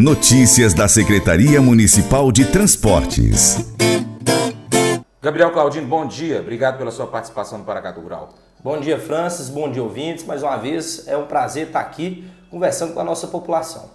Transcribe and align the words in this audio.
Notícias 0.00 0.74
da 0.74 0.86
Secretaria 0.86 1.60
Municipal 1.60 2.30
de 2.30 2.44
Transportes. 2.44 3.74
Gabriel 5.20 5.50
Claudino, 5.50 5.88
bom 5.88 6.06
dia. 6.06 6.38
Obrigado 6.38 6.78
pela 6.78 6.92
sua 6.92 7.08
participação 7.08 7.58
no 7.58 7.64
Paracatu 7.64 8.00
Rural. 8.00 8.32
Bom 8.62 8.78
dia, 8.78 8.96
Francis. 8.96 9.48
Bom 9.48 9.68
dia, 9.68 9.82
ouvintes. 9.82 10.24
Mais 10.24 10.40
uma 10.44 10.56
vez, 10.56 11.08
é 11.08 11.16
um 11.16 11.26
prazer 11.26 11.66
estar 11.66 11.80
aqui 11.80 12.30
conversando 12.48 12.94
com 12.94 13.00
a 13.00 13.04
nossa 13.04 13.26
população. 13.26 13.90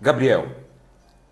Gabriel, 0.00 0.46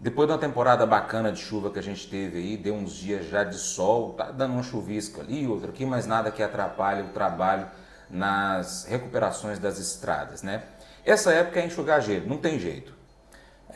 depois 0.00 0.26
de 0.26 0.32
uma 0.32 0.40
temporada 0.40 0.84
bacana 0.84 1.30
de 1.30 1.38
chuva 1.38 1.70
que 1.70 1.78
a 1.78 1.82
gente 1.82 2.08
teve 2.08 2.38
aí, 2.38 2.56
deu 2.56 2.74
uns 2.74 2.94
dias 2.94 3.28
já 3.28 3.44
de 3.44 3.56
sol, 3.56 4.14
tá 4.14 4.32
dando 4.32 4.54
um 4.54 4.64
chuvisco 4.64 5.20
ali, 5.20 5.46
outro 5.46 5.70
aqui, 5.70 5.86
mas 5.86 6.08
nada 6.08 6.32
que 6.32 6.42
atrapalhe 6.42 7.02
o 7.02 7.10
trabalho 7.10 7.68
nas 8.10 8.84
recuperações 8.84 9.60
das 9.60 9.78
estradas, 9.78 10.42
né? 10.42 10.64
Essa 11.04 11.30
época 11.30 11.60
é 11.60 11.66
enxugar 11.66 12.02
gelo, 12.02 12.26
não 12.26 12.38
tem 12.38 12.58
jeito. 12.58 13.00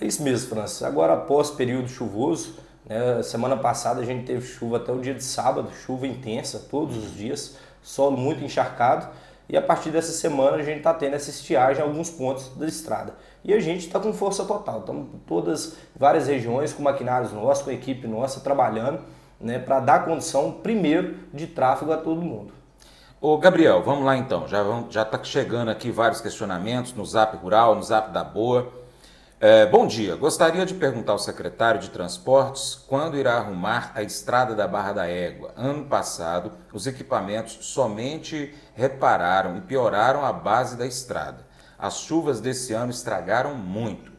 É 0.00 0.04
isso 0.04 0.22
mesmo, 0.22 0.48
Francis. 0.50 0.82
Agora, 0.82 1.14
após 1.14 1.50
período 1.50 1.88
chuvoso, 1.88 2.54
né, 2.84 3.22
semana 3.22 3.56
passada 3.56 4.00
a 4.00 4.04
gente 4.04 4.26
teve 4.26 4.46
chuva 4.46 4.76
até 4.76 4.92
o 4.92 5.00
dia 5.00 5.14
de 5.14 5.24
sábado, 5.24 5.70
chuva 5.84 6.06
intensa 6.06 6.66
todos 6.70 6.96
os 6.96 7.14
dias, 7.14 7.56
solo 7.82 8.16
muito 8.16 8.44
encharcado. 8.44 9.08
E 9.48 9.56
a 9.56 9.62
partir 9.62 9.90
dessa 9.90 10.12
semana 10.12 10.56
a 10.56 10.62
gente 10.62 10.78
está 10.78 10.92
tendo 10.92 11.14
essa 11.14 11.30
estiagem 11.30 11.82
em 11.82 11.86
alguns 11.86 12.10
pontos 12.10 12.48
da 12.56 12.66
estrada. 12.66 13.14
E 13.44 13.54
a 13.54 13.60
gente 13.60 13.86
está 13.86 14.00
com 14.00 14.12
força 14.12 14.44
total. 14.44 14.80
Estamos 14.80 15.08
todas, 15.26 15.76
várias 15.94 16.26
regiões, 16.26 16.72
com 16.72 16.82
maquinários 16.82 17.32
nossos, 17.32 17.64
com 17.64 17.70
equipe 17.70 18.06
nossa, 18.08 18.40
trabalhando 18.40 19.00
né, 19.40 19.58
para 19.58 19.80
dar 19.80 20.04
condição, 20.04 20.50
primeiro, 20.50 21.16
de 21.32 21.46
tráfego 21.46 21.92
a 21.92 21.96
todo 21.96 22.20
mundo. 22.20 22.52
Ô 23.20 23.38
Gabriel, 23.38 23.82
vamos 23.82 24.04
lá 24.04 24.16
então. 24.16 24.46
Já 24.46 24.62
já 24.90 25.02
está 25.02 25.22
chegando 25.22 25.70
aqui 25.70 25.90
vários 25.90 26.20
questionamentos 26.20 26.92
no 26.92 27.04
Zap 27.04 27.36
Rural, 27.36 27.74
no 27.74 27.82
Zap 27.82 28.10
da 28.10 28.24
Boa. 28.24 28.70
É, 29.38 29.66
bom 29.66 29.86
dia. 29.86 30.16
Gostaria 30.16 30.64
de 30.64 30.72
perguntar 30.72 31.12
ao 31.12 31.18
secretário 31.18 31.78
de 31.78 31.90
Transportes 31.90 32.74
quando 32.74 33.18
irá 33.18 33.34
arrumar 33.34 33.92
a 33.94 34.02
estrada 34.02 34.54
da 34.54 34.66
Barra 34.66 34.94
da 34.94 35.06
Égua. 35.06 35.52
Ano 35.54 35.84
passado, 35.84 36.52
os 36.72 36.86
equipamentos 36.86 37.58
somente 37.60 38.54
repararam 38.74 39.58
e 39.58 39.60
pioraram 39.60 40.24
a 40.24 40.32
base 40.32 40.74
da 40.74 40.86
estrada. 40.86 41.44
As 41.78 41.98
chuvas 41.98 42.40
desse 42.40 42.72
ano 42.72 42.90
estragaram 42.90 43.54
muito. 43.54 44.10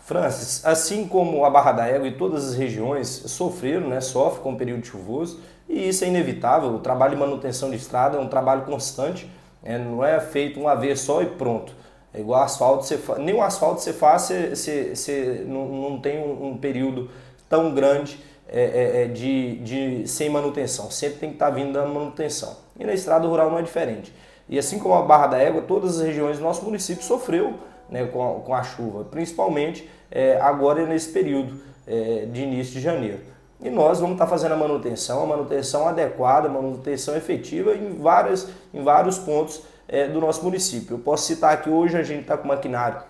Francis, 0.00 0.66
assim 0.66 1.06
como 1.06 1.44
a 1.44 1.50
Barra 1.50 1.70
da 1.70 1.86
Égua 1.86 2.08
e 2.08 2.16
todas 2.16 2.48
as 2.48 2.54
regiões 2.56 3.06
sofreram, 3.08 3.88
né, 3.88 4.00
sofrem 4.00 4.42
com 4.42 4.52
o 4.54 4.58
período 4.58 4.84
chuvoso, 4.84 5.38
e 5.68 5.88
isso 5.88 6.04
é 6.04 6.08
inevitável. 6.08 6.74
O 6.74 6.80
trabalho 6.80 7.14
de 7.14 7.20
manutenção 7.20 7.70
de 7.70 7.76
estrada 7.76 8.16
é 8.16 8.20
um 8.20 8.26
trabalho 8.26 8.62
constante, 8.62 9.30
né, 9.62 9.78
não 9.78 10.04
é 10.04 10.18
feito 10.18 10.58
uma 10.58 10.74
vez 10.74 10.98
só 10.98 11.22
e 11.22 11.26
pronto. 11.26 11.72
É 12.14 12.20
igual 12.20 12.42
asfalto, 12.42 12.84
você 12.84 12.98
fa... 12.98 13.18
nem 13.18 13.34
o 13.34 13.42
asfalto 13.42 13.80
você 13.80 13.92
faz, 13.92 14.22
você, 14.22 14.54
você, 14.54 14.94
você 14.94 15.44
não, 15.46 15.66
não 15.68 16.00
tem 16.00 16.18
um, 16.18 16.48
um, 16.48 16.56
período 16.58 17.10
tão 17.48 17.72
grande 17.72 18.18
é, 18.48 18.62
é, 18.62 19.02
é, 19.02 19.06
de, 19.06 19.56
de 19.58 20.08
sem 20.08 20.28
manutenção. 20.28 20.90
Sempre 20.90 21.18
tem 21.18 21.28
que 21.30 21.36
estar 21.36 21.46
tá 21.46 21.52
vindo 21.52 21.72
dando 21.72 21.92
manutenção. 21.92 22.56
E 22.78 22.84
na 22.84 22.92
estrada 22.92 23.26
rural 23.26 23.50
não 23.50 23.58
é 23.58 23.62
diferente. 23.62 24.12
E 24.48 24.58
assim 24.58 24.78
como 24.78 24.94
a 24.94 25.02
Barra 25.02 25.28
da 25.28 25.38
Égua, 25.38 25.62
todas 25.62 25.98
as 25.98 26.06
regiões 26.06 26.36
do 26.38 26.44
nosso 26.44 26.64
município 26.64 27.02
sofreu 27.02 27.54
né, 27.88 28.04
com, 28.06 28.22
a, 28.22 28.40
com 28.40 28.54
a 28.54 28.62
chuva, 28.62 29.04
principalmente 29.04 29.88
é, 30.10 30.38
agora 30.40 30.84
nesse 30.86 31.10
período 31.10 31.60
é, 31.86 32.26
de 32.30 32.42
início 32.42 32.74
de 32.74 32.80
janeiro. 32.80 33.20
E 33.62 33.70
nós 33.70 34.00
vamos 34.00 34.14
estar 34.14 34.24
tá 34.24 34.30
fazendo 34.30 34.52
a 34.52 34.56
manutenção, 34.56 35.22
a 35.22 35.26
manutenção 35.26 35.86
adequada, 35.86 36.48
a 36.48 36.50
manutenção 36.50 37.16
efetiva 37.16 37.74
em, 37.74 37.94
várias, 37.94 38.48
em 38.74 38.82
vários 38.82 39.18
pontos 39.18 39.62
é, 39.92 40.08
do 40.08 40.20
nosso 40.20 40.42
município. 40.42 40.94
Eu 40.94 40.98
posso 40.98 41.26
citar 41.26 41.60
que 41.62 41.68
hoje 41.68 41.96
a 41.98 42.02
gente 42.02 42.22
está 42.22 42.36
com 42.36 42.48
maquinário 42.48 43.02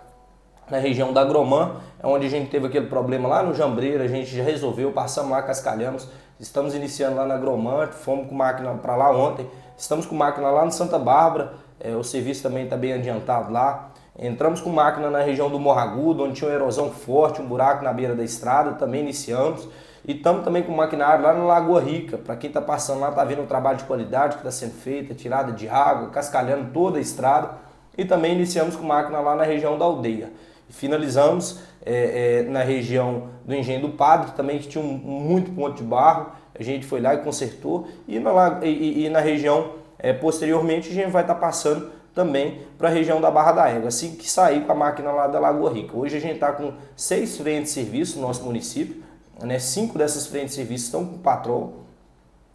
na 0.68 0.78
região 0.78 1.12
da 1.12 1.24
Gromã, 1.24 1.76
é 2.02 2.06
onde 2.06 2.26
a 2.26 2.30
gente 2.30 2.50
teve 2.50 2.66
aquele 2.66 2.86
problema 2.86 3.28
lá 3.28 3.42
no 3.42 3.54
Jambreiro, 3.54 4.02
a 4.02 4.08
gente 4.08 4.34
já 4.34 4.42
resolveu, 4.42 4.90
passamos 4.90 5.30
lá, 5.30 5.42
cascalhamos, 5.42 6.08
estamos 6.40 6.74
iniciando 6.74 7.16
lá 7.16 7.26
na 7.26 7.36
Gromã, 7.36 7.86
fomos 7.86 8.28
com 8.28 8.34
máquina 8.34 8.74
para 8.74 8.96
lá 8.96 9.10
ontem, 9.16 9.46
estamos 9.76 10.06
com 10.06 10.14
máquina 10.14 10.50
lá 10.50 10.64
no 10.64 10.72
Santa 10.72 10.98
Bárbara, 10.98 11.52
é, 11.78 11.94
o 11.94 12.02
serviço 12.02 12.42
também 12.42 12.64
está 12.64 12.76
bem 12.76 12.94
adiantado 12.94 13.52
lá. 13.52 13.90
Entramos 14.18 14.60
com 14.60 14.70
máquina 14.70 15.08
na 15.08 15.20
região 15.20 15.48
do 15.50 15.58
Morragudo, 15.58 16.24
onde 16.24 16.34
tinha 16.34 16.48
uma 16.48 16.54
erosão 16.54 16.90
forte, 16.90 17.40
um 17.40 17.46
buraco 17.46 17.82
na 17.82 17.92
beira 17.92 18.14
da 18.14 18.22
estrada, 18.22 18.72
também 18.72 19.00
iniciamos. 19.00 19.68
E 20.04 20.16
estamos 20.16 20.42
também 20.42 20.64
com 20.64 20.72
maquinário 20.72 21.22
lá 21.22 21.32
na 21.32 21.44
Lagoa 21.44 21.80
Rica. 21.80 22.18
Para 22.18 22.34
quem 22.34 22.48
está 22.48 22.60
passando 22.60 23.00
lá, 23.00 23.10
está 23.10 23.24
vendo 23.24 23.42
o 23.42 23.46
trabalho 23.46 23.78
de 23.78 23.84
qualidade 23.84 24.34
que 24.34 24.40
está 24.40 24.50
sendo 24.50 24.72
feito, 24.72 25.14
tirada 25.14 25.52
de 25.52 25.68
água, 25.68 26.10
cascalhando 26.10 26.72
toda 26.72 26.98
a 26.98 27.00
estrada. 27.00 27.50
E 27.96 28.04
também 28.04 28.32
iniciamos 28.32 28.74
com 28.74 28.84
máquina 28.84 29.20
lá 29.20 29.36
na 29.36 29.44
região 29.44 29.78
da 29.78 29.84
aldeia. 29.84 30.32
Finalizamos 30.68 31.60
é, 31.84 32.40
é, 32.40 32.50
na 32.50 32.62
região 32.62 33.28
do 33.44 33.54
Engenho 33.54 33.82
do 33.82 33.90
Padre, 33.90 34.32
também 34.32 34.58
que 34.58 34.66
tinha 34.66 34.82
um, 34.82 34.88
muito 34.88 35.52
ponto 35.52 35.76
de 35.76 35.84
barro. 35.84 36.32
A 36.58 36.62
gente 36.62 36.84
foi 36.84 37.00
lá 37.00 37.14
e 37.14 37.18
consertou. 37.18 37.86
E 38.08 38.18
na, 38.18 38.60
e, 38.64 39.04
e 39.04 39.08
na 39.08 39.20
região, 39.20 39.74
é, 39.98 40.12
posteriormente, 40.12 40.88
a 40.88 40.92
gente 40.92 41.10
vai 41.10 41.22
estar 41.22 41.34
tá 41.34 41.40
passando 41.40 41.90
também 42.12 42.62
para 42.76 42.88
a 42.88 42.90
região 42.90 43.20
da 43.20 43.30
Barra 43.30 43.52
da 43.52 43.68
Égua, 43.68 43.88
assim 43.88 44.16
que 44.16 44.28
sair 44.28 44.64
com 44.64 44.72
a 44.72 44.74
máquina 44.74 45.12
lá 45.12 45.28
da 45.28 45.38
Lagoa 45.38 45.72
Rica. 45.72 45.96
Hoje 45.96 46.16
a 46.16 46.20
gente 46.20 46.34
está 46.34 46.52
com 46.52 46.72
seis 46.96 47.38
frentes 47.38 47.72
de 47.72 47.80
serviço 47.80 48.18
no 48.18 48.26
nosso 48.26 48.42
município 48.44 49.01
né? 49.46 49.58
Cinco 49.58 49.98
dessas 49.98 50.26
frentes 50.26 50.50
de 50.50 50.54
serviço 50.56 50.86
estão 50.86 51.04
com 51.04 51.18
patrol 51.18 51.82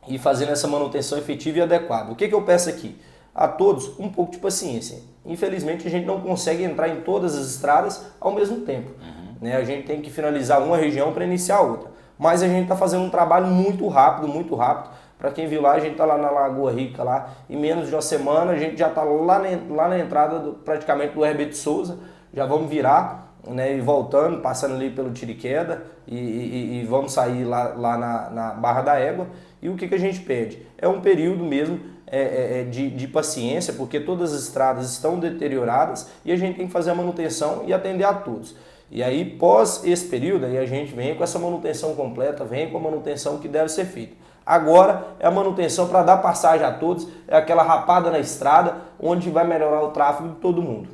e 0.08 0.18
fazendo 0.18 0.52
essa 0.52 0.68
manutenção 0.68 1.18
efetiva 1.18 1.59
e 1.59 1.62
adequada. 1.62 2.12
O 2.12 2.16
que, 2.16 2.28
que 2.28 2.34
eu 2.34 2.42
peço 2.42 2.70
aqui? 2.70 2.96
A 3.36 3.48
todos 3.48 4.00
um 4.00 4.09
pouco 4.09 4.31
de 4.31 4.38
paciência. 4.40 5.00
Infelizmente 5.25 5.88
a 5.88 5.92
gente 5.92 6.06
não 6.06 6.22
consegue 6.22 6.64
entrar 6.64 6.88
em 6.88 7.02
todas 7.02 7.36
as 7.36 7.48
estradas 7.48 8.06
ao 8.20 8.31
mesmo 8.31 8.62
tempo. 8.62 8.92
Uhum. 9.02 9.36
Né? 9.42 9.56
A 9.56 9.64
gente 9.64 9.86
tem 9.86 10.02
que 10.02 10.09
finalizar 10.09 10.64
uma 10.64 10.78
região 10.78 11.14
para 11.14 11.25
iniciar 11.25 11.62
outra. 11.62 11.90
Mas 12.18 12.42
a 12.42 12.48
gente 12.48 12.64
está 12.64 12.75
fazendo 12.75 13.04
um 13.04 13.09
trabalho 13.09 13.48
muito 13.48 13.88
rápido, 13.88 14.28
muito 14.28 14.56
rápido. 14.56 14.96
Para 15.19 15.31
quem 15.31 15.48
viu 15.48 15.62
lá, 15.62 15.74
a 15.74 15.80
gente 15.80 15.92
está 15.92 16.06
lá 16.06 16.18
na 16.18 16.30
Lagoa 16.30 16.72
Rica, 16.72 17.04
lá, 17.04 17.30
em 17.50 17.58
menos 17.58 17.90
de 17.90 17.96
uma 17.96 18.02
semana, 18.02 18.52
a 18.52 18.58
gente 18.58 18.78
já 18.78 18.88
está 18.88 19.04
lá, 19.04 19.40
na, 19.40 19.75
lá 19.75 19.88
na 19.88 20.00
entrada 20.00 20.40
do, 20.40 20.54
praticamente 20.54 21.14
do 21.14 21.25
Herbert 21.25 21.54
Souza, 21.54 21.98
já 22.34 22.46
vamos 22.46 22.69
virar 22.69 23.26
né, 23.50 23.78
e 23.78 23.81
voltando, 23.81 24.41
passando 24.41 24.75
ali 24.75 24.90
pelo 24.90 25.12
Tiriqueda 25.12 25.84
e, 26.08 26.16
e, 26.16 26.80
e 26.80 26.85
vamos 26.85 27.12
sair 27.12 27.44
lá, 27.44 27.74
lá 27.75 27.97
na, 27.97 28.30
na, 28.30 28.50
Barra 28.52 28.81
da 28.81 29.00
Égua. 29.00 29.28
E 29.62 29.69
o 29.69 29.75
que, 29.75 29.88
que 29.88 29.96
a 29.96 30.00
gente 30.00 30.19
pede? 30.22 30.62
É 30.78 30.88
um 30.88 31.02
período 31.02 31.44
mesmo 31.44 31.80
é, 32.06 32.19
é, 32.19 32.62
é, 32.62 32.63
de, 32.63 32.90
de 32.90 33.07
paciência, 33.07 33.74
porque 33.74 34.00
todas 34.00 34.34
as 34.34 34.44
estradas 34.44 34.91
estão 34.91 35.19
deterioradas 35.19 36.09
e 36.24 36.31
a 36.31 36.36
gente 36.38 36.57
tem 36.57 36.68
que 36.68 36.74
fazer 36.74 36.91
a 36.91 36.96
manutenção 36.96 37.63
e 37.66 37.74
atender 37.74 38.06
a 38.06 38.13
todos. 38.13 38.56
E 38.90 39.03
aí, 39.03 39.25
pós 39.25 39.84
esse 39.84 40.07
período, 40.07 40.46
aí 40.46 40.57
a 40.57 40.66
gente 40.66 40.94
vem 40.94 41.13
com 41.16 41.24
essa 41.24 41.38
manutenção 41.38 41.94
completa, 41.94 42.46
vem 42.46 42.69
com 42.69 42.78
a 42.78 42.81
manutenção 42.81 43.38
que 43.38 43.47
deve 43.47 43.69
ser 43.69 43.86
feita. 43.86 44.16
Agora 44.46 45.07
é 45.19 45.28
a 45.28 45.31
manutenção 45.31 45.90
para 45.90 46.03
dar 46.03 46.18
passagem 46.18 46.66
a 46.66 46.72
todos, 46.72 47.06
é 47.28 47.36
aquela 47.36 47.63
rapada 47.63 48.09
na 48.09 48.19
estrada, 48.19 48.78
onde 48.97 49.30
vai 49.30 49.46
melhorar 49.46 49.84
o 49.84 49.90
tráfego 49.90 50.30
de 50.30 50.36
todo 50.36 50.62
mundo. 50.62 50.88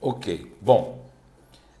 Ok. 0.00 0.50
Bom, 0.62 1.03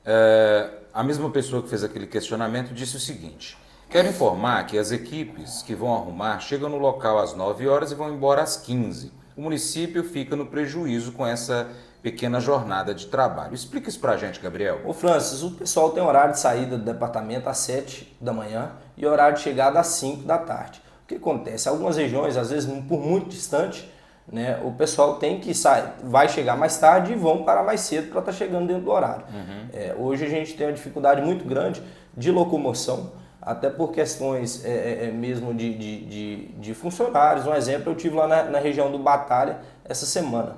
é, 0.04 0.70
a 0.92 1.02
mesma 1.02 1.30
pessoa 1.30 1.62
que 1.62 1.68
fez 1.68 1.82
aquele 1.82 2.06
questionamento 2.06 2.72
disse 2.74 2.96
o 2.96 3.00
seguinte: 3.00 3.56
Quero 3.88 4.08
informar 4.08 4.66
que 4.66 4.76
as 4.76 4.90
equipes 4.92 5.62
que 5.62 5.74
vão 5.74 5.94
arrumar 5.94 6.40
chegam 6.40 6.68
no 6.68 6.78
local 6.78 7.18
às 7.18 7.34
9 7.34 7.68
horas 7.68 7.92
e 7.92 7.94
vão 7.94 8.12
embora 8.12 8.42
às 8.42 8.56
15. 8.56 9.12
O 9.36 9.42
município 9.42 10.04
fica 10.04 10.36
no 10.36 10.46
prejuízo 10.46 11.12
com 11.12 11.26
essa 11.26 11.68
pequena 12.02 12.38
jornada 12.38 12.94
de 12.94 13.06
trabalho. 13.06 13.54
Explica 13.54 13.88
isso 13.88 13.98
pra 13.98 14.16
gente, 14.16 14.38
Gabriel. 14.38 14.82
Ô 14.84 14.92
Francis, 14.92 15.42
o 15.42 15.52
pessoal 15.52 15.90
tem 15.90 16.02
horário 16.02 16.34
de 16.34 16.40
saída 16.40 16.76
do 16.76 16.84
departamento 16.84 17.48
às 17.48 17.58
7 17.58 18.16
da 18.20 18.32
manhã 18.32 18.72
e 18.96 19.06
horário 19.06 19.36
de 19.36 19.42
chegada 19.42 19.80
às 19.80 19.86
5 19.86 20.22
da 20.24 20.38
tarde. 20.38 20.82
O 21.04 21.06
que 21.06 21.14
acontece? 21.14 21.68
Algumas 21.68 21.96
regiões, 21.96 22.36
às 22.36 22.50
vezes 22.50 22.70
por 22.86 23.00
muito 23.00 23.28
distante, 23.28 23.90
né, 24.30 24.58
o 24.64 24.72
pessoal 24.72 25.16
tem 25.16 25.38
que 25.38 25.54
sair, 25.54 25.84
vai 26.02 26.28
chegar 26.28 26.56
mais 26.56 26.78
tarde 26.78 27.12
e 27.12 27.16
vão 27.16 27.44
parar 27.44 27.62
mais 27.62 27.80
cedo 27.80 28.08
para 28.08 28.20
estar 28.20 28.32
tá 28.32 28.38
chegando 28.38 28.66
dentro 28.66 28.84
do 28.84 28.90
horário. 28.90 29.24
Uhum. 29.32 29.68
É, 29.72 29.94
hoje 29.98 30.24
a 30.24 30.28
gente 30.28 30.54
tem 30.54 30.66
uma 30.66 30.72
dificuldade 30.72 31.20
muito 31.20 31.44
grande 31.44 31.82
de 32.16 32.30
locomoção, 32.30 33.12
até 33.40 33.68
por 33.68 33.92
questões 33.92 34.64
é, 34.64 34.70
é, 34.70 35.04
é, 35.06 35.10
mesmo 35.10 35.52
de, 35.52 35.74
de, 35.74 36.04
de, 36.06 36.36
de, 36.56 36.74
funcionários. 36.74 37.46
Um 37.46 37.54
exemplo, 37.54 37.92
eu 37.92 37.96
tive 37.96 38.16
lá 38.16 38.26
na, 38.26 38.44
na 38.44 38.58
região 38.58 38.90
do 38.90 38.98
Batalha 38.98 39.58
essa 39.84 40.06
semana. 40.06 40.56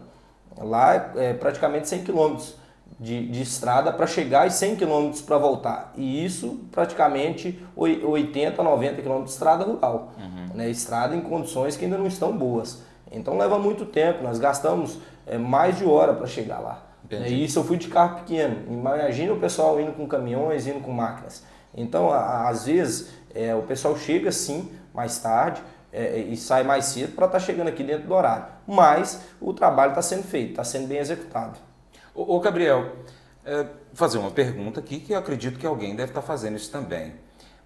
Lá 0.57 1.13
é 1.17 1.35
praticamente 1.35 1.89
100 1.89 2.05
quilômetros 2.05 2.55
de, 2.99 3.27
de 3.27 3.43
estrada 3.43 3.93
para 3.93 4.07
chegar 4.07 4.47
e 4.47 4.51
100 4.51 4.77
quilômetros 4.77 5.21
para 5.21 5.37
voltar. 5.37 5.93
E 5.97 6.25
isso 6.25 6.61
praticamente 6.71 7.61
80, 7.77 8.63
90 8.63 9.03
quilômetros 9.03 9.31
de 9.31 9.35
estrada 9.35 9.65
rural. 9.65 10.13
Uhum. 10.17 10.57
Né? 10.57 10.71
Estrada 10.71 11.15
em 11.15 11.21
condições 11.21 11.77
que 11.77 11.85
ainda 11.85 11.99
não 11.99 12.07
estão 12.07 12.37
boas. 12.37 12.83
Então 13.17 13.37
leva 13.37 13.59
muito 13.59 13.87
tempo, 13.87 14.23
nós 14.23 14.39
gastamos 14.39 14.99
é, 15.27 15.39
mais 15.39 15.79
de 15.79 15.85
hora 15.85 16.13
para 16.13 16.27
chegar 16.27 16.59
lá. 16.59 16.83
Entendi. 17.05 17.35
E 17.35 17.45
isso 17.45 17.59
eu 17.59 17.65
fui 17.65 17.77
de 17.77 17.89
carro 17.89 18.17
pequeno. 18.21 18.57
Imagina 18.71 19.33
o 19.33 19.41
pessoal 19.41 19.81
indo 19.81 19.93
com 19.93 20.07
caminhões, 20.07 20.67
indo 20.67 20.81
com 20.81 20.93
máquinas. 20.93 21.43
Então, 21.75 22.11
a, 22.11 22.49
às 22.49 22.67
vezes, 22.67 23.11
é, 23.35 23.55
o 23.55 23.63
pessoal 23.63 23.97
chega 23.97 24.31
sim 24.31 24.71
mais 24.93 25.19
tarde 25.19 25.63
é, 25.93 26.19
e 26.19 26.37
sai 26.37 26.63
mais 26.63 26.87
cedo 26.87 27.15
para 27.15 27.27
estar 27.27 27.39
tá 27.39 27.45
chegando 27.45 27.69
aqui 27.69 27.83
dentro 27.83 28.07
do 28.07 28.15
horário. 28.15 28.47
Mas 28.67 29.23
o 29.41 29.53
trabalho 29.55 29.91
está 29.91 30.03
sendo 30.03 30.25
feito, 30.25 30.51
está 30.51 30.65
sendo 30.65 30.87
bem 30.89 30.99
executado. 30.99 31.59
Ô, 32.15 32.37
ô 32.37 32.41
Gabriel, 32.41 32.93
é, 33.45 33.67
fazer 33.95 34.19
uma 34.19 34.31
pergunta 34.31 34.81
aqui 34.81 35.01
que 35.01 35.13
eu 35.13 35.19
acredito 35.19 35.59
que 35.59 35.67
alguém 35.67 35.95
deve 35.95 36.11
estar 36.11 36.23
fazendo 36.23 36.57
isso 36.57 36.71
também. 36.71 37.15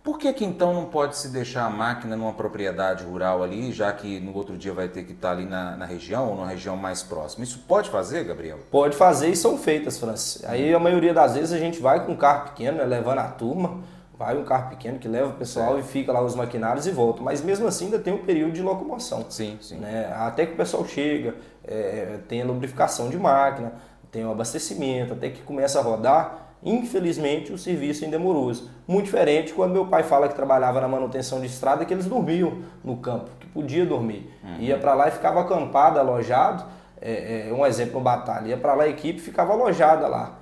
Por 0.02 0.18
que, 0.18 0.32
que 0.32 0.44
então 0.44 0.72
não 0.72 0.86
pode 0.86 1.14
se 1.14 1.28
deixar 1.28 1.66
a 1.66 1.70
máquina 1.70 2.16
numa 2.16 2.32
propriedade 2.32 3.04
rural 3.04 3.42
ali, 3.42 3.70
já 3.70 3.92
que 3.92 4.18
no 4.18 4.34
outro 4.34 4.56
dia 4.56 4.72
vai 4.72 4.88
ter 4.88 5.04
que 5.04 5.12
estar 5.12 5.32
ali 5.32 5.44
na, 5.44 5.76
na 5.76 5.84
região 5.84 6.30
ou 6.30 6.36
numa 6.36 6.48
região 6.48 6.74
mais 6.74 7.02
próxima? 7.02 7.44
Isso 7.44 7.58
pode 7.68 7.90
fazer, 7.90 8.24
Gabriel? 8.24 8.58
Pode 8.70 8.96
fazer 8.96 9.28
e 9.28 9.36
são 9.36 9.58
feitas, 9.58 9.98
Francis. 9.98 10.42
Aí 10.46 10.72
a 10.72 10.78
maioria 10.78 11.12
das 11.12 11.34
vezes 11.34 11.52
a 11.52 11.58
gente 11.58 11.80
vai 11.80 12.06
com 12.06 12.12
um 12.12 12.16
carro 12.16 12.48
pequeno, 12.48 12.78
né, 12.78 12.84
levando 12.84 13.18
a 13.18 13.28
turma, 13.28 13.80
vai 14.18 14.38
um 14.38 14.44
carro 14.44 14.70
pequeno 14.70 14.98
que 14.98 15.06
leva 15.06 15.28
o 15.28 15.34
pessoal 15.34 15.78
e 15.78 15.82
fica 15.82 16.10
lá 16.10 16.22
os 16.22 16.34
maquinários 16.34 16.86
e 16.86 16.90
volta. 16.90 17.22
Mas 17.22 17.42
mesmo 17.42 17.66
assim 17.66 17.86
ainda 17.86 17.98
tem 17.98 18.14
um 18.14 18.24
período 18.24 18.52
de 18.52 18.62
locomoção. 18.62 19.26
Sim, 19.28 19.58
sim. 19.60 19.76
Né? 19.76 20.10
Até 20.16 20.46
que 20.46 20.54
o 20.54 20.56
pessoal 20.56 20.82
chega, 20.86 21.34
é, 21.62 22.20
tem 22.26 22.40
a 22.40 22.46
lubrificação 22.46 23.10
de 23.10 23.18
máquina, 23.18 23.74
tem 24.10 24.24
o 24.24 24.30
abastecimento, 24.30 25.12
até 25.12 25.28
que 25.28 25.42
começa 25.42 25.78
a 25.78 25.82
rodar 25.82 26.49
Infelizmente, 26.62 27.52
o 27.52 27.58
serviço 27.58 28.04
ainda 28.04 28.16
é 28.16 28.18
moroso. 28.18 28.70
Muito 28.86 29.06
diferente 29.06 29.52
quando 29.52 29.72
meu 29.72 29.86
pai 29.86 30.02
fala 30.02 30.28
que 30.28 30.34
trabalhava 30.34 30.80
na 30.80 30.88
manutenção 30.88 31.40
de 31.40 31.46
estrada, 31.46 31.84
que 31.84 31.94
eles 31.94 32.06
dormiam 32.06 32.58
no 32.84 32.98
campo, 32.98 33.30
que 33.40 33.46
podia 33.46 33.86
dormir. 33.86 34.30
Uhum. 34.44 34.56
Ia 34.60 34.78
para 34.78 34.92
lá 34.94 35.08
e 35.08 35.10
ficava 35.10 35.40
acampado, 35.40 35.98
alojado. 35.98 36.64
É, 37.00 37.48
é, 37.48 37.52
um 37.52 37.64
exemplo, 37.64 37.94
no 37.94 38.00
batalha. 38.00 38.48
Ia 38.48 38.58
para 38.58 38.74
lá 38.74 38.84
a 38.84 38.88
equipe 38.88 39.20
ficava 39.20 39.54
alojada 39.54 40.06
lá. 40.06 40.38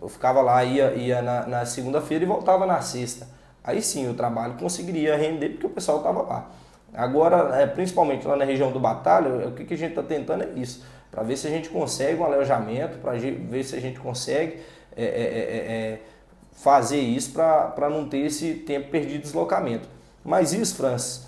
Eu 0.00 0.08
ficava 0.08 0.40
lá, 0.40 0.64
ia, 0.64 0.94
ia 0.94 1.20
na, 1.20 1.46
na 1.46 1.66
segunda-feira 1.66 2.24
e 2.24 2.26
voltava 2.26 2.64
na 2.64 2.80
sexta. 2.80 3.28
Aí 3.62 3.82
sim 3.82 4.08
o 4.08 4.14
trabalho 4.14 4.54
conseguiria 4.54 5.16
render 5.16 5.50
porque 5.50 5.66
o 5.66 5.70
pessoal 5.70 5.98
estava 5.98 6.22
lá. 6.22 6.50
Agora, 6.94 7.60
é, 7.60 7.66
principalmente 7.66 8.26
lá 8.26 8.34
na 8.34 8.44
região 8.44 8.72
do 8.72 8.80
Batalha, 8.80 9.48
o 9.48 9.52
que, 9.52 9.64
que 9.64 9.74
a 9.74 9.76
gente 9.76 9.90
está 9.90 10.02
tentando 10.02 10.42
é 10.42 10.48
isso, 10.56 10.84
para 11.10 11.22
ver 11.22 11.36
se 11.36 11.46
a 11.46 11.50
gente 11.50 11.68
consegue 11.68 12.20
um 12.20 12.24
alojamento, 12.24 12.98
para 12.98 13.12
ver 13.12 13.62
se 13.62 13.76
a 13.76 13.80
gente 13.80 14.00
consegue 14.00 14.60
é 14.96 15.04
é, 15.04 15.06
é, 15.06 15.12
é, 15.12 15.92
é, 15.92 16.00
fazer 16.52 17.00
isso 17.00 17.32
para 17.32 17.88
não 17.90 18.08
ter 18.08 18.18
esse 18.18 18.54
tempo 18.54 18.90
perdido 18.90 19.18
de 19.18 19.22
deslocamento. 19.22 19.88
Mas 20.24 20.52
isso, 20.52 20.74
Francis, 20.76 21.26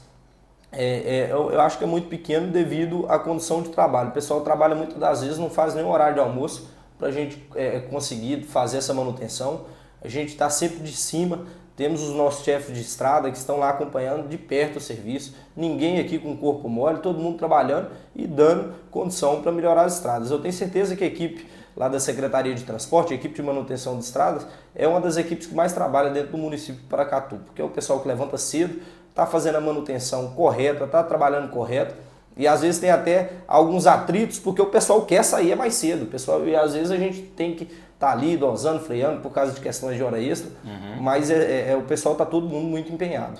eu, 1.30 1.50
eu, 1.50 1.60
acho 1.60 1.78
que 1.78 1.84
é 1.84 1.86
muito 1.86 2.08
pequeno 2.08 2.48
devido 2.48 3.06
à 3.08 3.18
condição 3.18 3.62
de 3.62 3.70
trabalho. 3.70 4.10
O 4.10 4.12
pessoal 4.12 4.40
trabalha 4.42 4.74
muitas 4.74 4.98
das 4.98 5.22
vezes, 5.22 5.38
não 5.38 5.50
faz 5.50 5.74
nem 5.74 5.84
horário 5.84 6.14
de 6.14 6.20
almoço 6.20 6.70
para 6.98 7.08
a 7.08 7.10
gente 7.10 7.42
conseguir 7.90 8.42
fazer 8.44 8.78
essa 8.78 8.92
manutenção. 8.92 9.62
A 10.02 10.08
gente 10.08 10.28
está 10.28 10.50
sempre 10.50 10.80
de 10.80 10.92
cima, 10.92 11.46
temos 11.76 12.02
os 12.02 12.14
nossos 12.14 12.44
chefes 12.44 12.74
de 12.74 12.82
estrada 12.82 13.30
que 13.30 13.36
estão 13.36 13.58
lá 13.58 13.70
acompanhando 13.70 14.28
de 14.28 14.36
perto 14.36 14.76
o 14.76 14.80
serviço. 14.80 15.34
Ninguém 15.56 15.98
aqui 15.98 16.18
com 16.18 16.36
corpo 16.36 16.68
mole, 16.68 16.98
todo 16.98 17.18
mundo 17.18 17.38
trabalhando 17.38 17.88
e 18.14 18.26
dando 18.26 18.74
condição 18.90 19.40
para 19.40 19.50
melhorar 19.50 19.84
as 19.84 19.94
estradas. 19.94 20.30
Eu 20.30 20.38
tenho 20.38 20.52
certeza 20.52 20.94
que 20.94 21.02
a 21.02 21.06
equipe 21.06 21.46
lá 21.76 21.88
da 21.88 21.98
Secretaria 21.98 22.54
de 22.54 22.64
Transporte, 22.64 23.12
a 23.12 23.16
equipe 23.16 23.34
de 23.34 23.42
manutenção 23.42 23.98
de 23.98 24.04
estradas, 24.04 24.46
é 24.74 24.86
uma 24.86 25.00
das 25.00 25.16
equipes 25.16 25.46
que 25.46 25.54
mais 25.54 25.72
trabalha 25.72 26.10
dentro 26.10 26.32
do 26.32 26.38
município 26.38 26.80
de 26.82 26.88
Paracatu, 26.88 27.36
porque 27.46 27.60
é 27.60 27.64
o 27.64 27.70
pessoal 27.70 28.00
que 28.00 28.08
levanta 28.08 28.36
cedo, 28.36 28.80
está 29.08 29.26
fazendo 29.26 29.56
a 29.56 29.60
manutenção 29.60 30.32
correta, 30.32 30.84
está 30.84 31.02
trabalhando 31.02 31.50
correto. 31.50 31.94
E 32.34 32.46
às 32.46 32.62
vezes 32.62 32.80
tem 32.80 32.90
até 32.90 33.32
alguns 33.46 33.86
atritos, 33.86 34.38
porque 34.38 34.62
o 34.62 34.66
pessoal 34.66 35.02
quer 35.04 35.22
sair 35.22 35.54
mais 35.54 35.74
cedo. 35.74 36.04
O 36.04 36.06
pessoal, 36.06 36.46
e 36.46 36.56
às 36.56 36.72
vezes 36.72 36.90
a 36.90 36.96
gente 36.96 37.20
tem 37.20 37.54
que 37.54 37.64
estar 37.64 37.82
tá 37.98 38.10
ali 38.10 38.38
dosando, 38.38 38.80
freando 38.80 39.20
por 39.20 39.30
causa 39.30 39.52
de 39.52 39.60
questões 39.60 39.96
de 39.96 40.02
hora 40.02 40.18
extra, 40.18 40.50
uhum. 40.64 41.02
mas 41.02 41.30
é, 41.30 41.34
é, 41.34 41.70
é 41.72 41.76
o 41.76 41.82
pessoal 41.82 42.14
está 42.14 42.24
todo 42.24 42.48
mundo 42.48 42.66
muito 42.66 42.90
empenhado. 42.90 43.38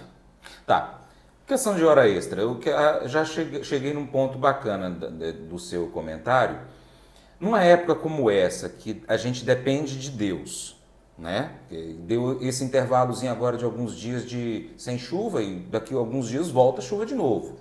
Tá. 0.67 0.99
Questão 1.46 1.75
de 1.75 1.84
hora 1.84 2.08
extra, 2.08 2.40
eu 2.40 2.58
ah, 2.67 3.02
já 3.06 3.25
cheguei, 3.25 3.64
cheguei 3.64 3.93
num 3.93 4.06
ponto 4.06 4.38
bacana 4.38 4.88
do 4.90 5.58
seu 5.58 5.88
comentário 5.88 6.56
numa 7.43 7.61
época 7.61 7.97
como 7.97 8.31
essa, 8.31 8.69
que 8.69 9.03
a 9.09 9.17
gente 9.17 9.44
depende 9.44 9.99
de 9.99 10.12
Deus, 10.12 10.81
né? 11.19 11.50
Deu 12.06 12.41
esse 12.41 12.62
intervalozinho 12.62 13.33
agora 13.33 13.56
de 13.56 13.65
alguns 13.65 13.97
dias 13.97 14.25
de 14.25 14.71
sem 14.79 14.97
chuva 14.97 15.43
e 15.43 15.56
daqui 15.59 15.93
a 15.93 15.97
alguns 15.97 16.29
dias 16.29 16.49
volta 16.49 16.81
chuva 16.81 17.05
de 17.05 17.17
novo. 17.17 17.56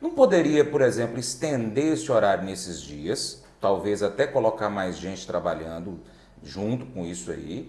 Não 0.00 0.10
poderia, 0.10 0.64
por 0.64 0.80
exemplo, 0.80 1.18
estender 1.18 1.94
esse 1.94 2.10
horário 2.12 2.44
nesses 2.44 2.80
dias, 2.80 3.42
talvez 3.60 4.00
até 4.00 4.28
colocar 4.28 4.70
mais 4.70 4.96
gente 4.96 5.26
trabalhando 5.26 5.98
junto 6.44 6.86
com 6.86 7.04
isso 7.04 7.32
aí. 7.32 7.68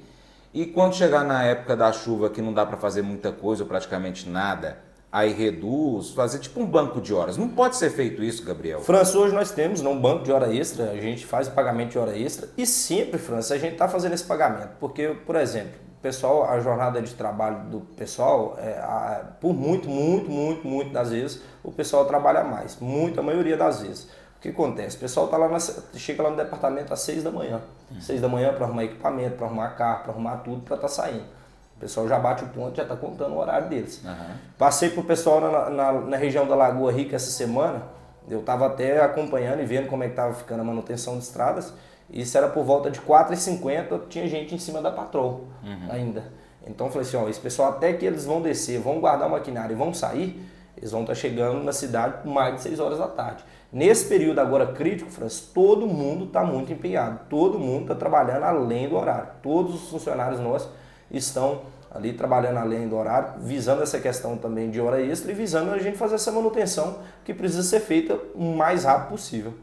E 0.54 0.64
quando 0.68 0.94
chegar 0.94 1.24
na 1.24 1.44
época 1.44 1.76
da 1.76 1.92
chuva 1.92 2.30
que 2.30 2.42
não 2.42 2.54
dá 2.54 2.68
para 2.68 2.78
fazer 2.78 3.02
muita 3.02 3.32
coisa 3.32 3.64
ou 3.64 3.68
praticamente 3.68 4.30
nada, 4.30 4.78
aí 5.12 5.32
reduz, 5.32 6.12
fazer 6.12 6.40
tipo 6.40 6.60
um 6.60 6.66
banco 6.66 7.00
de 7.00 7.14
horas. 7.14 7.38
Não 7.38 7.50
pode 7.50 7.76
ser 7.76 7.90
feito 7.90 8.24
isso, 8.24 8.44
Gabriel. 8.44 8.82
França, 8.82 9.18
hoje 9.18 9.34
nós 9.34 9.52
temos 9.52 9.82
né, 9.82 9.90
um 9.90 10.00
banco 10.00 10.24
de 10.24 10.32
hora 10.32 10.54
extra, 10.54 10.92
a 10.92 10.98
gente 10.98 11.26
faz 11.26 11.48
o 11.48 11.52
pagamento 11.52 11.92
de 11.92 12.00
hora 12.00 12.18
extra 12.18 12.50
e 12.58 12.66
sempre, 12.66 13.18
França, 13.18 13.54
a 13.54 13.58
gente 13.58 13.74
está 13.74 13.88
fazendo 13.88 14.14
esse 14.14 14.26
pagamento. 14.26 14.72
Porque, 14.80 15.16
por 15.26 15.36
exemplo, 15.36 15.80
pessoal, 16.02 16.50
a 16.50 16.60
jornada 16.60 17.02
de 17.02 17.14
trabalho 17.14 17.70
do 17.70 17.80
pessoal, 17.82 18.56
é, 18.58 18.78
a, 18.80 19.32
por 19.40 19.54
muito, 19.54 19.90
muito, 19.90 20.30
muito, 20.30 20.68
muito 20.68 20.92
das 20.92 21.10
vezes, 21.10 21.42
o 21.64 21.72
pessoal 21.72 22.06
trabalha 22.06 22.44
mais. 22.44 22.78
Muito, 22.80 23.20
a 23.20 23.24
maioria 23.24 23.58
das 23.58 23.82
vezes. 23.82 24.08
O 24.38 24.40
que 24.40 24.50
acontece? 24.50 24.98
O 24.98 25.00
pessoal 25.00 25.28
tá 25.28 25.38
lá 25.38 25.50
na, 25.50 25.58
chega 25.96 26.22
lá 26.22 26.30
no 26.30 26.38
departamento 26.38 26.94
às 26.94 27.00
seis 27.00 27.24
da 27.24 27.32
manhã. 27.32 27.62
Uhum. 27.90 28.00
Seis 28.00 28.22
da 28.22 28.28
manhã 28.28 28.54
para 28.54 28.66
arrumar 28.66 28.84
equipamento, 28.84 29.36
para 29.36 29.48
arrumar 29.48 29.70
carro, 29.70 30.04
para 30.04 30.12
arrumar 30.12 30.38
tudo, 30.38 30.62
para 30.62 30.76
estar 30.76 30.88
tá 30.88 30.94
saindo. 30.94 31.37
O 31.78 31.80
pessoal 31.80 32.08
já 32.08 32.18
bate 32.18 32.44
o 32.44 32.48
ponto, 32.48 32.76
já 32.76 32.82
está 32.82 32.96
contando 32.96 33.34
o 33.34 33.38
horário 33.38 33.70
deles. 33.70 34.04
Uhum. 34.04 34.36
Passei 34.58 34.90
para 34.90 35.00
o 35.00 35.04
pessoal 35.04 35.40
na, 35.40 35.70
na, 35.70 35.92
na, 35.94 36.18
região 36.18 36.48
da 36.48 36.56
Lagoa 36.56 36.92
Rica 36.92 37.16
essa 37.16 37.30
semana. 37.30 37.84
Eu 38.28 38.40
estava 38.40 38.66
até 38.66 39.00
acompanhando 39.00 39.62
e 39.62 39.66
vendo 39.66 39.88
como 39.88 40.04
é 40.04 40.08
que 40.08 40.14
estava 40.14 40.34
ficando 40.34 40.62
a 40.62 40.64
manutenção 40.64 41.20
de 41.20 41.24
estradas. 41.24 41.72
Isso 42.10 42.36
era 42.36 42.48
por 42.48 42.64
volta 42.64 42.90
de 42.90 43.00
4h50, 43.00 44.08
tinha 44.10 44.28
gente 44.28 44.56
em 44.56 44.58
cima 44.58 44.82
da 44.82 44.90
patrol 44.90 45.46
uhum. 45.64 45.92
ainda. 45.92 46.24
Então 46.66 46.88
eu 46.88 46.92
falei 46.92 47.08
assim, 47.08 47.16
ó, 47.18 47.30
esse 47.30 47.40
pessoal 47.40 47.70
até 47.70 47.94
que 47.94 48.06
eles 48.06 48.26
vão 48.26 48.42
descer, 48.42 48.80
vão 48.80 49.00
guardar 49.00 49.28
o 49.28 49.32
maquinário 49.32 49.74
e 49.74 49.76
vão 49.76 49.94
sair, 49.94 50.44
eles 50.76 50.92
vão 50.92 51.02
estar 51.02 51.14
tá 51.14 51.20
chegando 51.20 51.64
na 51.64 51.72
cidade 51.72 52.28
mais 52.28 52.56
de 52.56 52.62
6 52.62 52.80
horas 52.80 52.98
da 52.98 53.08
tarde. 53.08 53.44
Nesse 53.72 54.06
período 54.08 54.40
agora 54.40 54.68
crítico, 54.74 55.12
Francis, 55.12 55.42
todo 55.54 55.86
mundo 55.86 56.26
está 56.26 56.44
muito 56.44 56.74
empenhado, 56.74 57.20
todo 57.30 57.60
mundo 57.60 57.84
está 57.84 57.96
trabalhando 57.96 58.44
além 58.44 58.90
do 58.90 58.96
horário. 58.96 59.30
Todos 59.44 59.76
os 59.76 59.90
funcionários 59.90 60.40
nossos 60.40 60.70
estão 61.12 61.62
ali 61.90 62.14
trabalhando 62.14 62.58
além 62.58 62.88
do 62.88 62.96
horário, 62.96 63.40
visando 63.40 63.82
essa 63.82 64.00
questão 64.00 64.38
também 64.38 64.70
de 64.70 64.80
hora 64.80 65.02
extra 65.02 65.32
e 65.32 65.36
visando 65.36 65.72
a 65.72 65.80
gente 65.80 65.98
fazer 65.98 66.16
essa 66.16 66.32
manutenção 66.32 67.00
que 67.24 67.34
precisa 67.34 67.64
ser 67.64 67.80
feita 67.80 68.20
o 68.36 68.56
mais 68.56 68.84
rápido 68.84 69.10
possível. 69.10 69.54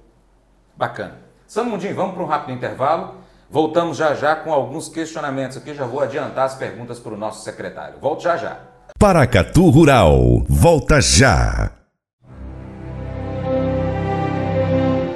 Bacana. 0.77 1.19
Sandro 1.47 1.73
Mundinho, 1.73 1.95
vamos 1.95 2.15
para 2.15 2.23
um 2.23 2.27
rápido 2.27 2.57
intervalo. 2.57 3.17
Voltamos 3.51 3.97
já 3.97 4.15
já 4.15 4.35
com 4.35 4.53
alguns 4.53 4.89
questionamentos 4.89 5.57
aqui. 5.57 5.75
Já 5.75 5.87
vou 5.87 6.01
adiantar 6.01 6.47
as 6.47 6.55
perguntas 6.55 6.99
para 6.99 7.15
o 7.15 7.17
nosso 7.17 7.45
secretário. 7.45 7.99
Volto 8.01 8.23
já 8.23 8.37
já. 8.37 8.59
Paracatu 8.99 9.71
Rural, 9.71 10.45
volta 10.49 11.01
já. 11.01 11.84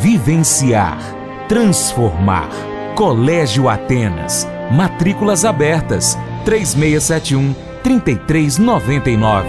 Vivenciar. 0.00 0.98
Transformar. 1.48 2.50
Colégio 2.96 3.68
Atenas. 3.68 4.46
Matrículas 4.70 5.44
abertas. 5.44 6.18
3671 6.44 7.54
3399. 7.82 9.48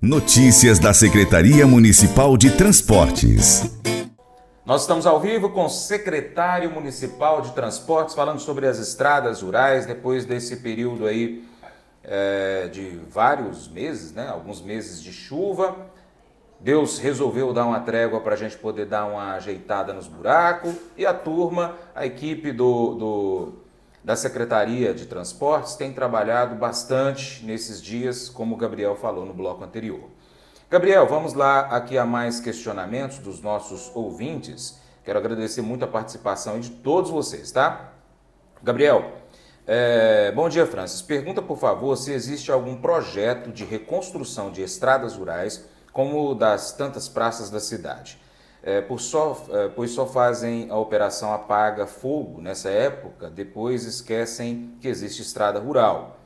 Notícias 0.00 0.78
da 0.78 0.94
Secretaria 0.94 1.66
Municipal 1.66 2.36
de 2.36 2.50
Transportes. 2.50 3.78
Nós 4.64 4.82
estamos 4.82 5.04
ao 5.06 5.20
vivo 5.20 5.50
com 5.50 5.66
o 5.66 5.68
secretário 5.68 6.70
municipal 6.70 7.42
de 7.42 7.52
transportes 7.52 8.14
falando 8.14 8.40
sobre 8.40 8.66
as 8.66 8.78
estradas 8.78 9.42
rurais 9.42 9.84
depois 9.84 10.24
desse 10.24 10.56
período 10.56 11.06
aí 11.06 11.44
é, 12.02 12.68
de 12.68 12.98
vários 13.10 13.68
meses, 13.68 14.12
né? 14.12 14.28
Alguns 14.28 14.62
meses 14.62 15.02
de 15.02 15.12
chuva. 15.12 15.89
Deus 16.60 16.98
resolveu 16.98 17.54
dar 17.54 17.64
uma 17.64 17.80
trégua 17.80 18.20
para 18.20 18.34
a 18.34 18.36
gente 18.36 18.56
poder 18.58 18.84
dar 18.84 19.06
uma 19.06 19.32
ajeitada 19.32 19.94
nos 19.94 20.06
buracos 20.06 20.74
e 20.94 21.06
a 21.06 21.14
turma, 21.14 21.74
a 21.94 22.04
equipe 22.04 22.52
do, 22.52 22.94
do, 22.94 23.52
da 24.04 24.14
Secretaria 24.14 24.92
de 24.92 25.06
Transportes 25.06 25.74
tem 25.74 25.90
trabalhado 25.90 26.54
bastante 26.54 27.42
nesses 27.46 27.80
dias, 27.80 28.28
como 28.28 28.54
o 28.54 28.58
Gabriel 28.58 28.94
falou 28.94 29.24
no 29.24 29.32
bloco 29.32 29.64
anterior. 29.64 30.10
Gabriel, 30.68 31.06
vamos 31.06 31.32
lá 31.32 31.60
aqui 31.60 31.96
a 31.96 32.04
mais 32.04 32.40
questionamentos 32.40 33.18
dos 33.18 33.40
nossos 33.40 33.90
ouvintes. 33.94 34.78
Quero 35.02 35.18
agradecer 35.18 35.62
muito 35.62 35.86
a 35.86 35.88
participação 35.88 36.60
de 36.60 36.68
todos 36.68 37.10
vocês, 37.10 37.50
tá? 37.50 37.94
Gabriel, 38.62 39.12
é, 39.66 40.30
bom 40.32 40.46
dia, 40.46 40.66
Francis. 40.66 41.00
Pergunta, 41.00 41.40
por 41.40 41.56
favor, 41.56 41.96
se 41.96 42.12
existe 42.12 42.52
algum 42.52 42.76
projeto 42.76 43.50
de 43.50 43.64
reconstrução 43.64 44.50
de 44.50 44.62
estradas 44.62 45.16
rurais, 45.16 45.64
como 45.92 46.34
das 46.34 46.72
tantas 46.72 47.08
praças 47.08 47.50
da 47.50 47.60
cidade. 47.60 48.18
É, 48.62 48.80
por 48.80 49.00
só, 49.00 49.42
é, 49.50 49.68
pois 49.68 49.90
só 49.92 50.06
fazem 50.06 50.70
a 50.70 50.76
operação 50.76 51.32
apaga-fogo 51.32 52.42
nessa 52.42 52.68
época, 52.68 53.30
depois 53.30 53.84
esquecem 53.84 54.74
que 54.80 54.88
existe 54.88 55.22
estrada 55.22 55.58
rural. 55.58 56.18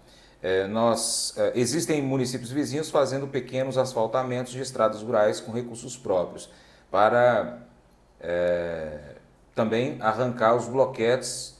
É, 0.43 0.67
nós, 0.67 1.33
é, 1.37 1.53
existem 1.55 2.03
municípios 2.03 2.51
vizinhos 2.51 2.91
fazendo 2.91 3.29
pequenos 3.29 3.79
asfaltamentos 3.79 4.53
de 4.53 4.61
estradas 4.61 5.01
rurais 5.01 5.41
com 5.41 5.53
recursos 5.53 5.97
próprios, 5.97 6.51
para 6.91 7.61
é, 8.21 9.15
também 9.55 9.97
arrancar 10.01 10.57
os 10.57 10.67
bloquetes 10.67 11.55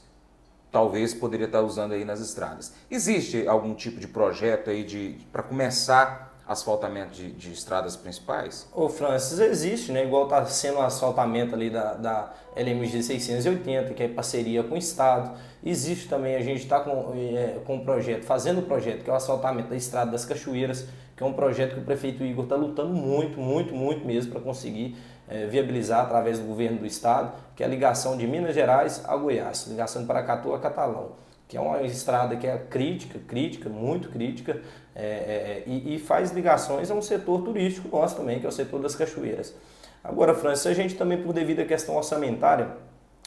talvez 0.75 1.13
poderia 1.13 1.45
estar 1.45 1.61
usando 1.61 1.93
aí 1.93 2.03
nas 2.03 2.19
estradas. 2.19 2.73
Existe 2.91 3.47
algum 3.47 3.73
tipo 3.73 3.97
de 3.97 4.09
projeto 4.09 4.69
aí 4.69 4.83
de 4.83 5.17
para 5.31 5.41
começar 5.41 6.34
asfaltamento 6.47 7.13
de, 7.13 7.31
de, 7.31 7.51
estradas 7.51 7.95
principais? 7.95 8.67
Ô 8.73 8.87
Francis, 8.87 9.39
existe, 9.39 9.91
né? 9.91 10.03
Igual 10.03 10.25
está 10.25 10.45
sendo 10.45 10.77
o 10.77 10.81
asfaltamento 10.81 11.55
ali 11.55 11.69
da, 11.69 11.93
da 11.93 12.33
LMG 12.55 13.03
680, 13.03 13.93
que 13.93 14.03
é 14.03 14.07
parceria 14.07 14.63
com 14.63 14.75
o 14.75 14.77
Estado. 14.77 15.37
Existe 15.63 16.07
também, 16.07 16.35
a 16.35 16.41
gente 16.41 16.61
está 16.61 16.79
com, 16.79 17.13
é, 17.15 17.59
com 17.65 17.75
um 17.75 17.83
projeto, 17.83 18.23
fazendo 18.23 18.59
um 18.59 18.65
projeto, 18.65 19.03
que 19.03 19.09
é 19.09 19.13
o 19.13 19.15
asfaltamento 19.15 19.69
da 19.69 19.75
Estrada 19.75 20.11
das 20.11 20.25
Cachoeiras, 20.25 20.87
que 21.15 21.23
é 21.23 21.25
um 21.25 21.33
projeto 21.33 21.73
que 21.73 21.79
o 21.79 21.83
prefeito 21.83 22.23
Igor 22.23 22.43
está 22.43 22.55
lutando 22.55 22.93
muito, 22.93 23.39
muito, 23.39 23.73
muito 23.73 24.05
mesmo 24.05 24.31
para 24.31 24.41
conseguir 24.41 24.95
é, 25.27 25.47
viabilizar 25.47 26.01
através 26.01 26.39
do 26.39 26.45
governo 26.45 26.79
do 26.79 26.85
Estado, 26.85 27.33
que 27.55 27.63
é 27.63 27.65
a 27.65 27.69
ligação 27.69 28.17
de 28.17 28.27
Minas 28.27 28.53
Gerais 28.53 29.03
a 29.05 29.15
Goiás, 29.15 29.65
ligação 29.67 30.01
de 30.01 30.07
Paracatu 30.07 30.53
a 30.53 30.59
Catalão 30.59 31.25
que 31.47 31.57
é 31.57 31.61
uma 31.61 31.81
estrada 31.83 32.35
que 32.35 32.47
é 32.47 32.57
crítica, 32.57 33.19
crítica, 33.19 33.69
muito 33.69 34.09
crítica, 34.09 34.61
é, 34.95 35.03
é, 35.03 35.63
e, 35.67 35.95
e, 35.95 35.99
faz 35.99 36.31
ligações 36.31 36.89
a 36.89 36.93
um 36.93 37.01
setor 37.01 37.41
turístico 37.41 37.89
nosso 37.95 38.15
também, 38.15 38.39
que 38.39 38.45
é 38.45 38.49
o 38.49 38.51
setor 38.51 38.81
das 38.81 38.95
cachoeiras. 38.95 39.53
Agora, 40.01 40.33
Francis, 40.33 40.65
a 40.67 40.73
gente 40.73 40.95
também, 40.95 41.21
por 41.21 41.33
devido 41.33 41.59
à 41.59 41.65
questão 41.65 41.97
orçamentária, 41.97 42.69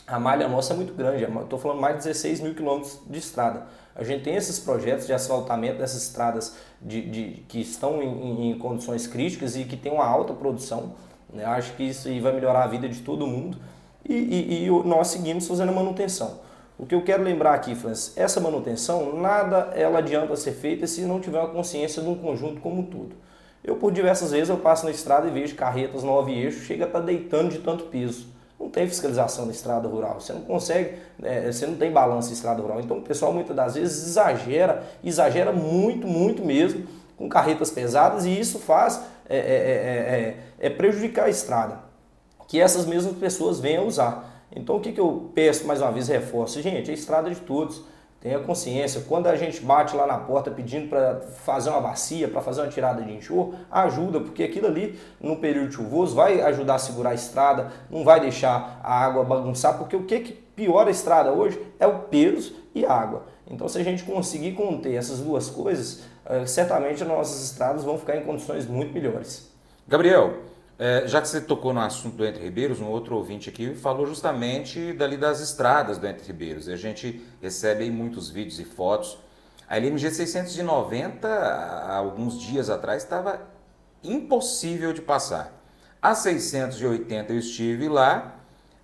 a 0.06 0.18
malha 0.18 0.48
nossa 0.48 0.72
é 0.72 0.76
muito 0.76 0.94
grande, 0.94 1.25
estou 1.25 1.58
falando 1.58 1.80
mais 1.80 1.96
de 1.96 2.04
16 2.04 2.40
mil 2.40 2.54
quilômetros 2.54 2.98
de 3.06 3.18
estrada. 3.18 3.66
A 3.94 4.02
gente 4.02 4.25
tem 4.25 4.34
esses 4.37 4.58
projetos 4.58 5.06
de 5.06 5.12
asfaltamento 5.12 5.78
dessas 5.78 6.04
estradas 6.04 6.56
de, 6.80 7.02
de 7.02 7.22
que 7.48 7.60
estão 7.60 8.00
em, 8.00 8.52
em, 8.52 8.58
condições 8.58 9.06
críticas 9.06 9.56
e 9.56 9.64
que 9.64 9.76
tem 9.76 9.92
uma 9.92 10.06
alta 10.06 10.32
produção. 10.32 10.94
Né? 11.30 11.44
Acho 11.44 11.75
que 11.75 11.82
isso 11.82 12.08
vai 12.20 12.32
melhorar 12.32 12.62
a 12.62 12.66
vida 12.66 12.88
de 12.88 13.00
todo 13.00 13.26
mundo. 13.26 13.58
E, 14.08 14.14
e, 14.14 14.64
e 14.66 14.70
nós 14.84 15.08
seguimos 15.08 15.46
fazendo 15.46 15.72
manutenção. 15.72 16.40
O 16.78 16.87
que 16.87 16.94
eu 16.94 17.02
quero 17.02 17.25
lembrar 17.25 17.54
aqui, 17.54 17.75
Francis, 17.75 18.16
essa 18.16 18.40
manutenção, 18.40 19.18
nada 19.18 19.73
ela 19.75 19.99
adianta 19.99 20.37
ser 20.37 20.52
feita 20.52 20.87
se 20.87 21.02
não 21.02 21.18
tiver 21.20 21.40
uma 21.40 21.49
consciência 21.49 22.00
de 22.00 22.08
um 22.08 22.14
conjunto 22.14 22.61
como 22.61 22.80
um 22.80 22.85
todo. 22.85 23.16
Eu, 23.64 23.75
por 23.76 23.90
diversas 23.90 24.30
vezes, 24.30 24.49
eu 24.49 24.58
passo 24.58 24.85
na 24.85 24.92
estrada 24.92 25.26
e 25.26 25.30
vejo 25.30 25.56
carretas 25.56 26.04
nove 26.04 26.32
eixos, 26.32 26.62
chega 26.62 26.85
a 26.85 26.87
estar 26.87 27.00
tá 27.00 27.04
deitando 27.04 27.50
de 27.50 27.58
tanto 27.58 27.85
peso. 27.87 28.28
Não 28.61 28.70
tem 28.70 28.88
fiscalização 28.88 29.47
na 29.47 29.52
estrada 29.52 29.88
rural, 29.88 30.20
você 30.20 30.32
não 30.32 30.42
consegue, 30.42 30.99
é, 31.23 31.50
você 31.50 31.66
não 31.66 31.75
tem 31.75 31.90
balanço 31.90 32.30
em 32.30 32.32
estrada 32.32 32.62
rural. 32.62 32.80
Então 32.80 32.99
o 32.99 33.02
pessoal 33.02 33.32
muitas 33.32 33.56
das 33.56 33.75
vezes 33.75 34.08
exagera, 34.08 34.85
exagera 35.02 35.52
muito, 35.52 36.06
muito 36.06 36.44
mesmo, 36.44 36.87
com 37.16 37.28
carretas 37.28 37.70
pesadas 37.70 38.25
e 38.25 38.38
isso 38.38 38.61
faz 38.61 39.00
é, 39.28 39.37
é, 39.37 39.40
é, 39.40 40.66
é, 40.66 40.66
é 40.66 40.70
prejudicar 40.70 41.26
a 41.26 41.28
estrada, 41.28 41.80
que 42.47 42.61
essas 42.61 42.87
mesmas 42.87 43.16
pessoas 43.16 43.58
venham 43.58 43.87
usar. 43.87 44.38
Então 44.55 44.76
o 44.76 44.81
que, 44.81 44.93
que 44.93 45.00
eu 45.00 45.31
peço 45.35 45.67
mais 45.67 45.81
uma 45.81 45.93
vez, 45.93 46.09
reforço? 46.09 46.61
Gente, 46.62 46.90
a 46.90 46.95
estrada 46.95 47.31
de 47.31 47.40
todos. 47.40 47.83
Tenha 48.21 48.40
consciência, 48.40 49.05
quando 49.07 49.28
a 49.28 49.37
gente 49.37 49.61
bate 49.61 49.95
lá 49.95 50.05
na 50.05 50.19
porta 50.19 50.50
pedindo 50.50 50.88
para 50.88 51.21
fazer 51.45 51.71
uma 51.71 51.81
bacia, 51.81 52.26
para 52.26 52.40
fazer 52.40 52.62
uma 52.62 52.69
tirada 52.69 53.00
de 53.00 53.12
enxurro, 53.12 53.55
ajuda, 53.71 54.19
porque 54.19 54.43
aquilo 54.43 54.67
ali 54.67 54.99
no 55.21 55.37
período 55.37 55.71
chuvoso 55.71 56.17
vai 56.17 56.40
ajudar 56.40 56.75
a 56.75 56.78
segurar 56.78 57.11
a 57.11 57.14
estrada, 57.14 57.71
não 57.88 58.02
vai 58.02 58.19
deixar 58.19 58.81
a 58.83 59.05
água 59.05 59.23
bagunçar, 59.23 59.78
porque 59.78 59.95
o 59.95 60.02
que, 60.02 60.19
que 60.19 60.33
piora 60.33 60.88
a 60.88 60.90
estrada 60.90 61.31
hoje 61.31 61.64
é 61.78 61.87
o 61.87 62.00
peso 62.00 62.57
e 62.75 62.85
a 62.85 62.93
água. 62.93 63.23
Então, 63.49 63.69
se 63.69 63.78
a 63.78 63.85
gente 63.85 64.02
conseguir 64.02 64.52
conter 64.52 64.95
essas 64.95 65.21
duas 65.21 65.49
coisas, 65.49 66.02
eh, 66.26 66.45
certamente 66.45 67.00
as 67.00 67.09
nossas 67.09 67.52
estradas 67.52 67.85
vão 67.85 67.97
ficar 67.97 68.17
em 68.17 68.25
condições 68.25 68.67
muito 68.67 68.93
melhores. 68.93 69.49
Gabriel, 69.87 70.35
é, 70.78 71.08
já 71.08 71.20
que 71.20 71.26
você 71.26 71.40
tocou 71.40 71.73
no 71.73 71.80
assunto 71.80 72.16
do 72.16 72.25
Entre 72.25 72.42
Ribeiros, 72.42 72.80
um 72.80 72.87
outro 72.87 73.16
ouvinte 73.16 73.49
aqui 73.49 73.75
falou 73.75 74.06
justamente 74.06 74.92
dali 74.92 75.16
das 75.16 75.40
estradas 75.40 75.99
do 75.99 76.06
Entre 76.06 76.25
Ribeiros. 76.25 76.68
A 76.68 76.76
gente 76.76 77.26
recebe 77.42 77.90
muitos 77.90 78.30
vídeos 78.30 78.61
e 78.61 78.64
fotos. 78.64 79.18
A 79.68 79.76
LMG 79.76 80.11
690, 80.11 81.28
há 81.28 81.97
alguns 81.97 82.40
dias 82.40 82.70
atrás, 82.70 83.02
estava 83.02 83.40
impossível 84.04 84.92
de 84.92 85.02
passar. 85.02 85.52
A 86.00 86.14
680 86.14 87.32
eu 87.32 87.38
estive 87.38 87.88
lá, 87.88 88.37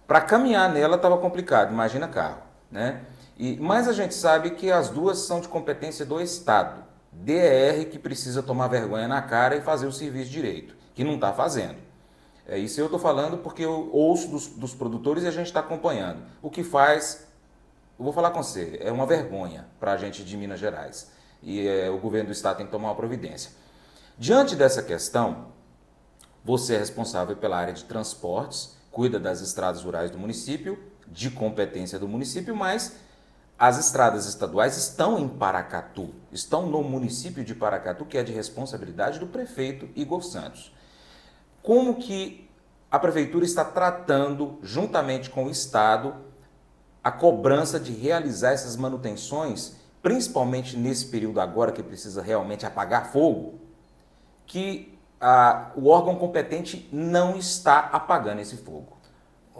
para 0.06 0.20
caminhar 0.20 0.70
nela 0.72 0.96
estava 0.96 1.16
complicado, 1.16 1.72
imagina 1.72 2.08
carro. 2.08 2.42
Né? 2.70 3.02
E, 3.38 3.56
mas 3.60 3.86
a 3.86 3.92
gente 3.92 4.14
sabe 4.14 4.50
que 4.50 4.70
as 4.70 4.90
duas 4.90 5.18
são 5.18 5.40
de 5.40 5.48
competência 5.48 6.04
do 6.04 6.20
Estado. 6.20 6.82
DER 7.12 7.88
que 7.88 7.98
precisa 7.98 8.42
tomar 8.42 8.66
vergonha 8.66 9.06
na 9.06 9.22
cara 9.22 9.56
e 9.56 9.60
fazer 9.60 9.86
o 9.86 9.92
serviço 9.92 10.30
direito, 10.30 10.74
que 10.94 11.04
não 11.04 11.16
está 11.16 11.32
fazendo. 11.32 11.78
É, 12.46 12.58
isso 12.58 12.78
eu 12.80 12.86
estou 12.86 13.00
falando 13.00 13.38
porque 13.38 13.64
eu 13.64 13.90
ouço 13.92 14.28
dos, 14.28 14.46
dos 14.48 14.74
produtores 14.74 15.24
e 15.24 15.26
a 15.26 15.30
gente 15.30 15.46
está 15.46 15.60
acompanhando. 15.60 16.22
O 16.42 16.50
que 16.50 16.62
faz, 16.62 17.26
eu 17.98 18.04
vou 18.04 18.12
falar 18.12 18.30
com 18.30 18.42
você, 18.42 18.78
é 18.80 18.92
uma 18.92 19.06
vergonha 19.06 19.66
para 19.80 19.92
a 19.92 19.96
gente 19.96 20.22
de 20.22 20.36
Minas 20.36 20.60
Gerais. 20.60 21.10
E 21.42 21.66
é, 21.66 21.90
o 21.90 21.98
governo 21.98 22.28
do 22.28 22.32
estado 22.32 22.58
tem 22.58 22.66
que 22.66 22.72
tomar 22.72 22.88
uma 22.88 22.94
providência. 22.94 23.50
Diante 24.18 24.54
dessa 24.54 24.82
questão, 24.82 25.48
você 26.44 26.74
é 26.74 26.78
responsável 26.78 27.36
pela 27.36 27.56
área 27.56 27.72
de 27.72 27.84
transportes, 27.84 28.76
cuida 28.90 29.18
das 29.18 29.40
estradas 29.40 29.82
rurais 29.82 30.10
do 30.10 30.18
município, 30.18 30.78
de 31.08 31.30
competência 31.30 31.98
do 31.98 32.06
município, 32.06 32.54
mas 32.54 32.96
as 33.58 33.78
estradas 33.78 34.26
estaduais 34.26 34.76
estão 34.76 35.18
em 35.18 35.28
Paracatu, 35.28 36.14
estão 36.30 36.66
no 36.66 36.82
município 36.82 37.44
de 37.44 37.54
Paracatu, 37.54 38.04
que 38.04 38.18
é 38.18 38.22
de 38.22 38.32
responsabilidade 38.32 39.18
do 39.18 39.26
prefeito 39.26 39.88
Igor 39.94 40.22
Santos 40.22 40.72
como 41.64 41.94
que 41.94 42.46
a 42.90 42.98
prefeitura 42.98 43.42
está 43.42 43.64
tratando, 43.64 44.58
juntamente 44.62 45.30
com 45.30 45.46
o 45.46 45.50
Estado, 45.50 46.14
a 47.02 47.10
cobrança 47.10 47.80
de 47.80 47.90
realizar 47.90 48.52
essas 48.52 48.76
manutenções, 48.76 49.74
principalmente 50.02 50.76
nesse 50.76 51.06
período 51.06 51.40
agora 51.40 51.72
que 51.72 51.82
precisa 51.82 52.20
realmente 52.20 52.66
apagar 52.66 53.10
fogo, 53.10 53.54
que 54.46 54.96
a, 55.18 55.70
o 55.74 55.88
órgão 55.88 56.16
competente 56.16 56.86
não 56.92 57.34
está 57.34 57.78
apagando 57.92 58.40
esse 58.40 58.58
fogo. 58.58 58.98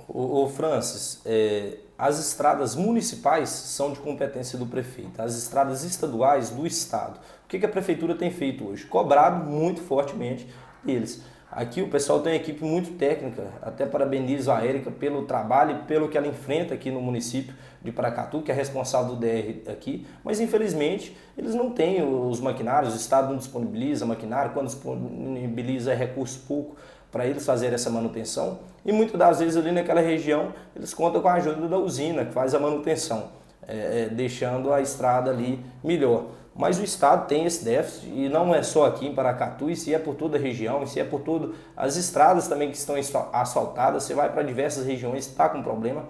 O, 0.06 0.46
Francis, 0.48 1.22
é, 1.24 1.78
as 1.96 2.18
estradas 2.18 2.74
municipais 2.76 3.48
são 3.48 3.92
de 3.94 4.00
competência 4.00 4.58
do 4.58 4.66
prefeito, 4.66 5.22
as 5.22 5.36
estradas 5.36 5.84
estaduais 5.84 6.50
do 6.50 6.66
estado. 6.66 7.18
O 7.44 7.48
que, 7.48 7.58
que 7.58 7.64
a 7.64 7.68
prefeitura 7.68 8.14
tem 8.14 8.30
feito 8.30 8.68
hoje? 8.68 8.84
Cobrado 8.84 9.42
muito 9.48 9.80
fortemente 9.80 10.46
deles. 10.84 11.22
Aqui 11.54 11.80
o 11.80 11.88
pessoal 11.88 12.18
tem 12.18 12.32
uma 12.32 12.36
equipe 12.36 12.64
muito 12.64 12.98
técnica, 12.98 13.44
até 13.62 13.86
parabenizo 13.86 14.50
a 14.50 14.64
Érica 14.64 14.90
pelo 14.90 15.22
trabalho 15.22 15.76
e 15.76 15.78
pelo 15.86 16.08
que 16.08 16.18
ela 16.18 16.26
enfrenta 16.26 16.74
aqui 16.74 16.90
no 16.90 17.00
município 17.00 17.54
de 17.80 17.92
Paracatu, 17.92 18.42
que 18.42 18.50
é 18.50 18.54
responsável 18.54 19.14
do 19.14 19.20
DR 19.20 19.70
aqui, 19.70 20.04
mas 20.24 20.40
infelizmente 20.40 21.16
eles 21.38 21.54
não 21.54 21.70
têm 21.70 22.02
os 22.02 22.40
maquinários, 22.40 22.92
o 22.92 22.96
Estado 22.96 23.28
não 23.28 23.36
disponibiliza 23.36 24.04
maquinário, 24.04 24.50
quando 24.52 24.66
disponibiliza 24.66 25.92
é 25.92 25.94
recurso 25.94 26.42
pouco 26.48 26.74
para 27.12 27.24
eles 27.24 27.46
fazerem 27.46 27.76
essa 27.76 27.88
manutenção, 27.88 28.58
e 28.84 28.90
muitas 28.90 29.16
das 29.16 29.38
vezes 29.38 29.56
ali 29.56 29.70
naquela 29.70 30.00
região 30.00 30.52
eles 30.74 30.92
contam 30.92 31.22
com 31.22 31.28
a 31.28 31.34
ajuda 31.34 31.68
da 31.68 31.78
usina 31.78 32.24
que 32.24 32.32
faz 32.32 32.52
a 32.52 32.58
manutenção, 32.58 33.28
é, 33.68 34.06
é 34.06 34.08
deixando 34.08 34.72
a 34.72 34.80
estrada 34.80 35.30
ali 35.30 35.64
melhor. 35.84 36.24
Mas 36.56 36.78
o 36.78 36.84
Estado 36.84 37.26
tem 37.26 37.44
esse 37.46 37.64
déficit 37.64 38.06
e 38.06 38.28
não 38.28 38.54
é 38.54 38.62
só 38.62 38.86
aqui 38.86 39.06
em 39.06 39.14
Paracatu, 39.14 39.68
e 39.68 39.74
se 39.74 39.92
é 39.92 39.98
por 39.98 40.14
toda 40.14 40.38
a 40.38 40.40
região, 40.40 40.84
e 40.84 40.86
se 40.86 41.00
é 41.00 41.04
por 41.04 41.20
todas 41.20 41.50
as 41.76 41.96
estradas 41.96 42.46
também 42.46 42.70
que 42.70 42.76
estão 42.76 42.94
asfaltadas, 43.32 44.04
você 44.04 44.14
vai 44.14 44.30
para 44.32 44.42
diversas 44.42 44.86
regiões, 44.86 45.26
está 45.26 45.48
com 45.48 45.62
problema. 45.62 46.04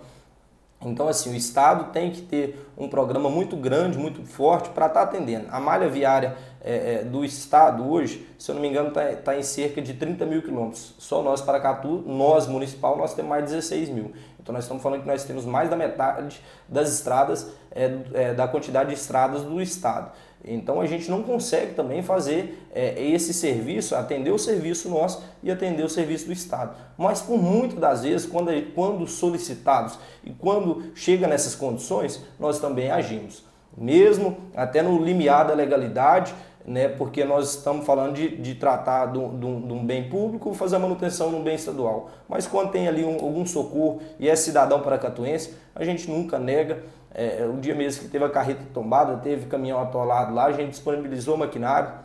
Então, 0.83 1.09
assim, 1.09 1.33
o 1.33 1.35
Estado 1.35 1.93
tem 1.93 2.11
que 2.11 2.21
ter 2.21 2.71
um 2.77 2.89
programa 2.89 3.31
muito 3.31 3.57
grande, 3.57 3.97
muito 3.97 4.23
forte 4.27 4.69
para 4.69 4.87
estar 4.87 5.01
tá 5.01 5.07
atendendo. 5.07 5.47
A 5.51 5.59
malha 5.59 5.89
viária 5.89 6.37
é, 6.65 6.95
é, 6.95 7.05
do 7.05 7.25
Estado 7.25 7.87
hoje, 7.87 8.27
se 8.39 8.51
eu 8.51 8.55
não 8.55 8.63
me 8.63 8.69
engano, 8.69 8.89
está 8.89 9.15
tá 9.17 9.37
em 9.37 9.43
cerca 9.43 9.83
de 9.83 9.93
30 9.95 10.25
mil 10.25 10.41
quilômetros. 10.41 10.95
Só 10.99 11.23
nós, 11.23 11.43
Paracatu, 11.43 12.03
nós, 12.07 12.47
municipal, 12.47 12.97
nós 12.97 13.13
temos 13.13 13.29
mais 13.29 13.45
de 13.45 13.51
16 13.51 13.91
mil. 13.91 14.13
Então 14.41 14.53
nós 14.53 14.65
estamos 14.65 14.83
falando 14.83 15.03
que 15.03 15.07
nós 15.07 15.25
temos 15.25 15.45
mais 15.45 15.69
da 15.69 15.77
metade 15.77 16.41
das 16.69 16.93
estradas, 16.93 17.51
é, 17.71 17.99
é, 18.15 18.35
da 18.35 18.49
quantidade 18.49 18.89
de 18.91 18.95
estradas 18.95 19.43
do 19.43 19.61
estado. 19.61 20.11
Então 20.45 20.81
a 20.81 20.87
gente 20.87 21.11
não 21.11 21.23
consegue 21.23 21.73
também 21.73 22.03
fazer 22.03 22.67
é, 22.75 23.03
esse 23.03 23.33
serviço, 23.33 23.95
atender 23.97 24.31
o 24.31 24.39
serviço 24.39 24.91
nosso 24.91 25.23
e 25.43 25.51
atender 25.51 25.83
o 25.83 25.89
serviço 25.89 26.27
do 26.27 26.33
Estado. 26.33 26.77
Mas 26.99 27.23
por 27.23 27.39
muitas 27.39 27.79
das 27.79 28.03
vezes, 28.03 28.27
quando, 28.27 28.51
quando 28.75 29.07
solicitados 29.07 29.99
e 30.23 30.31
quando 30.31 30.93
chega 30.95 31.27
nessas 31.27 31.55
condições, 31.55 32.23
nós 32.39 32.59
também 32.59 32.91
agimos. 32.91 33.43
Mesmo 33.77 34.37
até 34.55 34.83
no 34.83 35.03
limiar 35.03 35.47
da 35.47 35.55
legalidade, 35.55 36.35
né, 36.67 36.89
porque 36.89 37.25
nós 37.25 37.57
estamos 37.57 37.85
falando 37.85 38.15
de, 38.15 38.37
de 38.37 38.55
tratar 38.55 39.07
de 39.07 39.19
um 39.19 39.85
bem 39.85 40.09
público, 40.09 40.55
fazer 40.55 40.77
a 40.77 40.79
manutenção 40.79 41.29
de 41.29 41.37
um 41.37 41.43
bem 41.43 41.55
estadual. 41.55 42.11
Mas 42.29 42.47
quando 42.47 42.71
tem 42.71 42.89
ali 42.89 43.05
um, 43.05 43.15
algum 43.15 43.45
socorro 43.45 44.01
e 44.19 44.29
é 44.29 44.35
cidadão 44.35 44.81
paracatuense, 44.81 45.55
a 45.75 45.85
gente 45.85 46.11
nunca 46.11 46.39
nega. 46.39 46.83
É, 47.15 47.47
o 47.47 47.61
dia 47.61 47.75
mesmo 47.75 48.03
que 48.03 48.09
teve 48.09 48.25
a 48.25 48.31
carreta 48.31 48.63
tombada, 48.73 49.19
teve 49.19 49.47
caminhão 49.47 49.81
atolado 49.81 50.35
lá, 50.35 50.47
a 50.47 50.53
gente 50.53 50.71
disponibilizou 50.71 51.37
maquinário 51.37 52.05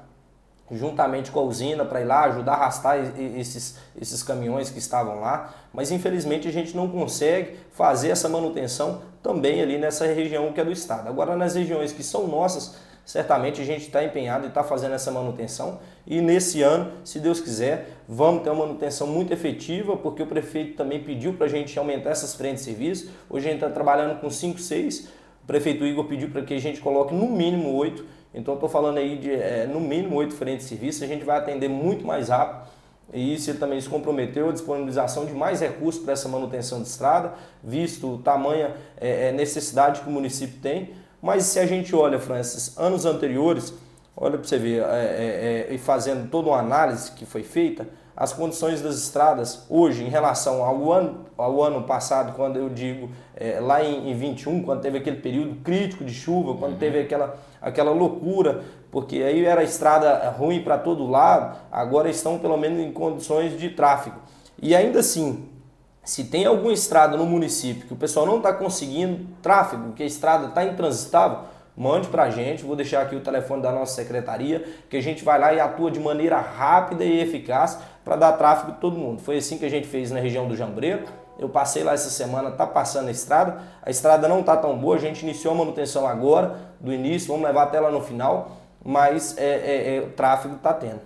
juntamente 0.72 1.32
com 1.32 1.40
a 1.40 1.44
usina 1.44 1.84
para 1.84 2.02
ir 2.02 2.06
lá 2.06 2.26
ajudar 2.26 2.54
a 2.54 2.56
arrastar 2.56 2.98
esses, 3.18 3.78
esses 4.00 4.22
caminhões 4.22 4.70
que 4.70 4.78
estavam 4.78 5.20
lá, 5.20 5.54
mas 5.74 5.92
infelizmente 5.92 6.48
a 6.48 6.52
gente 6.52 6.76
não 6.76 6.88
consegue 6.88 7.58
fazer 7.72 8.10
essa 8.10 8.30
manutenção 8.30 9.02
também 9.24 9.62
ali 9.62 9.78
nessa 9.78 10.06
região 10.06 10.54
que 10.54 10.62
é 10.62 10.66
do 10.66 10.72
estado. 10.72 11.08
Agora 11.08 11.36
nas 11.36 11.56
regiões 11.56 11.92
que 11.92 12.04
são 12.04 12.28
nossas, 12.28 12.76
certamente 13.10 13.60
a 13.60 13.66
gente 13.66 13.88
está 13.88 14.04
empenhado 14.04 14.46
e 14.46 14.50
está 14.50 14.64
fazendo 14.64 14.94
essa 14.94 15.10
manutenção. 15.10 15.80
E 16.06 16.22
nesse 16.22 16.62
ano, 16.62 16.92
se 17.04 17.20
Deus 17.20 17.40
quiser, 17.40 17.98
vamos 18.08 18.44
ter 18.44 18.52
uma 18.52 18.68
manutenção 18.68 19.08
muito 19.08 19.34
efetiva, 19.34 19.98
porque 19.98 20.22
o 20.22 20.28
prefeito 20.28 20.78
também 20.78 21.02
pediu 21.02 21.34
para 21.34 21.48
a 21.48 21.50
gente 21.50 21.78
aumentar 21.80 22.12
essas 22.12 22.36
frentes 22.36 22.64
de 22.64 22.70
serviço. 22.70 23.10
Hoje 23.28 23.48
a 23.48 23.52
gente 23.52 23.64
está 23.64 23.74
trabalhando 23.74 24.22
com 24.22 24.30
5, 24.30 24.60
6. 24.60 25.08
O 25.44 25.48
prefeito 25.48 25.84
Igor 25.86 26.06
pediu 26.06 26.30
para 26.30 26.44
que 26.44 26.54
a 26.54 26.60
gente 26.60 26.80
coloque 26.82 27.12
no 27.12 27.28
mínimo 27.32 27.74
8. 27.74 28.06
Então 28.32 28.54
estou 28.54 28.70
falando 28.70 29.00
aí 29.00 29.18
de 29.18 29.32
é, 29.32 29.66
no 29.66 29.80
mínimo 29.80 30.16
8 30.16 30.36
frentes 30.36 30.66
de 30.66 30.70
serviço. 30.70 31.04
A 31.04 31.08
gente 31.08 31.26
vai 31.26 31.40
atender 31.40 31.68
muito 31.68 32.06
mais 32.06 32.30
rápido. 32.30 32.70
E 33.12 33.34
isso 33.34 33.50
ele 33.50 33.58
também 33.58 33.82
se 33.82 33.90
comprometeu 33.90 34.50
a 34.50 34.52
disponibilização 34.52 35.26
de 35.26 35.34
mais 35.34 35.62
recursos 35.62 36.04
para 36.04 36.14
essa 36.14 36.30
manutenção 36.30 36.80
de 36.80 36.88
estrada, 36.88 37.34
visto 37.64 38.08
o 38.08 38.18
tamanho 38.20 38.72
é, 38.98 39.32
necessidade 39.32 40.02
que 40.02 40.08
o 40.08 40.12
município 40.12 40.60
tem. 40.62 40.92
Mas 41.22 41.44
se 41.44 41.60
a 41.60 41.66
gente 41.66 41.96
olha, 41.96 42.20
Francis, 42.20 42.78
anos 42.78 43.06
anteriores, 43.06 43.74
olha 44.16 44.38
para 44.38 44.48
você 44.48 44.58
ver, 44.58 44.84
é, 44.84 44.86
é, 44.86 45.68
é, 45.70 45.74
e 45.74 45.78
fazendo 45.78 46.30
toda 46.30 46.50
uma 46.50 46.60
análise 46.60 47.12
que 47.12 47.26
foi 47.26 47.44
feita, 47.44 47.88
as 48.16 48.34
condições 48.34 48.82
das 48.82 48.98
estradas 48.98 49.66
hoje 49.70 50.04
em 50.04 50.10
relação 50.10 50.64
ao 50.64 50.92
ano, 50.92 51.26
ao 51.38 51.64
ano 51.64 51.84
passado, 51.84 52.34
quando 52.36 52.58
eu 52.58 52.68
digo 52.68 53.10
é, 53.36 53.60
lá 53.62 53.84
em, 53.84 54.12
em 54.12 54.14
21, 54.14 54.62
quando 54.64 54.82
teve 54.82 54.98
aquele 54.98 55.18
período 55.18 55.56
crítico 55.64 56.04
de 56.04 56.14
chuva, 56.14 56.56
quando 56.56 56.74
uhum. 56.74 56.80
teve 56.80 57.00
aquela, 57.00 57.38
aquela 57.62 57.92
loucura, 57.92 58.62
porque 58.92 59.24
aí 59.24 59.46
era 59.46 59.64
estrada 59.64 60.30
ruim 60.32 60.62
para 60.62 60.78
todo 60.78 61.08
lado, 61.08 61.58
agora 61.72 62.10
estão 62.10 62.38
pelo 62.40 62.58
menos 62.58 62.80
em 62.80 62.92
condições 62.92 63.58
de 63.58 63.70
tráfego. 63.70 64.18
E 64.62 64.76
ainda 64.76 65.00
assim, 65.00 65.49
se 66.10 66.24
tem 66.24 66.44
alguma 66.44 66.74
estrada 66.74 67.16
no 67.16 67.24
município 67.24 67.86
que 67.86 67.94
o 67.94 67.96
pessoal 67.96 68.26
não 68.26 68.38
está 68.38 68.52
conseguindo 68.52 69.28
tráfego, 69.44 69.94
que 69.94 70.02
a 70.02 70.06
estrada 70.08 70.48
está 70.48 70.66
intransitável, 70.66 71.42
mande 71.78 72.08
para 72.08 72.24
a 72.24 72.30
gente. 72.32 72.64
Vou 72.64 72.76
deixar 72.76 73.04
aqui 73.04 73.16
o 73.16 73.20
telefone 73.20 73.62
da 73.62 73.72
nossa 73.72 73.94
secretaria, 73.94 74.68
que 74.90 74.98
a 74.98 75.04
gente 75.04 75.24
vai 75.24 75.38
lá 75.38 75.54
e 75.54 75.60
atua 75.60 75.92
de 75.92 76.00
maneira 76.00 76.40
rápida 76.40 77.04
e 77.04 77.20
eficaz 77.20 77.78
para 78.04 78.16
dar 78.16 78.32
tráfego 78.32 78.72
de 78.72 78.80
todo 78.80 78.98
mundo. 78.98 79.22
Foi 79.22 79.38
assim 79.38 79.60
que 79.60 79.66
a 79.66 79.70
gente 79.70 79.88
fez 79.88 80.10
na 80.10 80.20
região 80.20 80.48
do 80.48 80.56
Jambreiro. 80.56 81.04
Eu 81.38 81.48
passei 81.48 81.84
lá 81.84 81.94
essa 81.94 82.10
semana, 82.10 82.50
tá 82.50 82.66
passando 82.66 83.10
a 83.10 83.12
estrada. 83.12 83.62
A 83.84 83.92
estrada 83.92 84.28
não 84.28 84.42
tá 84.42 84.58
tão 84.58 84.76
boa, 84.76 84.96
a 84.96 85.00
gente 85.00 85.22
iniciou 85.22 85.54
a 85.54 85.58
manutenção 85.58 86.08
agora, 86.08 86.56
do 86.80 86.92
início, 86.92 87.28
vamos 87.28 87.46
levar 87.46 87.66
até 87.66 87.80
lá 87.80 87.92
no 87.92 88.02
final, 88.02 88.58
mas 88.84 89.38
é, 89.38 89.44
é, 89.44 89.98
é 89.98 90.02
o 90.02 90.10
tráfego 90.14 90.56
está 90.56 90.74
tendo. 90.74 91.02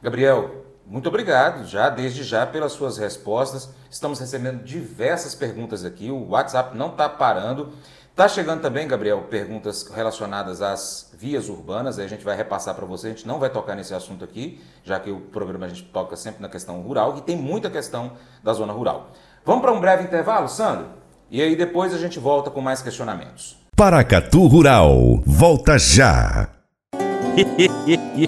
Gabriel, 0.00 0.64
muito 0.86 1.06
obrigado 1.06 1.66
já, 1.66 1.90
desde 1.90 2.22
já, 2.22 2.46
pelas 2.46 2.72
suas 2.72 2.96
respostas. 2.96 3.76
Estamos 3.90 4.20
recebendo 4.20 4.62
diversas 4.62 5.34
perguntas 5.34 5.84
aqui, 5.84 6.10
o 6.10 6.28
WhatsApp 6.28 6.76
não 6.76 6.90
está 6.90 7.08
parando. 7.08 7.72
Está 8.10 8.28
chegando 8.28 8.60
também, 8.60 8.86
Gabriel, 8.88 9.22
perguntas 9.30 9.88
relacionadas 9.88 10.60
às 10.60 11.10
vias 11.16 11.48
urbanas, 11.48 11.98
aí 11.98 12.04
a 12.04 12.08
gente 12.08 12.24
vai 12.24 12.36
repassar 12.36 12.74
para 12.74 12.84
você, 12.84 13.06
a 13.06 13.10
gente 13.10 13.26
não 13.26 13.38
vai 13.38 13.48
tocar 13.48 13.76
nesse 13.76 13.94
assunto 13.94 14.24
aqui, 14.24 14.60
já 14.82 14.98
que 14.98 15.08
o 15.08 15.20
programa 15.20 15.66
a 15.66 15.68
gente 15.68 15.84
toca 15.84 16.16
sempre 16.16 16.42
na 16.42 16.48
questão 16.48 16.80
rural, 16.80 17.16
e 17.16 17.20
tem 17.22 17.36
muita 17.36 17.70
questão 17.70 18.12
da 18.42 18.52
zona 18.52 18.72
rural. 18.72 19.12
Vamos 19.44 19.62
para 19.62 19.72
um 19.72 19.80
breve 19.80 20.02
intervalo, 20.02 20.48
Sandro? 20.48 20.88
E 21.30 21.40
aí 21.40 21.54
depois 21.54 21.94
a 21.94 21.98
gente 21.98 22.18
volta 22.18 22.50
com 22.50 22.60
mais 22.60 22.82
questionamentos. 22.82 23.56
Paracatu 23.76 24.48
Rural, 24.48 25.22
volta 25.24 25.78
já! 25.78 26.48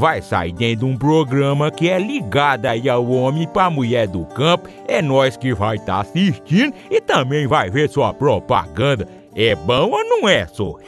vai 0.00 0.22
sair 0.22 0.52
dentro 0.52 0.86
de 0.86 0.86
um 0.86 0.96
programa 0.96 1.70
que 1.70 1.90
é 1.90 1.98
ligado 1.98 2.64
aí 2.64 2.88
ao 2.88 3.06
homem 3.06 3.46
para 3.46 3.66
a 3.66 3.70
mulher 3.70 4.08
do 4.08 4.24
campo. 4.24 4.66
É 4.88 5.02
nós 5.02 5.36
que 5.36 5.52
vai 5.52 5.76
estar 5.76 5.96
tá 5.96 6.00
assistindo 6.00 6.72
e 6.90 7.02
também 7.02 7.46
vai 7.46 7.68
ver 7.70 7.90
sua 7.90 8.14
propaganda. 8.14 9.06
É 9.36 9.54
bom 9.54 9.90
ou 9.90 10.02
não 10.02 10.26
é, 10.26 10.46
só? 10.46 10.76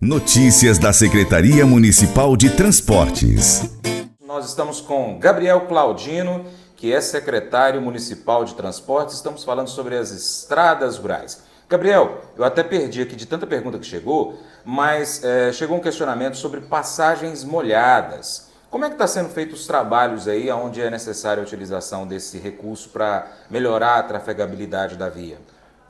Notícias 0.00 0.78
da 0.78 0.92
Secretaria 0.92 1.64
Municipal 1.64 2.36
de 2.36 2.50
Transportes. 2.50 3.78
Nós 4.26 4.48
estamos 4.48 4.80
com 4.80 5.20
Gabriel 5.20 5.60
Claudino, 5.62 6.44
que 6.74 6.92
é 6.92 7.00
secretário 7.00 7.80
municipal 7.80 8.44
de 8.44 8.56
transportes. 8.56 9.14
Estamos 9.14 9.44
falando 9.44 9.68
sobre 9.68 9.96
as 9.96 10.10
estradas 10.10 10.98
rurais. 10.98 11.46
Gabriel, 11.68 12.20
eu 12.36 12.44
até 12.44 12.62
perdi 12.62 13.02
aqui 13.02 13.16
de 13.16 13.26
tanta 13.26 13.44
pergunta 13.44 13.76
que 13.78 13.86
chegou, 13.86 14.38
mas 14.66 15.22
é, 15.22 15.52
chegou 15.52 15.76
um 15.76 15.80
questionamento 15.80 16.36
sobre 16.36 16.60
passagens 16.60 17.44
molhadas. 17.44 18.48
Como 18.68 18.84
é 18.84 18.88
que 18.88 18.96
está 18.96 19.06
sendo 19.06 19.28
feitos 19.28 19.60
os 19.60 19.66
trabalhos 19.68 20.26
aí, 20.26 20.50
onde 20.50 20.82
é 20.82 20.90
necessária 20.90 21.40
a 21.40 21.46
utilização 21.46 22.04
desse 22.04 22.36
recurso 22.36 22.88
para 22.88 23.28
melhorar 23.48 24.00
a 24.00 24.02
trafegabilidade 24.02 24.96
da 24.96 25.08
via? 25.08 25.38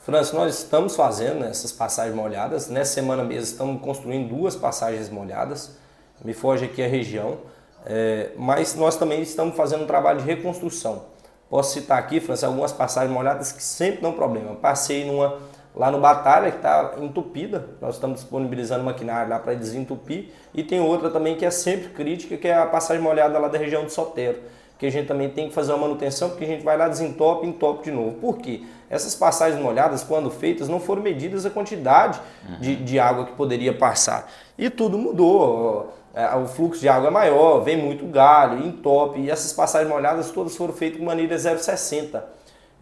França, 0.01 0.37
nós 0.37 0.59
estamos 0.59 0.95
fazendo 0.95 1.43
essas 1.43 1.73
passagens 1.73 2.15
molhadas. 2.15 2.69
Nessa 2.69 2.93
semana 2.93 3.25
mesmo 3.25 3.45
estamos 3.45 3.81
construindo 3.81 4.29
duas 4.29 4.55
passagens 4.55 5.09
molhadas. 5.09 5.71
Me 6.23 6.35
foge 6.35 6.67
aqui 6.67 6.85
a 6.85 6.87
região. 6.87 7.39
É, 7.87 8.33
mas 8.37 8.75
nós 8.75 8.97
também 8.97 9.23
estamos 9.23 9.57
fazendo 9.57 9.85
um 9.85 9.87
trabalho 9.87 10.21
de 10.21 10.27
reconstrução. 10.27 11.05
Posso 11.49 11.73
citar 11.73 11.99
aqui, 11.99 12.21
França, 12.21 12.47
algumas 12.47 12.73
passagens 12.73 13.13
molhadas 13.13 13.53
que 13.53 13.63
sempre 13.63 14.03
dão 14.03 14.13
problema. 14.13 14.55
Passei 14.55 15.07
numa 15.07 15.39
lá 15.77 15.91
no 15.91 16.01
Batalha, 16.01 16.51
que 16.51 16.57
está 16.57 16.95
entupida. 17.01 17.69
Nós 17.81 17.97
estamos 17.97 18.21
disponibilizando 18.21 18.83
maquinário 18.83 19.31
lá 19.31 19.39
para 19.39 19.55
desentupir. 19.55 20.31
E 20.55 20.63
tem 20.63 20.81
outra 20.81 21.11
também 21.11 21.37
que 21.37 21.45
é 21.45 21.51
sempre 21.51 21.91
crítica, 21.91 22.37
que 22.37 22.49
é 22.49 22.55
a 22.55 22.67
passagem 22.67 23.03
molhada 23.03 23.39
lá 23.39 23.47
da 23.49 23.59
região 23.59 23.85
de 23.85 23.93
Sotero 23.93 24.39
que 24.79 24.87
a 24.87 24.91
gente 24.91 25.07
também 25.07 25.31
tem 25.31 25.49
que 25.49 25.55
fazer 25.55 25.73
uma 25.73 25.83
manutenção, 25.83 26.31
porque 26.31 26.45
a 26.45 26.49
gente 26.49 26.63
vai 26.63 26.77
lá, 26.77 26.89
desentope 26.89 27.47
e 27.47 27.49
entope 27.49 27.85
de 27.85 27.91
novo. 27.91 28.13
Por 28.17 28.39
quê? 28.39 28.63
Essas 28.91 29.15
passagens 29.15 29.61
molhadas, 29.61 30.05
quando 30.05 30.31
feitas, 30.31 30.69
não 30.69 30.79
foram 30.79 31.03
medidas 31.03 31.47
a 31.47 31.51
quantidade 31.51 32.21
uhum. 32.49 32.61
de, 32.61 32.77
de 32.77 32.99
água 32.99 33.25
que 33.25 33.33
poderia 33.33 33.73
passar. 33.77 34.31
E 34.57 34.69
tudo 34.69 34.99
mudou. 34.99 35.95
É, 36.15 36.35
o 36.37 36.47
fluxo 36.47 36.81
de 36.81 36.89
água 36.89 37.09
é 37.09 37.11
maior, 37.11 37.61
vem 37.61 37.77
muito 37.77 38.07
galho, 38.07 38.67
entope, 38.67 39.21
e 39.21 39.31
essas 39.31 39.53
passagens 39.53 39.91
molhadas 39.91 40.31
todas 40.31 40.57
foram 40.57 40.73
feitas 40.73 40.99
com 40.99 41.05
manilha 41.05 41.37
0,60. 41.37 42.23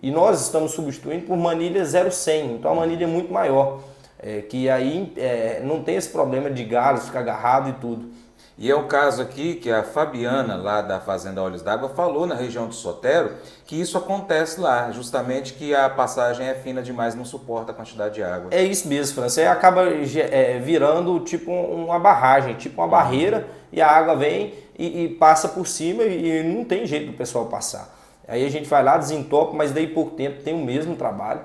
E 0.03 0.11
nós 0.11 0.43
estamos 0.43 0.73
substituindo 0.73 1.27
por 1.27 1.37
manilha 1.37 1.85
0,100, 1.85 2.55
então 2.55 2.73
a 2.73 2.75
manilha 2.75 3.05
é 3.05 3.09
muito 3.09 3.33
maior. 3.33 3.81
É, 4.19 4.41
que 4.41 4.71
aí 4.71 5.13
é, 5.17 5.61
não 5.63 5.83
tem 5.83 5.97
esse 5.97 6.09
problema 6.09 6.51
de 6.51 6.65
galho 6.65 6.99
ficar 6.99 7.21
agarrado 7.21 7.69
e 7.69 7.73
tudo. 7.75 8.09
E 8.57 8.71
é 8.71 8.75
o 8.75 8.85
caso 8.85 9.21
aqui 9.21 9.55
que 9.55 9.69
a 9.69 9.83
Fabiana, 9.83 10.55
lá 10.55 10.81
da 10.81 11.01
Fazenda 11.01 11.43
Olhos 11.43 11.61
d'Água, 11.61 11.89
falou 11.89 12.25
na 12.25 12.37
região 12.37 12.69
do 12.69 12.75
Sotero 12.75 13.33
que 13.67 13.81
isso 13.81 13.99
acontece 13.99 14.61
lá, 14.61 14.93
justamente 14.93 15.55
que 15.55 15.75
a 15.75 15.91
passagem 15.91 16.47
é 16.47 16.55
fina 16.55 16.81
demais, 16.81 17.17
não 17.17 17.25
suporta 17.25 17.73
a 17.73 17.75
quantidade 17.75 18.15
de 18.15 18.23
água. 18.23 18.51
É 18.53 18.63
isso 18.63 18.87
mesmo, 18.87 19.17
França. 19.17 19.35
Você 19.35 19.45
acaba 19.45 19.83
é, 19.89 20.61
virando 20.61 21.19
tipo 21.21 21.51
uma 21.51 21.99
barragem, 21.99 22.55
tipo 22.55 22.81
uma 22.81 22.87
barreira, 22.89 23.45
e 23.73 23.83
a 23.83 23.91
água 23.91 24.15
vem 24.15 24.55
e, 24.79 25.05
e 25.05 25.09
passa 25.09 25.49
por 25.49 25.67
cima 25.67 26.05
e 26.05 26.45
não 26.45 26.65
tem 26.65 26.87
jeito 26.87 27.11
do 27.11 27.17
pessoal 27.19 27.47
passar. 27.47 27.93
Aí 28.27 28.45
a 28.45 28.51
gente 28.51 28.69
vai 28.69 28.83
lá, 28.83 28.97
desentope, 28.97 29.57
mas 29.57 29.73
daí 29.73 29.87
pouco 29.87 30.13
tempo 30.13 30.43
tem 30.43 30.55
o 30.55 30.65
mesmo 30.65 30.97
trabalho. 30.97 31.41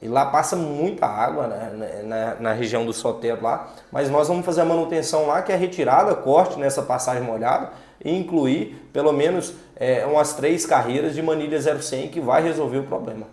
E 0.00 0.08
lá 0.08 0.26
passa 0.26 0.56
muita 0.56 1.06
água 1.06 1.46
né, 1.46 2.02
na, 2.04 2.34
na, 2.34 2.52
região 2.52 2.84
do 2.84 2.92
sotero 2.92 3.40
lá, 3.40 3.72
mas 3.92 4.10
nós 4.10 4.26
vamos 4.26 4.44
fazer 4.44 4.62
a 4.62 4.64
manutenção 4.64 5.28
lá, 5.28 5.42
que 5.42 5.52
é 5.52 5.56
retirada, 5.56 6.12
corte 6.16 6.58
nessa 6.58 6.82
passagem 6.82 7.22
molhada 7.22 7.70
e 8.04 8.12
incluir 8.12 8.88
pelo 8.92 9.12
menos 9.12 9.54
é, 9.76 10.04
umas 10.04 10.34
três 10.34 10.66
carreiras 10.66 11.14
de 11.14 11.22
manilha 11.22 11.56
0100 11.60 12.08
que 12.08 12.20
vai 12.20 12.42
resolver 12.42 12.78
o 12.78 12.82
problema. 12.84 13.28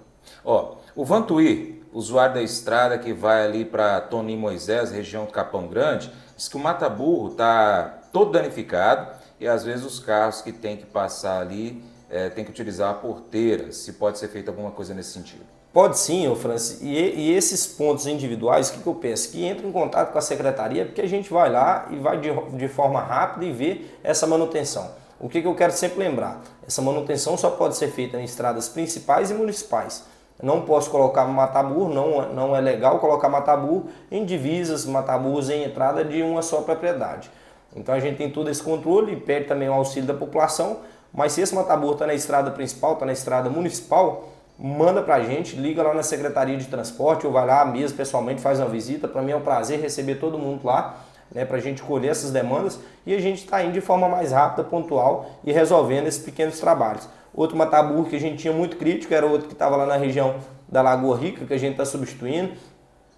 Ó, 0.46 0.76
o 0.96 1.04
Vantuí, 1.04 1.82
usuário 1.92 2.36
da 2.36 2.42
estrada 2.44 3.00
que 3.00 3.14
vai 3.14 3.46
ali 3.46 3.66
para 3.66 4.00
Toninho 4.02 4.40
Moisés, 4.40 4.92
região 4.92 5.26
do 5.26 5.32
Capão 5.32 5.66
Grande, 5.68 6.12
diz 6.38 6.48
que 6.48 6.56
o 6.56 6.60
mata-burro 6.60 7.32
está 7.32 8.00
todo 8.14 8.32
danificado 8.32 9.08
e 9.40 9.48
às 9.48 9.64
vezes 9.64 9.84
os 9.84 10.00
carros 10.00 10.42
que 10.44 10.52
tem 10.52 10.78
que 10.78 10.86
passar 10.86 11.42
ali 11.42 11.82
é, 12.10 12.30
tem 12.30 12.44
que 12.44 12.52
utilizar 12.52 12.92
a 12.92 12.94
porteira, 12.94 13.72
se 13.72 13.94
pode 13.94 14.18
ser 14.18 14.28
feita 14.28 14.52
alguma 14.52 14.72
coisa 14.72 14.94
nesse 14.94 15.12
sentido. 15.12 15.44
Pode 15.72 16.00
sim, 16.00 16.34
Francis. 16.36 16.82
E, 16.82 16.88
e, 16.88 17.34
esses 17.34 17.68
pontos 17.68 18.08
individuais, 18.08 18.70
o 18.70 18.74
que, 18.74 18.80
que 18.80 18.88
eu 18.88 18.96
peço? 18.96 19.32
Que 19.32 19.46
entre 19.46 19.68
em 19.68 19.72
contato 19.72 20.12
com 20.12 20.18
a 20.18 20.22
secretaria, 20.22 20.86
porque 20.86 21.02
a 21.02 21.08
gente 21.08 21.32
vai 21.32 21.50
lá 21.52 21.88
e 21.92 21.96
vai 21.98 22.20
de, 22.20 22.30
de 22.58 22.68
forma 22.68 23.00
rápida 23.00 23.46
e 23.46 23.52
ver 23.52 24.00
essa 24.04 24.26
manutenção. 24.26 24.90
O 25.20 25.30
que, 25.30 25.42
que 25.42 25.48
eu 25.48 25.54
quero 25.54 25.72
sempre 25.72 26.00
lembrar? 26.00 26.42
Essa 26.66 26.82
manutenção 26.82 27.38
só 27.38 27.52
pode 27.52 27.76
ser 27.76 27.90
feita 27.90 28.20
em 28.20 28.24
estradas 28.24 28.68
principais 28.68 29.30
e 29.30 29.34
municipais. 29.34 30.06
Não 30.42 30.62
posso 30.62 30.90
colocar 30.90 31.26
mataburro, 31.26 31.94
não, 31.94 32.34
não 32.34 32.56
é 32.56 32.62
legal 32.62 32.98
colocar 33.00 33.28
mataburro 33.28 33.90
em 34.10 34.26
divisas, 34.26 34.86
mataburros 34.86 35.50
em 35.50 35.66
entrada 35.66 36.04
de 36.04 36.24
uma 36.24 36.42
só 36.42 36.62
propriedade. 36.62 37.30
Então 37.76 37.94
a 37.94 38.00
gente 38.00 38.18
tem 38.18 38.32
todo 38.32 38.50
esse 38.50 38.64
controle 38.64 39.14
e 39.14 39.16
pede 39.18 39.46
também 39.46 39.70
o 39.70 39.74
auxílio 39.74 40.08
da 40.08 40.14
população, 40.14 40.78
mas 41.14 41.34
se 41.34 41.42
esse 41.42 41.54
mataburro 41.56 41.94
está 41.94 42.06
na 42.08 42.14
estrada 42.14 42.52
principal, 42.52 42.94
está 42.94 43.06
na 43.06 43.14
estrada 43.14 43.50
municipal, 43.50 44.30
manda 44.58 45.02
para 45.02 45.16
a 45.16 45.24
gente, 45.24 45.56
liga 45.56 45.82
lá 45.82 45.94
na 45.94 46.04
Secretaria 46.04 46.58
de 46.58 46.66
Transporte 46.66 47.26
ou 47.26 47.32
vai 47.32 47.46
lá 47.46 47.64
mesmo 47.66 47.98
pessoalmente, 47.98 48.42
faz 48.42 48.60
uma 48.60 48.68
visita. 48.68 49.08
Para 49.08 49.22
mim 49.22 49.32
é 49.32 49.36
um 49.36 49.42
prazer 49.42 49.80
receber 49.80 50.16
todo 50.16 50.38
mundo 50.38 50.66
lá, 50.66 50.98
né, 51.32 51.46
para 51.46 51.58
a 51.58 51.62
gente 51.62 51.82
colher 51.82 52.12
essas 52.12 52.32
demandas 52.32 52.80
e 53.06 53.14
a 53.14 53.20
gente 53.20 53.44
está 53.44 53.64
indo 53.64 53.74
de 53.74 53.82
forma 53.82 54.10
mais 54.10 54.32
rápida, 54.32 54.64
pontual 54.64 55.30
e 55.44 55.52
resolvendo 55.52 56.08
esses 56.08 56.24
pequenos 56.24 56.60
trabalhos. 56.60 57.08
Outro 57.34 57.56
mataburro 57.56 58.06
que 58.06 58.16
a 58.16 58.20
gente 58.20 58.38
tinha 58.38 58.54
muito 58.54 58.78
crítico 58.78 59.14
era 59.14 59.26
outro 59.26 59.48
que 59.48 59.54
estava 59.54 59.76
lá 59.76 59.86
na 59.86 59.96
região 59.96 60.36
da 60.68 60.82
Lagoa 60.82 61.18
Rica, 61.18 61.46
que 61.46 61.54
a 61.54 61.58
gente 61.58 61.72
está 61.72 61.86
substituindo. 61.86 62.54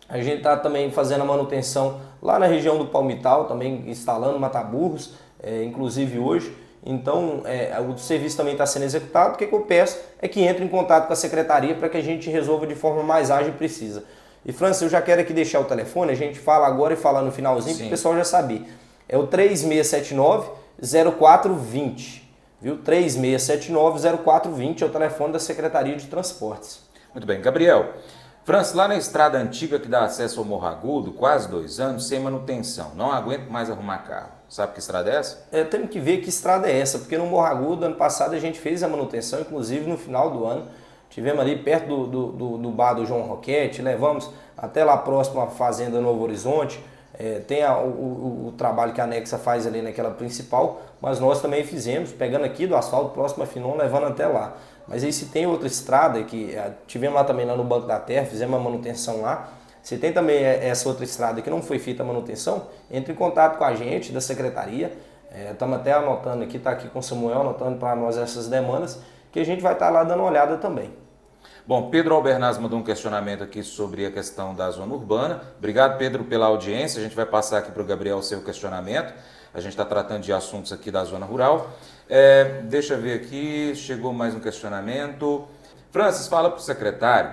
A 0.07 0.17
gente 0.17 0.37
está 0.37 0.57
também 0.57 0.91
fazendo 0.91 1.21
a 1.21 1.25
manutenção 1.25 2.01
lá 2.21 2.37
na 2.37 2.45
região 2.45 2.77
do 2.77 2.85
Palmital, 2.87 3.45
também 3.45 3.89
instalando 3.89 4.37
mataburros, 4.37 5.15
é, 5.41 5.63
inclusive 5.63 6.19
hoje. 6.19 6.53
Então, 6.83 7.43
é, 7.45 7.79
o 7.79 7.95
serviço 7.97 8.37
também 8.37 8.53
está 8.53 8.65
sendo 8.65 8.83
executado. 8.83 9.35
O 9.35 9.37
que, 9.37 9.45
que, 9.45 9.53
eu 9.53 9.61
peço 9.61 9.99
é 10.19 10.27
que 10.27 10.41
entre 10.41 10.65
em 10.65 10.67
contato 10.67 11.05
com 11.07 11.13
a 11.13 11.15
secretaria 11.15 11.75
para 11.75 11.87
que 11.87 11.97
a 11.97 12.01
gente 12.01 12.27
resolva 12.29 12.65
de 12.65 12.73
forma 12.73 13.03
mais 13.03 13.29
ágil 13.29 13.49
e 13.49 13.55
precisa. 13.55 14.03
E, 14.43 14.51
França, 14.51 14.83
eu 14.83 14.89
já 14.89 14.99
quero 15.01 15.21
aqui 15.21 15.33
deixar 15.33 15.59
o 15.59 15.65
telefone, 15.65 16.11
a 16.11 16.15
gente 16.15 16.39
fala 16.39 16.65
agora 16.65 16.95
e 16.95 16.97
fala 16.97 17.21
no 17.21 17.31
finalzinho 17.31 17.77
para 17.77 17.85
o 17.85 17.89
pessoal 17.89 18.15
já 18.15 18.23
saber. 18.23 18.65
É 19.07 19.15
o 19.15 19.27
3679-0420, 19.27 22.23
viu? 22.59 22.79
3679-0420 22.79 24.81
é 24.81 24.85
o 24.85 24.89
telefone 24.89 25.33
da 25.33 25.39
Secretaria 25.39 25.95
de 25.95 26.07
Transportes. 26.07 26.81
Muito 27.13 27.27
bem. 27.27 27.39
Gabriel, 27.41 27.93
França, 28.43 28.75
lá 28.75 28.87
na 28.87 28.95
estrada 28.95 29.37
antiga 29.37 29.77
que 29.77 29.87
dá 29.87 30.03
acesso 30.03 30.39
ao 30.39 30.45
Morro 30.45 30.65
Agudo, 30.65 31.11
quase 31.11 31.47
dois 31.47 31.79
anos, 31.79 32.07
sem 32.07 32.19
manutenção. 32.19 32.91
Não 32.95 33.11
aguento 33.11 33.47
mais 33.49 33.69
arrumar 33.69 33.99
carro. 33.99 34.31
Sabe 34.49 34.73
que 34.73 34.79
estrada 34.79 35.11
é 35.11 35.15
essa? 35.15 35.45
É, 35.51 35.63
temos 35.63 35.91
que 35.91 35.99
ver 35.99 36.21
que 36.21 36.29
estrada 36.29 36.67
é 36.67 36.79
essa, 36.79 36.97
porque 36.97 37.17
no 37.19 37.27
Morro 37.27 37.45
Agudo, 37.45 37.85
ano 37.85 37.95
passado, 37.95 38.33
a 38.33 38.39
gente 38.39 38.59
fez 38.59 38.81
a 38.81 38.87
manutenção, 38.87 39.41
inclusive 39.41 39.87
no 39.87 39.95
final 39.95 40.31
do 40.31 40.43
ano. 40.45 40.67
Tivemos 41.11 41.39
ali 41.39 41.55
perto 41.55 41.87
do, 41.87 42.07
do, 42.07 42.31
do, 42.31 42.57
do 42.57 42.71
bar 42.71 42.95
do 42.95 43.05
João 43.05 43.21
Roquete, 43.21 43.81
levamos 43.81 44.31
até 44.57 44.83
lá 44.83 44.97
próximo 44.97 45.39
à 45.39 45.47
Fazenda 45.47 46.01
Novo 46.01 46.23
Horizonte. 46.23 46.83
É, 47.19 47.39
tem 47.39 47.61
a, 47.61 47.77
o, 47.77 47.87
o, 47.87 48.47
o, 48.47 48.51
trabalho 48.53 48.93
que 48.93 49.01
a 49.01 49.05
Nexa 49.05 49.37
faz 49.37 49.67
ali 49.67 49.81
naquela 49.81 50.11
principal, 50.11 50.81
mas 50.99 51.19
nós 51.19 51.41
também 51.41 51.63
fizemos, 51.63 52.11
pegando 52.11 52.45
aqui 52.45 52.65
do 52.65 52.75
asfalto 52.75 53.11
próximo 53.11 53.43
a 53.43 53.45
Finon, 53.45 53.75
levando 53.75 54.07
até 54.07 54.25
lá. 54.25 54.55
Mas 54.87 55.03
aí 55.03 55.13
se 55.13 55.27
tem 55.27 55.45
outra 55.45 55.67
estrada, 55.67 56.23
que 56.23 56.55
é, 56.55 56.73
tivemos 56.87 57.15
lá 57.15 57.23
também 57.23 57.45
lá 57.45 57.55
no 57.55 57.63
Banco 57.63 57.87
da 57.87 57.99
Terra, 57.99 58.25
fizemos 58.25 58.55
uma 58.55 58.63
manutenção 58.63 59.21
lá, 59.21 59.49
se 59.81 59.97
tem 59.97 60.13
também 60.13 60.37
é, 60.37 60.67
essa 60.67 60.87
outra 60.87 61.03
estrada 61.03 61.41
que 61.41 61.49
não 61.49 61.61
foi 61.61 61.79
feita 61.79 62.03
a 62.03 62.05
manutenção, 62.05 62.67
entre 62.89 63.13
em 63.13 63.15
contato 63.15 63.57
com 63.57 63.63
a 63.63 63.73
gente 63.73 64.11
da 64.11 64.21
secretaria. 64.21 64.91
Estamos 65.51 65.77
é, 65.77 65.79
até 65.79 65.93
anotando 65.93 66.43
aqui, 66.43 66.57
está 66.57 66.71
aqui 66.71 66.87
com 66.89 66.99
o 66.99 67.03
Samuel 67.03 67.41
anotando 67.41 67.77
para 67.77 67.95
nós 67.95 68.17
essas 68.17 68.47
demandas, 68.47 68.99
que 69.31 69.39
a 69.39 69.45
gente 69.45 69.61
vai 69.61 69.73
estar 69.73 69.87
tá 69.87 69.91
lá 69.91 70.03
dando 70.03 70.19
uma 70.19 70.29
olhada 70.29 70.57
também. 70.57 70.93
Bom, 71.65 71.89
Pedro 71.89 72.15
Albernaz 72.15 72.57
mandou 72.57 72.79
um 72.79 72.83
questionamento 72.83 73.43
aqui 73.43 73.63
sobre 73.63 74.05
a 74.05 74.11
questão 74.11 74.53
da 74.53 74.69
zona 74.71 74.93
urbana. 74.93 75.41
Obrigado, 75.57 75.97
Pedro, 75.97 76.23
pela 76.23 76.47
audiência. 76.47 76.99
A 76.99 77.03
gente 77.03 77.15
vai 77.15 77.25
passar 77.25 77.59
aqui 77.59 77.71
para 77.71 77.81
o 77.81 77.85
Gabriel 77.85 78.17
o 78.17 78.23
seu 78.23 78.43
questionamento. 78.43 79.13
A 79.53 79.59
gente 79.59 79.71
está 79.71 79.83
tratando 79.83 80.23
de 80.23 80.31
assuntos 80.31 80.71
aqui 80.71 80.89
da 80.89 81.03
zona 81.03 81.25
rural. 81.25 81.71
É, 82.07 82.61
deixa 82.63 82.93
eu 82.93 83.01
ver 83.01 83.15
aqui, 83.19 83.75
chegou 83.75 84.13
mais 84.13 84.33
um 84.33 84.39
questionamento. 84.39 85.45
Francis, 85.91 86.27
fala 86.27 86.49
para 86.49 86.59
o 86.59 86.61
secretário 86.61 87.31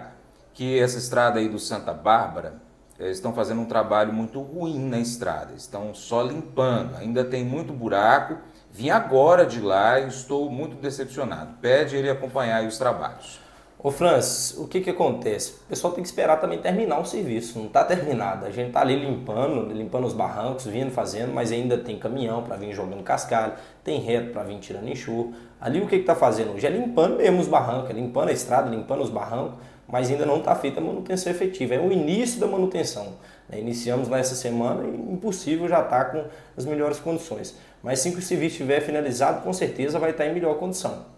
que 0.52 0.80
essa 0.80 0.98
estrada 0.98 1.38
aí 1.38 1.48
do 1.48 1.60
Santa 1.60 1.94
Bárbara, 1.94 2.54
eles 2.98 3.18
estão 3.18 3.32
fazendo 3.32 3.60
um 3.60 3.66
trabalho 3.66 4.12
muito 4.12 4.40
ruim 4.40 4.80
na 4.80 4.98
estrada, 4.98 5.52
estão 5.56 5.94
só 5.94 6.20
limpando, 6.20 6.96
ainda 6.96 7.24
tem 7.24 7.44
muito 7.44 7.72
buraco. 7.72 8.36
Vim 8.72 8.90
agora 8.90 9.46
de 9.46 9.60
lá 9.60 10.00
e 10.00 10.08
estou 10.08 10.50
muito 10.50 10.74
decepcionado. 10.74 11.54
Pede 11.60 11.94
ele 11.94 12.10
acompanhar 12.10 12.64
os 12.64 12.76
trabalhos. 12.76 13.38
Ô 13.80 13.92
Francis, 13.92 14.58
o 14.58 14.66
que 14.66 14.80
que 14.80 14.90
acontece? 14.90 15.52
O 15.52 15.68
pessoal 15.68 15.92
tem 15.92 16.02
que 16.02 16.08
esperar 16.08 16.40
também 16.40 16.58
terminar 16.58 16.98
o 16.98 17.04
serviço, 17.04 17.60
não 17.60 17.66
está 17.66 17.84
terminado. 17.84 18.44
A 18.44 18.50
gente 18.50 18.68
está 18.68 18.80
ali 18.80 18.96
limpando, 18.96 19.72
limpando 19.72 20.04
os 20.04 20.12
barrancos, 20.12 20.66
vindo 20.66 20.90
fazendo, 20.90 21.32
mas 21.32 21.52
ainda 21.52 21.78
tem 21.78 21.96
caminhão 21.96 22.42
para 22.42 22.56
vir 22.56 22.74
jogando 22.74 23.04
cascalho, 23.04 23.52
tem 23.84 24.00
reto 24.00 24.32
para 24.32 24.42
vir 24.42 24.58
tirando 24.58 24.88
enxurro. 24.88 25.32
Ali 25.60 25.80
o 25.80 25.86
que 25.86 25.94
está 25.94 26.16
fazendo 26.16 26.54
hoje? 26.54 26.66
É 26.66 26.70
limpando 26.70 27.18
mesmo 27.18 27.40
os 27.40 27.46
barrancos, 27.46 27.90
é 27.90 27.92
limpando 27.92 28.30
a 28.30 28.32
estrada, 28.32 28.68
limpando 28.68 29.00
os 29.00 29.10
barrancos, 29.10 29.54
mas 29.86 30.10
ainda 30.10 30.26
não 30.26 30.38
está 30.38 30.56
feita 30.56 30.80
a 30.80 30.82
manutenção 30.82 31.30
efetiva. 31.30 31.76
É 31.76 31.78
o 31.78 31.92
início 31.92 32.40
da 32.40 32.48
manutenção. 32.48 33.12
Né? 33.48 33.60
Iniciamos 33.60 34.08
lá 34.08 34.18
essa 34.18 34.34
semana 34.34 34.82
e 34.88 35.12
impossível 35.12 35.68
já 35.68 35.82
estar 35.82 36.04
tá 36.04 36.10
com 36.10 36.24
as 36.56 36.64
melhores 36.64 36.98
condições. 36.98 37.56
Mas 37.80 38.00
assim 38.00 38.10
que 38.10 38.18
o 38.18 38.22
serviço 38.22 38.54
estiver 38.54 38.80
finalizado, 38.80 39.42
com 39.42 39.52
certeza 39.52 40.00
vai 40.00 40.10
estar 40.10 40.24
tá 40.24 40.30
em 40.30 40.34
melhor 40.34 40.58
condição. 40.58 41.16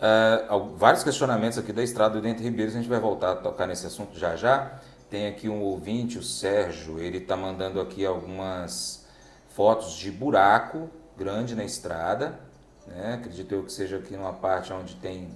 Uh, 0.00 0.76
vários 0.76 1.02
questionamentos 1.02 1.56
aqui 1.58 1.72
da 1.72 1.82
estrada 1.82 2.14
do 2.14 2.20
Dente 2.20 2.42
Ribeiros, 2.42 2.74
a 2.74 2.78
gente 2.78 2.88
vai 2.88 3.00
voltar 3.00 3.32
a 3.32 3.36
tocar 3.36 3.66
nesse 3.66 3.86
assunto 3.86 4.18
já 4.18 4.36
já. 4.36 4.78
Tem 5.10 5.26
aqui 5.26 5.48
um 5.48 5.62
ouvinte, 5.62 6.18
o 6.18 6.22
Sérgio, 6.22 6.98
ele 6.98 7.18
está 7.18 7.36
mandando 7.36 7.80
aqui 7.80 8.04
algumas 8.04 9.06
fotos 9.50 9.94
de 9.94 10.10
buraco 10.10 10.90
grande 11.16 11.54
na 11.54 11.64
estrada. 11.64 12.38
Né? 12.86 13.14
Acredito 13.14 13.54
eu 13.54 13.62
que 13.62 13.72
seja 13.72 13.96
aqui 13.96 14.16
numa 14.16 14.32
parte 14.32 14.72
onde 14.72 14.96
tem 14.96 15.30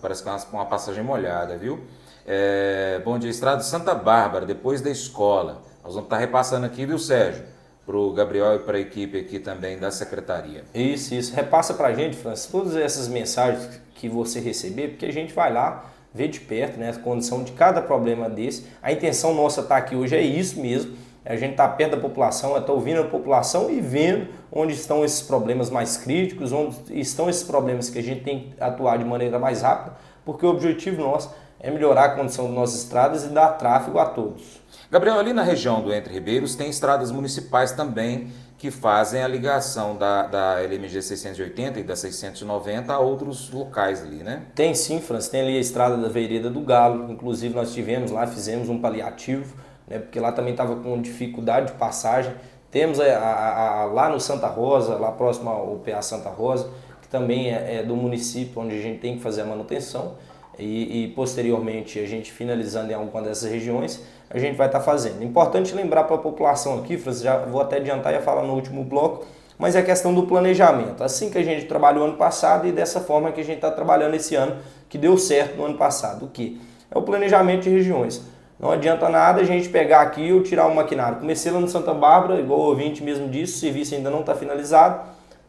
Parece 0.00 0.22
que 0.22 0.28
é 0.28 0.36
uma 0.52 0.66
passagem 0.66 1.02
molhada, 1.02 1.56
viu? 1.56 1.84
É, 2.26 3.00
bom 3.04 3.18
dia, 3.18 3.30
Estrada 3.30 3.62
Santa 3.62 3.94
Bárbara, 3.94 4.44
depois 4.44 4.80
da 4.80 4.90
escola. 4.90 5.62
Nós 5.82 5.94
vamos 5.94 6.06
estar 6.06 6.18
repassando 6.18 6.66
aqui, 6.66 6.84
viu, 6.84 6.98
Sérgio? 6.98 7.44
Para 7.86 7.96
o 7.96 8.12
Gabriel 8.12 8.56
e 8.56 8.58
para 8.58 8.76
a 8.76 8.80
equipe 8.80 9.16
aqui 9.16 9.38
também 9.38 9.78
da 9.78 9.92
secretaria. 9.92 10.64
Isso, 10.74 11.14
isso. 11.14 11.34
Repassa 11.34 11.72
para 11.72 11.88
a 11.88 11.94
gente, 11.94 12.16
Francis, 12.16 12.46
todas 12.50 12.74
essas 12.74 13.06
mensagens 13.06 13.80
que 13.94 14.08
você 14.08 14.40
receber, 14.40 14.88
porque 14.88 15.06
a 15.06 15.12
gente 15.12 15.32
vai 15.32 15.52
lá 15.52 15.92
ver 16.12 16.28
de 16.28 16.40
perto 16.40 16.78
né, 16.78 16.90
a 16.90 16.98
condição 16.98 17.44
de 17.44 17.52
cada 17.52 17.80
problema 17.80 18.28
desse. 18.28 18.66
A 18.82 18.90
intenção 18.92 19.34
nossa 19.34 19.60
estar 19.60 19.76
tá 19.76 19.80
aqui 19.80 19.94
hoje 19.94 20.16
é 20.16 20.20
isso 20.20 20.60
mesmo 20.60 20.96
a 21.26 21.34
gente 21.34 21.52
está 21.52 21.66
perto 21.66 21.92
da 21.92 21.96
população, 21.96 22.56
está 22.56 22.72
ouvindo 22.72 23.00
a 23.00 23.04
população 23.04 23.68
e 23.68 23.80
vendo 23.80 24.28
onde 24.50 24.72
estão 24.74 25.04
esses 25.04 25.20
problemas 25.22 25.68
mais 25.68 25.96
críticos, 25.96 26.52
onde 26.52 26.76
estão 26.90 27.28
esses 27.28 27.42
problemas 27.42 27.90
que 27.90 27.98
a 27.98 28.02
gente 28.02 28.22
tem 28.22 28.38
que 28.38 28.62
atuar 28.62 28.96
de 28.96 29.04
maneira 29.04 29.36
mais 29.36 29.60
rápida, 29.60 29.96
porque 30.24 30.46
o 30.46 30.50
objetivo 30.50 31.02
nosso 31.02 31.34
é 31.66 31.70
melhorar 31.70 32.04
a 32.04 32.08
condição 32.10 32.46
das 32.46 32.54
nossas 32.54 32.82
estradas 32.82 33.24
e 33.24 33.28
dar 33.28 33.48
tráfego 33.50 33.98
a 33.98 34.06
todos. 34.06 34.60
Gabriel, 34.90 35.18
ali 35.18 35.32
na 35.32 35.42
região 35.42 35.82
do 35.82 35.92
Entre 35.92 36.12
Ribeiros 36.12 36.54
tem 36.54 36.70
estradas 36.70 37.10
municipais 37.10 37.72
também 37.72 38.28
que 38.56 38.70
fazem 38.70 39.22
a 39.22 39.28
ligação 39.28 39.96
da, 39.96 40.22
da 40.22 40.60
LMG 40.60 41.02
680 41.02 41.80
e 41.80 41.82
da 41.82 41.96
690 41.96 42.92
a 42.92 42.98
outros 42.98 43.50
locais 43.50 44.02
ali, 44.02 44.22
né? 44.22 44.44
Tem 44.54 44.74
sim, 44.74 45.00
França. 45.00 45.30
Tem 45.30 45.42
ali 45.42 45.56
a 45.56 45.60
estrada 45.60 45.96
da 45.96 46.08
Vereda 46.08 46.48
do 46.48 46.60
Galo. 46.60 47.10
Inclusive 47.10 47.54
nós 47.54 47.74
tivemos 47.74 48.10
lá, 48.10 48.26
fizemos 48.26 48.68
um 48.68 48.80
paliativo 48.80 49.54
né, 49.86 49.98
porque 49.98 50.18
lá 50.18 50.32
também 50.32 50.52
estava 50.52 50.76
com 50.76 51.00
dificuldade 51.00 51.66
de 51.66 51.72
passagem. 51.72 52.32
Temos 52.70 53.00
a, 53.00 53.04
a, 53.04 53.80
a, 53.80 53.84
lá 53.86 54.08
no 54.08 54.20
Santa 54.20 54.48
Rosa, 54.48 54.96
lá 54.96 55.12
próximo 55.12 55.48
ao 55.48 55.76
PA 55.76 56.02
Santa 56.02 56.28
Rosa, 56.28 56.70
que 57.00 57.08
também 57.08 57.52
é, 57.52 57.76
é, 57.76 57.82
do 57.82 57.96
município 57.96 58.60
onde 58.60 58.76
a 58.76 58.80
gente 58.80 59.00
tem 59.00 59.16
que 59.16 59.22
fazer 59.22 59.42
a 59.42 59.44
manutenção. 59.44 60.14
E, 60.58 61.04
e 61.04 61.08
posteriormente, 61.08 61.98
a 61.98 62.06
gente 62.06 62.32
finalizando 62.32 62.90
em 62.90 62.94
alguma 62.94 63.22
dessas 63.22 63.50
regiões, 63.50 64.02
a 64.30 64.38
gente 64.38 64.56
vai 64.56 64.66
estar 64.66 64.78
tá 64.78 64.84
fazendo. 64.84 65.22
Importante 65.22 65.74
lembrar 65.74 66.04
para 66.04 66.16
a 66.16 66.18
população 66.18 66.78
aqui, 66.78 66.96
Francis, 66.96 67.22
já 67.22 67.36
vou 67.38 67.60
até 67.60 67.76
adiantar 67.76 68.14
e 68.14 68.20
falar 68.20 68.42
no 68.42 68.54
último 68.54 68.82
bloco, 68.82 69.26
mas 69.58 69.76
é 69.76 69.82
questão 69.82 70.14
do 70.14 70.24
planejamento. 70.24 71.02
Assim 71.02 71.30
que 71.30 71.38
a 71.38 71.42
gente 71.42 71.66
trabalhou 71.66 72.04
ano 72.04 72.16
passado 72.16 72.66
e 72.66 72.72
dessa 72.72 73.00
forma 73.00 73.32
que 73.32 73.40
a 73.40 73.44
gente 73.44 73.56
está 73.56 73.70
trabalhando 73.70 74.14
esse 74.14 74.34
ano, 74.34 74.56
que 74.88 74.98
deu 74.98 75.16
certo 75.16 75.56
no 75.56 75.64
ano 75.64 75.76
passado. 75.76 76.26
O 76.26 76.28
que? 76.28 76.60
É 76.90 76.98
o 76.98 77.02
planejamento 77.02 77.62
de 77.62 77.70
regiões. 77.70 78.22
Não 78.58 78.70
adianta 78.70 79.08
nada 79.08 79.42
a 79.42 79.44
gente 79.44 79.68
pegar 79.68 80.00
aqui 80.00 80.32
ou 80.32 80.42
tirar 80.42 80.66
o 80.66 80.74
maquinário. 80.74 81.18
Comecei 81.18 81.52
lá 81.52 81.60
no 81.60 81.68
Santa 81.68 81.92
Bárbara, 81.92 82.40
igual 82.40 82.60
o 82.60 82.64
ouvinte 82.64 83.02
mesmo 83.02 83.28
disse, 83.28 83.56
o 83.56 83.60
serviço 83.60 83.94
ainda 83.94 84.08
não 84.08 84.20
está 84.20 84.34
finalizado, 84.34 85.00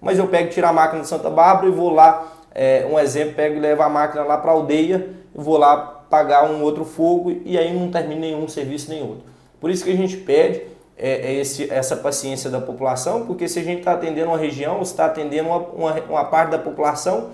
mas 0.02 0.20
eu 0.20 0.28
pego, 0.28 0.50
tirar 0.50 0.70
a 0.70 0.74
máquina 0.74 1.02
de 1.02 1.08
Santa 1.08 1.30
Bárbara 1.30 1.68
e 1.68 1.72
vou 1.72 1.94
lá, 1.94 2.28
é, 2.58 2.88
um 2.92 2.98
exemplo, 2.98 3.36
pego 3.36 3.56
e 3.56 3.60
levo 3.60 3.84
a 3.84 3.90
máquina 3.90 4.24
lá 4.24 4.36
para 4.36 4.50
a 4.50 4.54
aldeia, 4.56 5.10
vou 5.34 5.58
lá 5.58 5.78
pagar 6.10 6.50
um 6.50 6.64
outro 6.64 6.84
fogo 6.84 7.40
e 7.46 7.56
aí 7.56 7.72
não 7.72 7.92
termina 7.92 8.22
nenhum 8.22 8.48
serviço 8.48 8.90
nem 8.90 9.04
outro. 9.04 9.26
Por 9.62 9.70
isso 9.70 9.84
que 9.84 9.92
a 9.92 9.96
gente 9.96 10.18
pede 10.18 10.64
é, 10.98 11.12
é 11.12 11.34
esse, 11.36 11.72
essa 11.72 11.96
paciência 11.96 12.50
da 12.50 12.60
população, 12.60 13.28
porque 13.28 13.48
se 13.48 13.60
a 13.60 13.64
gente 13.64 13.80
está 13.80 13.92
atendendo 13.94 14.30
uma 14.30 14.38
região, 14.40 14.82
está 14.82 15.06
atendendo 15.06 15.50
uma, 15.50 15.60
uma, 15.60 16.02
uma 16.02 16.26
parte 16.26 16.50
da 16.50 16.58
população, 16.58 17.30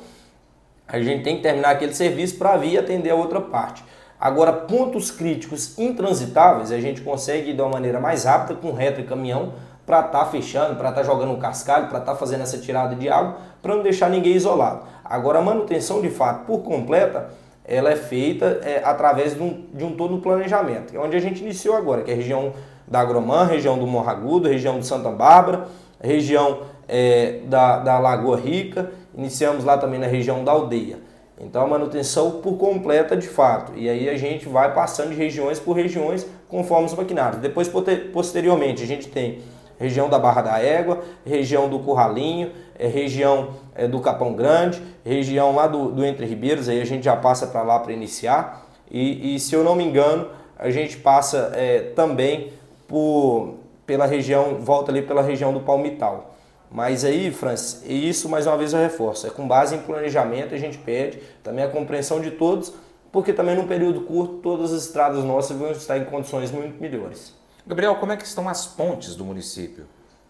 a 0.86 1.00
gente 1.00 1.24
tem 1.24 1.38
que 1.38 1.42
terminar 1.42 1.70
aquele 1.70 1.94
serviço 1.94 2.38
para 2.38 2.58
vir 2.58 2.78
atender 2.78 3.12
a 3.12 3.16
outra 3.16 3.40
parte. 3.40 3.82
Agora, 4.20 4.52
pontos 4.52 5.10
críticos 5.10 5.80
intransitáveis 5.80 6.70
a 6.70 6.82
gente 6.82 7.00
consegue 7.02 7.54
de 7.54 7.62
uma 7.62 7.70
maneira 7.70 8.00
mais 8.00 8.26
rápida 8.26 8.56
com 8.56 8.74
reto 8.74 9.00
e 9.00 9.06
caminhão 9.06 9.54
para 9.86 10.00
estar 10.00 10.20
tá 10.20 10.26
fechando, 10.26 10.76
para 10.76 10.90
estar 10.90 11.02
tá 11.02 11.08
jogando 11.08 11.32
um 11.32 11.40
cascalho, 11.40 11.88
para 11.88 12.00
estar 12.00 12.14
tá 12.14 12.18
fazendo 12.18 12.42
essa 12.42 12.58
tirada 12.58 12.96
de 12.96 13.10
água, 13.10 13.38
para 13.62 13.76
não 13.76 13.84
deixar 13.84 14.10
ninguém 14.10 14.34
isolado. 14.34 14.84
Agora, 15.04 15.40
a 15.40 15.42
manutenção 15.42 16.02
de 16.02 16.10
fato 16.10 16.46
por 16.46 16.60
completa, 16.60 17.30
ela 17.66 17.92
é 17.92 17.96
feita 17.96 18.60
é, 18.64 18.82
através 18.84 19.36
de 19.36 19.42
um, 19.42 19.66
de 19.74 19.84
um 19.84 19.96
todo 19.96 20.18
planejamento, 20.18 20.96
é 20.96 21.00
onde 21.00 21.16
a 21.16 21.20
gente 21.20 21.42
iniciou 21.42 21.76
agora, 21.76 22.02
que 22.02 22.12
é 22.12 22.14
a 22.14 22.18
região 22.18 22.54
da 22.88 23.00
Agromã, 23.00 23.46
região 23.46 23.78
do 23.78 23.88
Morro 23.88 24.10
Agudo, 24.10 24.50
região 24.50 24.80
de 24.80 24.86
Santa 24.86 25.10
Bárbara, 25.10 25.68
região 26.02 26.62
é, 26.88 27.40
da, 27.46 27.80
da 27.80 28.00
Lagoa 28.00 28.38
Rica, 28.38 28.92
iniciamos 29.16 29.64
lá 29.64 29.78
também 29.78 30.00
na 30.00 30.08
região 30.08 30.44
da 30.44 30.52
Aldeia. 30.52 31.00
Então 31.40 31.64
a 31.64 31.68
manutenção 31.68 32.42
por 32.42 32.58
completa 32.58 33.18
de 33.18 33.28
fato. 33.28 33.74
E 33.76 33.90
aí 33.90 34.10
a 34.10 34.18
gente 34.18 34.48
vai 34.48 34.74
passando 34.74 35.10
de 35.10 35.16
regiões 35.16 35.60
por 35.60 35.74
regiões 35.74 36.28
conforme 36.48 36.86
os 36.86 36.94
maquinários. 36.94 37.42
Depois, 37.42 37.70
posteriormente, 38.14 38.84
a 38.84 38.86
gente 38.86 39.08
tem 39.10 39.40
região 39.84 40.08
da 40.10 40.18
Barra 40.18 40.42
da 40.42 40.60
Égua, 40.60 41.04
região 41.26 41.68
do 41.68 41.78
Curralinho, 41.80 42.52
é, 42.80 42.88
região 42.88 43.56
é, 43.76 43.86
do 43.86 44.00
Capão 44.00 44.34
Grande, 44.34 44.82
região 45.04 45.54
lá 45.54 45.68
do, 45.68 45.92
do 45.92 46.06
Entre 46.06 46.26
Ribeiros, 46.26 46.70
aí 46.70 46.82
a 46.82 46.86
gente 46.86 47.04
já 47.04 47.18
passa 47.18 47.48
para 47.48 47.62
lá 47.64 47.80
para 47.80 47.92
iniciar. 47.92 48.66
E, 48.90 49.36
e, 49.36 49.40
se 49.40 49.54
eu 49.54 49.64
não 49.64 49.76
me 49.76 49.84
engano, 49.84 50.30
a 50.58 50.70
gente 50.70 50.98
passa 50.98 51.52
é, 51.54 51.80
também 51.96 52.54
por, 52.88 53.56
pela 53.86 54.06
região, 54.06 54.56
volta 54.56 54.90
ali 54.90 55.02
pela 55.02 55.22
região 55.22 55.52
do 55.54 55.60
Palmital. 55.60 56.36
Mas 56.72 57.04
aí, 57.04 57.30
Francis, 57.30 57.84
isso 57.86 58.30
mais 58.30 58.48
uma 58.48 58.58
vez 58.58 58.74
eu 58.74 58.80
reforço, 58.80 59.28
é 59.28 59.30
com 59.30 59.48
base 59.48 59.76
em 59.76 59.80
planejamento 59.80 60.56
a 60.56 60.58
gente 60.58 60.78
pede 60.78 61.20
também 61.44 61.64
a 61.64 61.68
compreensão 61.68 62.20
de 62.20 62.32
todos, 62.32 62.74
porque 63.12 63.32
também 63.32 63.56
num 63.56 63.68
período 63.68 64.02
curto 64.02 64.36
todas 64.36 64.74
as 64.74 64.86
estradas 64.86 65.24
nossas 65.24 65.56
vão 65.56 65.72
estar 65.72 65.98
em 65.98 66.06
condições 66.06 66.52
muito 66.52 66.82
melhores. 66.82 67.43
Gabriel, 67.66 67.96
como 67.96 68.12
é 68.12 68.18
que 68.18 68.26
estão 68.26 68.50
as 68.50 68.66
pontes 68.66 69.16
do 69.16 69.24
município? 69.24 69.86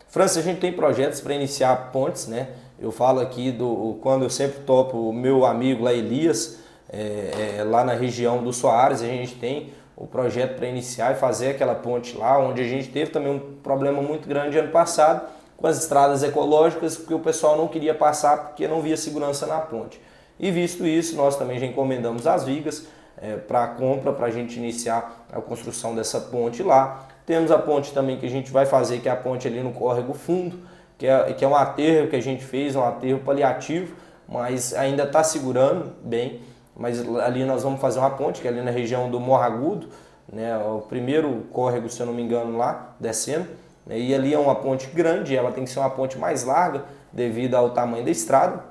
Francis, 0.08 0.38
a 0.38 0.42
gente 0.42 0.60
tem 0.60 0.72
projetos 0.72 1.20
para 1.20 1.34
iniciar 1.34 1.92
pontes, 1.92 2.28
né? 2.28 2.50
Eu 2.80 2.92
falo 2.92 3.20
aqui 3.20 3.52
do 3.52 3.98
quando 4.04 4.22
eu 4.22 4.30
sempre 4.30 4.60
topo 4.62 5.10
o 5.10 5.12
meu 5.12 5.44
amigo 5.44 5.84
lá 5.84 5.92
Elias, 5.92 6.60
é, 6.88 7.56
é, 7.58 7.64
lá 7.64 7.84
na 7.84 7.94
região 7.94 8.44
do 8.44 8.54
Soares, 8.54 9.02
a 9.02 9.08
gente 9.08 9.34
tem 9.36 9.74
o 9.98 10.06
projeto 10.06 10.58
para 10.58 10.68
iniciar 10.68 11.14
e 11.14 11.16
fazer 11.16 11.50
aquela 11.50 11.74
ponte 11.74 12.16
lá, 12.16 12.38
onde 12.38 12.62
a 12.62 12.66
gente 12.66 12.90
teve 12.90 13.10
também 13.10 13.34
um 13.34 13.56
problema 13.64 14.00
muito 14.00 14.28
grande 14.28 14.60
ano 14.60 14.72
passado 14.72 15.28
com 15.58 15.66
as 15.66 15.80
estradas 15.80 16.22
ecológicas, 16.22 16.98
porque 16.98 17.16
o 17.16 17.20
pessoal 17.20 17.58
não 17.58 17.68
queria 17.68 17.96
passar 17.96 18.38
porque 18.38 18.68
não 18.68 18.80
via 18.80 18.96
segurança 18.96 19.48
na 19.48 19.60
ponte. 19.60 20.00
E 20.40 20.52
visto 20.52 20.86
isso, 20.86 21.16
nós 21.16 21.36
também 21.36 21.58
já 21.58 21.66
encomendamos 21.66 22.28
as 22.28 22.44
vigas 22.44 22.86
é, 23.20 23.38
para 23.38 23.68
compra, 23.70 24.14
para 24.14 24.28
a 24.28 24.32
gente 24.32 24.58
iniciar 24.58 25.26
a 25.32 25.42
construção 25.42 25.96
dessa 25.96 26.20
ponte 26.20 26.62
lá. 26.62 27.08
Temos 27.26 27.52
a 27.52 27.58
ponte 27.58 27.94
também 27.94 28.18
que 28.18 28.26
a 28.26 28.30
gente 28.30 28.52
vai 28.52 28.66
fazer, 28.66 29.00
que 29.00 29.08
é 29.08 29.12
a 29.12 29.16
ponte 29.16 29.48
ali 29.48 29.62
no 29.62 29.72
Córrego 29.72 30.14
Fundo, 30.14 30.60
que 30.98 31.08
é, 31.08 31.34
que 31.34 31.46
é 31.46 31.48
um 31.48 31.56
aterro 31.56 32.08
que 32.08 32.16
a 32.16 32.22
gente 32.22 32.44
fez, 32.44 32.76
um 32.76 32.84
aterro 32.84 33.20
paliativo, 33.20 33.96
mas 34.28 34.74
ainda 34.74 35.04
está 35.04 35.24
segurando 35.24 35.94
bem. 36.04 36.42
Mas 36.76 37.08
ali 37.20 37.46
nós 37.46 37.64
vamos 37.64 37.80
fazer 37.80 38.00
uma 38.00 38.10
ponte, 38.10 38.42
que 38.42 38.48
é 38.48 38.52
ali 38.52 38.62
na 38.62 38.72
região 38.72 39.10
do 39.10 39.20
Morragudo, 39.20 39.88
né, 40.32 40.58
o 40.58 40.82
primeiro 40.82 41.46
córrego, 41.52 41.90
se 41.90 42.00
eu 42.00 42.06
não 42.06 42.14
me 42.14 42.22
engano, 42.22 42.58
lá, 42.58 42.96
descendo. 43.00 43.48
Né? 43.86 44.00
E 44.00 44.16
ali 44.16 44.34
é 44.34 44.40
uma 44.40 44.56
ponte 44.56 44.88
grande, 44.88 45.36
ela 45.36 45.52
tem 45.52 45.64
que 45.64 45.70
ser 45.70 45.80
uma 45.80 45.90
ponte 45.90 46.18
mais 46.18 46.44
larga 46.44 46.84
devido 47.12 47.56
ao 47.56 47.70
tamanho 47.70 48.04
da 48.04 48.12
estrada. 48.12 48.64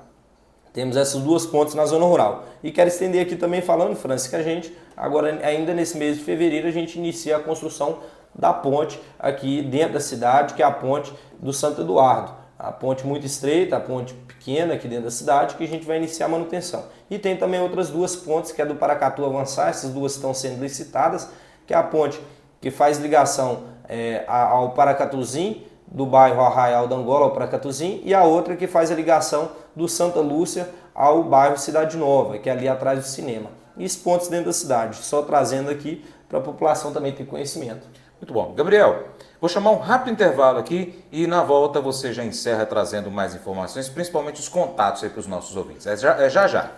Temos 0.73 0.97
essas 0.97 1.21
duas 1.21 1.45
pontes 1.45 1.75
na 1.75 1.85
zona 1.85 2.05
rural. 2.05 2.45
E 2.63 2.71
quero 2.71 2.89
estender 2.89 3.21
aqui 3.21 3.35
também 3.35 3.61
falando, 3.61 3.95
Francis, 3.95 4.27
que 4.27 4.35
a 4.35 4.41
gente, 4.41 4.75
agora 4.97 5.39
ainda 5.43 5.71
nesse 5.73 5.97
mês 5.97 6.17
de 6.17 6.23
fevereiro, 6.23 6.67
a 6.67 6.71
gente 6.71 6.97
inicia 6.97 7.37
a 7.37 7.39
construção 7.39 7.99
da 8.33 8.53
ponte 8.53 8.99
aqui 9.19 9.61
dentro 9.61 9.93
da 9.93 9.99
cidade, 9.99 10.53
que 10.53 10.61
é 10.61 10.65
a 10.65 10.71
ponte 10.71 11.13
do 11.39 11.53
Santo 11.53 11.81
Eduardo. 11.81 12.31
A 12.57 12.71
ponte 12.71 13.05
muito 13.05 13.25
estreita, 13.25 13.75
a 13.75 13.79
ponte 13.79 14.13
pequena 14.13 14.75
aqui 14.75 14.87
dentro 14.87 15.05
da 15.05 15.11
cidade, 15.11 15.55
que 15.55 15.63
a 15.63 15.67
gente 15.67 15.85
vai 15.85 15.97
iniciar 15.97 16.27
a 16.27 16.29
manutenção. 16.29 16.85
E 17.09 17.19
tem 17.19 17.35
também 17.35 17.59
outras 17.59 17.89
duas 17.89 18.15
pontes, 18.15 18.51
que 18.51 18.61
é 18.61 18.65
do 18.65 18.75
Paracatu 18.75 19.25
Avançar, 19.25 19.69
essas 19.69 19.91
duas 19.91 20.15
estão 20.15 20.33
sendo 20.33 20.61
licitadas, 20.61 21.29
que 21.67 21.73
é 21.73 21.77
a 21.77 21.83
ponte 21.83 22.19
que 22.61 22.71
faz 22.71 22.97
ligação 22.97 23.63
é, 23.89 24.23
ao 24.27 24.71
Paracatuzim, 24.71 25.65
do 25.85 26.05
bairro 26.05 26.41
Arraial 26.41 26.87
da 26.87 26.95
Angola 26.95 27.25
ao 27.25 27.31
Paracatuzim, 27.31 28.01
e 28.03 28.13
a 28.13 28.23
outra 28.23 28.55
que 28.55 28.65
faz 28.65 28.89
a 28.91 28.95
ligação 28.95 29.51
do 29.75 29.87
Santa 29.87 30.21
Lúcia 30.21 30.69
ao 30.95 31.23
bairro 31.23 31.57
Cidade 31.57 31.97
Nova, 31.97 32.37
que 32.37 32.49
é 32.49 32.53
ali 32.53 32.67
atrás 32.67 32.99
do 32.99 33.05
cinema. 33.05 33.49
E 33.77 33.85
os 33.85 33.95
pontos 33.95 34.27
dentro 34.27 34.47
da 34.47 34.53
cidade, 34.53 34.97
só 34.97 35.21
trazendo 35.21 35.69
aqui 35.69 36.03
para 36.29 36.39
a 36.39 36.41
população 36.41 36.91
também 36.91 37.11
ter 37.11 37.25
conhecimento. 37.25 37.85
Muito 38.23 38.33
bom. 38.33 38.53
Gabriel, 38.53 39.09
vou 39.41 39.49
chamar 39.49 39.71
um 39.71 39.79
rápido 39.79 40.13
intervalo 40.13 40.57
aqui 40.57 40.97
e 41.11 41.27
na 41.27 41.43
volta 41.43 41.81
você 41.81 42.13
já 42.13 42.23
encerra 42.23 42.65
trazendo 42.65 43.11
mais 43.11 43.35
informações, 43.35 43.89
principalmente 43.89 44.39
os 44.39 44.47
contatos 44.47 45.03
aí 45.03 45.09
para 45.09 45.19
os 45.19 45.27
nossos 45.27 45.57
ouvintes. 45.57 45.85
É 45.85 45.97
já, 45.97 46.15
é 46.15 46.29
já 46.29 46.47
já. 46.47 46.71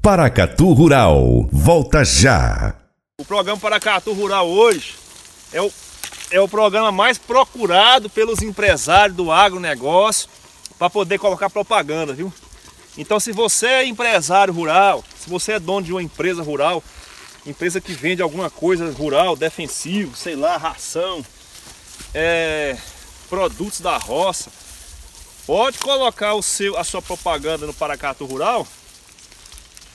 Paracatu 0.00 0.72
Rural, 0.72 1.48
volta 1.50 2.04
já. 2.04 2.76
O 3.20 3.24
programa 3.24 3.58
Paracatu 3.58 4.12
Rural 4.12 4.46
hoje 4.46 4.94
é 5.52 5.60
o 5.60 5.68
é 6.30 6.40
o 6.40 6.48
programa 6.48 6.92
mais 6.92 7.18
procurado 7.18 8.08
pelos 8.08 8.40
empresários 8.40 9.16
do 9.16 9.32
agronegócio 9.32 10.28
para 10.78 10.88
poder 10.88 11.18
colocar 11.18 11.50
propaganda, 11.50 12.12
viu? 12.12 12.32
Então 12.96 13.18
se 13.18 13.32
você 13.32 13.66
é 13.66 13.84
empresário 13.84 14.54
rural, 14.54 15.02
se 15.18 15.28
você 15.28 15.54
é 15.54 15.58
dono 15.58 15.84
de 15.84 15.92
uma 15.92 16.02
empresa 16.02 16.40
rural, 16.40 16.84
empresa 17.46 17.80
que 17.80 17.92
vende 17.92 18.22
alguma 18.22 18.50
coisa 18.50 18.90
rural, 18.92 19.36
defensivo, 19.36 20.16
sei 20.16 20.36
lá, 20.36 20.56
ração, 20.56 21.24
é, 22.12 22.76
produtos 23.28 23.80
da 23.80 23.96
roça, 23.96 24.50
pode 25.46 25.78
colocar 25.78 26.34
o 26.34 26.42
seu, 26.42 26.76
a 26.78 26.84
sua 26.84 27.02
propaganda 27.02 27.66
no 27.66 27.74
Paracato 27.74 28.24
Rural, 28.24 28.66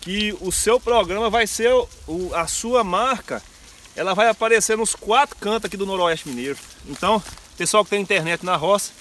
que 0.02 0.36
o 0.40 0.52
seu 0.52 0.80
programa 0.80 1.30
vai 1.30 1.46
ser 1.48 1.72
o, 2.08 2.32
a 2.34 2.48
sua 2.48 2.84
marca 2.84 3.42
ela 4.00 4.14
vai 4.14 4.30
aparecer 4.30 4.78
nos 4.78 4.96
quatro 4.96 5.36
cantos 5.36 5.66
aqui 5.66 5.76
do 5.76 5.86
Noroeste 5.86 6.30
Mineiro. 6.30 6.58
Então, 6.88 7.22
pessoal 7.58 7.84
que 7.84 7.90
tem 7.90 8.02
internet 8.02 8.46
na 8.46 8.56
roça, 8.56 8.94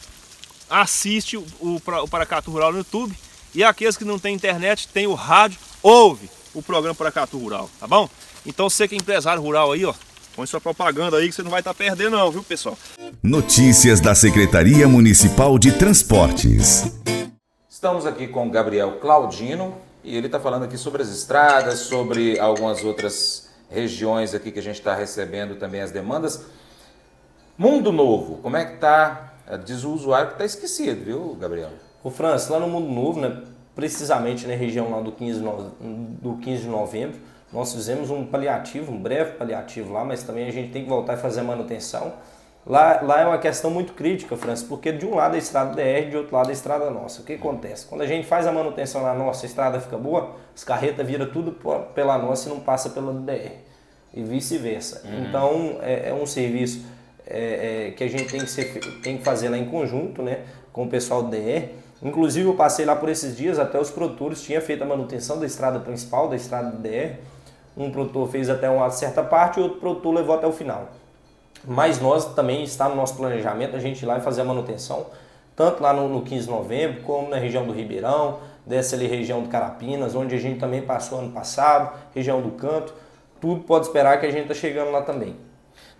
assiste 0.69 1.37
o, 1.37 1.47
o, 1.61 1.77
o 1.77 2.09
Paracatu 2.09 2.51
Rural 2.51 2.73
no 2.73 2.79
YouTube. 2.79 3.17
E 3.55 3.63
aqueles 3.63 3.97
que 3.97 4.05
não 4.05 4.19
têm 4.19 4.35
internet, 4.35 4.89
tem 4.89 5.07
o 5.07 5.15
rádio, 5.15 5.59
ouve 5.83 6.29
o 6.53 6.61
programa 6.61 6.97
Paracatu 6.97 7.39
Rural, 7.39 7.71
tá 7.79 7.87
bom? 7.87 8.11
Então 8.49 8.71
você 8.71 8.89
que 8.89 8.95
é 8.95 8.99
empresário 8.99 9.43
rural 9.43 9.73
aí, 9.73 9.85
ó, 9.85 9.93
põe 10.35 10.47
sua 10.47 10.59
propaganda 10.59 11.19
aí 11.19 11.29
que 11.29 11.35
você 11.35 11.43
não 11.43 11.51
vai 11.51 11.61
estar 11.61 11.75
tá 11.75 11.77
perdendo 11.77 12.17
não, 12.17 12.31
viu 12.31 12.43
pessoal? 12.43 12.79
Notícias 13.23 14.01
da 14.01 14.15
Secretaria 14.15 14.89
Municipal 14.89 15.59
de 15.59 15.71
Transportes. 15.71 16.99
Estamos 17.69 18.07
aqui 18.07 18.27
com 18.27 18.49
o 18.49 18.51
Gabriel 18.51 19.01
Claudino 19.01 19.75
e 20.03 20.17
ele 20.17 20.29
está 20.29 20.41
falando 20.41 20.63
aqui 20.63 20.79
sobre 20.79 21.03
as 21.03 21.11
estradas, 21.11 21.81
sobre 21.81 22.41
algumas 22.41 22.83
outras 22.83 23.51
regiões 23.69 24.35
aqui 24.35 24.51
que 24.51 24.61
a 24.61 24.63
gente 24.63 24.79
está 24.79 24.95
recebendo 24.95 25.57
também 25.57 25.83
as 25.83 25.91
demandas. 25.91 26.47
Mundo 27.59 27.93
Novo, 27.93 28.37
como 28.39 28.57
é 28.57 28.65
que 28.65 28.75
está? 28.77 29.35
Diz 29.63 29.85
o 29.85 29.93
usuário 29.93 30.29
que 30.29 30.35
está 30.37 30.47
esquecido, 30.47 31.05
viu, 31.05 31.37
Gabriel? 31.39 31.73
O 32.03 32.11
França, 32.11 32.55
lá 32.55 32.61
no 32.61 32.69
Mundo 32.69 32.91
Novo, 32.91 33.21
né, 33.21 33.43
precisamente 33.75 34.47
na 34.47 34.55
região 34.55 34.91
lá 34.91 35.03
do 35.03 35.13
15, 35.13 35.41
do 36.23 36.39
15 36.43 36.63
de 36.63 36.69
novembro, 36.69 37.28
nós 37.53 37.73
fizemos 37.73 38.11
um 38.11 38.27
paliativo, 38.27 38.93
um 38.93 39.01
breve 39.01 39.33
paliativo 39.33 39.93
lá, 39.93 40.05
mas 40.05 40.23
também 40.23 40.47
a 40.47 40.53
gente 40.53 40.71
tem 40.71 40.83
que 40.83 40.89
voltar 40.89 41.15
e 41.15 41.17
fazer 41.17 41.41
a 41.41 41.45
manutenção. 41.45 42.13
Lá, 42.67 43.01
lá 43.01 43.21
é 43.23 43.27
uma 43.27 43.39
questão 43.39 43.71
muito 43.71 43.95
crítica, 43.95 44.37
França, 44.37 44.67
porque 44.69 44.93
de 44.93 45.07
um 45.07 45.15
lado 45.15 45.33
é 45.33 45.37
a 45.37 45.39
estrada 45.39 45.75
DR, 45.75 46.11
de 46.11 46.17
outro 46.19 46.37
lado 46.37 46.49
é 46.49 46.51
a 46.51 46.53
estrada 46.53 46.91
nossa. 46.91 47.23
O 47.23 47.25
que 47.25 47.33
acontece? 47.33 47.87
Quando 47.87 48.03
a 48.03 48.07
gente 48.07 48.27
faz 48.27 48.47
a 48.47 48.53
manutenção 48.53 49.03
na 49.03 49.15
nossa, 49.15 49.47
a 49.47 49.49
estrada 49.49 49.81
fica 49.81 49.97
boa, 49.97 50.37
as 50.55 50.65
carretas 50.65 51.07
viram 51.07 51.27
tudo 51.31 51.57
pela 51.95 52.19
nossa 52.19 52.49
e 52.49 52.53
não 52.53 52.61
passa 52.61 52.91
pela 52.91 53.13
DR. 53.15 53.53
E 54.13 54.23
vice-versa. 54.23 55.03
Uhum. 55.07 55.25
Então, 55.25 55.79
é, 55.81 56.11
é, 56.11 56.15
um 56.15 56.27
serviço 56.27 56.85
é, 57.27 57.89
é, 57.89 57.91
que 57.93 58.05
a 58.05 58.09
gente 58.09 58.27
tem 58.27 58.41
que, 58.41 58.51
ser, 58.51 58.79
tem 59.03 59.17
que 59.17 59.25
fazer 59.25 59.49
lá 59.49 59.57
em 59.57 59.67
conjunto 59.67 60.23
né, 60.23 60.41
com 60.71 60.85
o 60.85 60.89
pessoal 60.89 61.23
do 61.23 61.31
DR. 61.31 61.71
Inclusive 62.03 62.47
eu 62.47 62.55
passei 62.55 62.85
lá 62.85 62.95
por 62.95 63.09
esses 63.09 63.35
dias, 63.35 63.59
até 63.59 63.81
os 63.81 63.91
produtores 63.91 64.43
tinham 64.43 64.61
feito 64.61 64.83
a 64.85 64.87
manutenção 64.87 65.41
da 65.41 65.47
estrada 65.47 65.81
principal, 65.81 66.29
da 66.29 66.37
estrada 66.37 66.71
do 66.71 66.79
DR. 66.79 67.17
Um 67.79 67.93
produtor 67.93 68.29
fez 68.29 68.51
até 68.51 68.69
uma 68.69 68.91
certa 68.91 69.23
parte 69.23 69.61
e 69.61 69.63
outro 69.63 69.79
produtor 69.79 70.13
levou 70.13 70.35
até 70.35 70.47
o 70.47 70.53
final. 70.53 70.89
Mas 71.65 72.01
nós 72.01 72.35
também 72.35 72.65
está 72.65 72.89
no 72.89 72.97
nosso 72.97 73.17
planejamento 73.17 73.77
a 73.77 73.79
gente 73.79 74.03
ir 74.03 74.07
lá 74.07 74.19
e 74.19 74.21
fazer 74.21 74.41
a 74.41 74.45
manutenção, 74.45 75.07
tanto 75.55 75.83
lá 75.83 75.93
no, 75.93 76.09
no 76.09 76.23
15 76.23 76.47
de 76.47 76.51
novembro, 76.51 77.03
como 77.03 77.29
na 77.29 77.37
região 77.37 77.65
do 77.65 77.73
Ribeirão, 77.73 78.41
dessa 78.67 78.97
ali 78.97 79.07
região 79.07 79.43
do 79.43 79.49
Carapinas, 79.49 80.15
onde 80.15 80.35
a 80.35 80.39
gente 80.39 80.59
também 80.59 80.83
passou 80.83 81.21
ano 81.21 81.31
passado, 81.31 81.97
região 82.15 82.43
do 82.43 82.51
Canto. 82.51 82.93
Tudo 83.41 83.63
pode 83.63 83.87
esperar 83.87 84.19
que 84.19 84.27
a 84.27 84.31
gente 84.31 84.43
está 84.43 84.55
chegando 84.55 84.91
lá 84.91 85.03
também. 85.03 85.37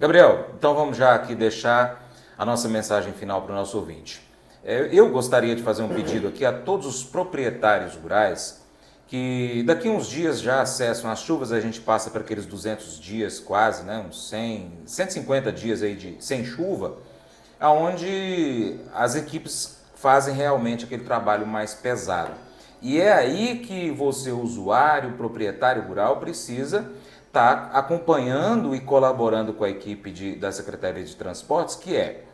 Gabriel, 0.01 0.47
então 0.57 0.75
vamos 0.75 0.97
já 0.97 1.15
aqui 1.15 1.35
deixar 1.35 2.09
a 2.37 2.45
nossa 2.45 2.69
mensagem 2.69 3.13
final 3.13 3.43
para 3.43 3.53
o 3.53 3.55
nosso 3.55 3.79
ouvinte. 3.79 4.21
É, 4.65 4.89
eu 4.93 5.11
gostaria 5.11 5.55
de 5.55 5.63
fazer 5.63 5.83
um 5.83 5.89
pedido 5.89 6.29
aqui 6.29 6.45
a 6.45 6.53
todos 6.53 6.87
os 6.87 7.05
proprietários 7.05 7.95
rurais 7.97 8.65
que 9.09 9.63
daqui 9.67 9.89
uns 9.89 10.07
dias 10.07 10.39
já 10.39 10.61
acessam 10.61 11.11
as 11.11 11.21
chuvas, 11.21 11.51
a 11.51 11.61
gente 11.61 11.81
passa 11.81 12.11
para 12.11 12.21
aqueles 12.21 12.45
200 12.45 13.01
dias 13.01 13.41
quase, 13.41 13.83
né, 13.83 14.05
uns 14.07 14.29
100, 14.29 14.83
150 14.85 15.51
dias 15.51 15.83
aí 15.83 15.97
de 15.97 16.17
sem 16.21 16.45
chuva, 16.45 16.99
aonde 17.59 18.79
as 18.95 19.17
equipes 19.17 19.79
fazem 19.95 20.35
realmente 20.35 20.85
aquele 20.85 21.05
trabalho 21.05 21.47
mais 21.47 21.73
pesado. 21.73 22.33
E 22.83 23.01
é 23.01 23.13
aí 23.13 23.61
que 23.61 23.91
você, 23.91 24.31
usuário, 24.31 25.15
proprietário 25.15 25.83
rural, 25.83 26.19
precisa 26.19 26.93
estar 27.27 27.71
tá 27.71 27.79
acompanhando 27.79 28.75
e 28.75 28.81
colaborando 28.81 29.55
com 29.55 29.65
a 29.65 29.71
equipe 29.71 30.11
de, 30.11 30.37
da 30.37 30.53
Secretaria 30.53 31.03
de 31.03 31.17
Transportes, 31.17 31.75
que 31.75 31.97
é 31.97 32.25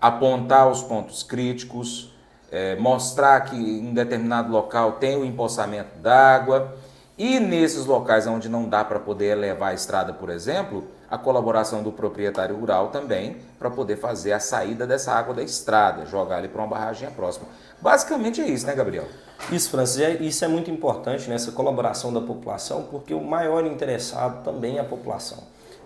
apontar 0.00 0.68
os 0.68 0.82
pontos 0.82 1.22
críticos, 1.22 2.12
é, 2.50 2.76
mostrar 2.76 3.40
que 3.42 3.56
em 3.56 3.92
determinado 3.92 4.50
local 4.50 4.92
tem 4.92 5.16
o 5.16 5.24
empoçamento 5.24 5.98
d'água 5.98 6.74
e 7.16 7.40
nesses 7.40 7.84
locais 7.84 8.26
onde 8.26 8.48
não 8.48 8.68
dá 8.68 8.84
para 8.84 8.98
poder 8.98 9.36
elevar 9.36 9.72
a 9.72 9.74
estrada, 9.74 10.12
por 10.12 10.30
exemplo, 10.30 10.84
a 11.10 11.18
colaboração 11.18 11.82
do 11.82 11.90
proprietário 11.90 12.56
rural 12.56 12.88
também 12.88 13.38
para 13.58 13.70
poder 13.70 13.96
fazer 13.96 14.32
a 14.32 14.40
saída 14.40 14.86
dessa 14.86 15.12
água 15.12 15.34
da 15.34 15.42
estrada, 15.42 16.06
jogar 16.06 16.36
ali 16.36 16.48
para 16.48 16.60
uma 16.60 16.68
barragem 16.68 17.10
próxima. 17.10 17.46
Basicamente 17.80 18.40
é 18.40 18.46
isso, 18.46 18.66
né, 18.66 18.74
Gabriel? 18.74 19.06
Isso, 19.50 19.70
Francis, 19.70 20.00
é, 20.00 20.12
isso 20.14 20.44
é 20.44 20.48
muito 20.48 20.70
importante 20.70 21.28
nessa 21.28 21.50
colaboração 21.52 22.12
da 22.12 22.20
população, 22.20 22.84
porque 22.90 23.14
o 23.14 23.20
maior 23.20 23.64
interessado 23.64 24.44
também 24.44 24.78
é 24.78 24.80
a 24.80 24.84
população. 24.84 25.38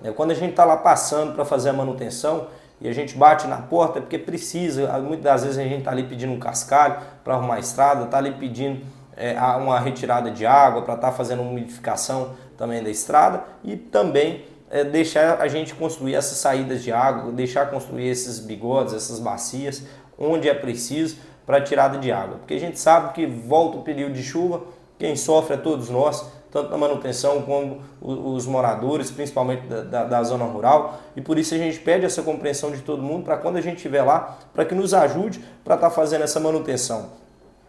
Né, 0.02 0.12
quando 0.12 0.32
a 0.32 0.34
gente 0.34 0.50
está 0.50 0.64
lá 0.64 0.76
passando 0.76 1.34
para 1.34 1.44
fazer 1.44 1.70
a 1.70 1.72
manutenção, 1.72 2.48
e 2.82 2.88
a 2.88 2.92
gente 2.92 3.16
bate 3.16 3.46
na 3.46 3.58
porta 3.58 4.00
porque 4.00 4.18
precisa. 4.18 4.98
Muitas 4.98 5.24
das 5.24 5.44
vezes 5.44 5.58
a 5.58 5.62
gente 5.62 5.78
está 5.78 5.92
ali 5.92 6.02
pedindo 6.02 6.32
um 6.32 6.38
cascalho 6.38 6.96
para 7.22 7.34
arrumar 7.34 7.54
a 7.54 7.60
estrada, 7.60 8.04
está 8.04 8.18
ali 8.18 8.32
pedindo 8.32 8.80
é, 9.16 9.38
uma 9.40 9.78
retirada 9.78 10.30
de 10.30 10.44
água 10.44 10.82
para 10.82 10.94
estar 10.94 11.10
tá 11.10 11.12
fazendo 11.12 11.42
uma 11.42 11.50
umidificação 11.50 12.34
também 12.58 12.82
da 12.82 12.90
estrada 12.90 13.44
e 13.62 13.76
também 13.76 14.44
é, 14.68 14.82
deixar 14.82 15.40
a 15.40 15.46
gente 15.46 15.74
construir 15.74 16.16
essas 16.16 16.38
saídas 16.38 16.82
de 16.82 16.90
água, 16.90 17.30
deixar 17.30 17.70
construir 17.70 18.08
esses 18.08 18.40
bigodes, 18.40 18.92
essas 18.94 19.20
bacias, 19.20 19.84
onde 20.18 20.48
é 20.48 20.54
preciso 20.54 21.18
para 21.46 21.60
tirada 21.60 21.98
de 21.98 22.10
água. 22.10 22.38
Porque 22.38 22.54
a 22.54 22.60
gente 22.60 22.80
sabe 22.80 23.12
que 23.12 23.26
volta 23.26 23.78
o 23.78 23.82
período 23.82 24.14
de 24.14 24.22
chuva, 24.24 24.62
quem 24.98 25.14
sofre 25.14 25.54
é 25.54 25.56
todos 25.56 25.88
nós, 25.88 26.26
tanto 26.52 26.70
na 26.70 26.76
manutenção 26.76 27.40
como 27.42 27.80
os 28.00 28.44
moradores, 28.44 29.10
principalmente 29.10 29.66
da, 29.66 29.80
da, 29.80 30.04
da, 30.04 30.22
zona 30.22 30.44
rural. 30.44 31.00
E 31.16 31.20
por 31.22 31.38
isso 31.38 31.54
a 31.54 31.58
gente 31.58 31.80
pede 31.80 32.04
essa 32.04 32.22
compreensão 32.22 32.70
de 32.70 32.82
todo 32.82 33.02
mundo 33.02 33.24
para 33.24 33.38
quando 33.38 33.56
a 33.56 33.60
gente 33.62 33.76
estiver 33.76 34.02
lá, 34.02 34.38
para 34.52 34.66
que 34.66 34.74
nos 34.74 34.92
ajude 34.92 35.42
para 35.64 35.76
estar 35.76 35.88
tá 35.88 35.94
fazendo 35.94 36.22
essa 36.22 36.38
manutenção. 36.38 37.22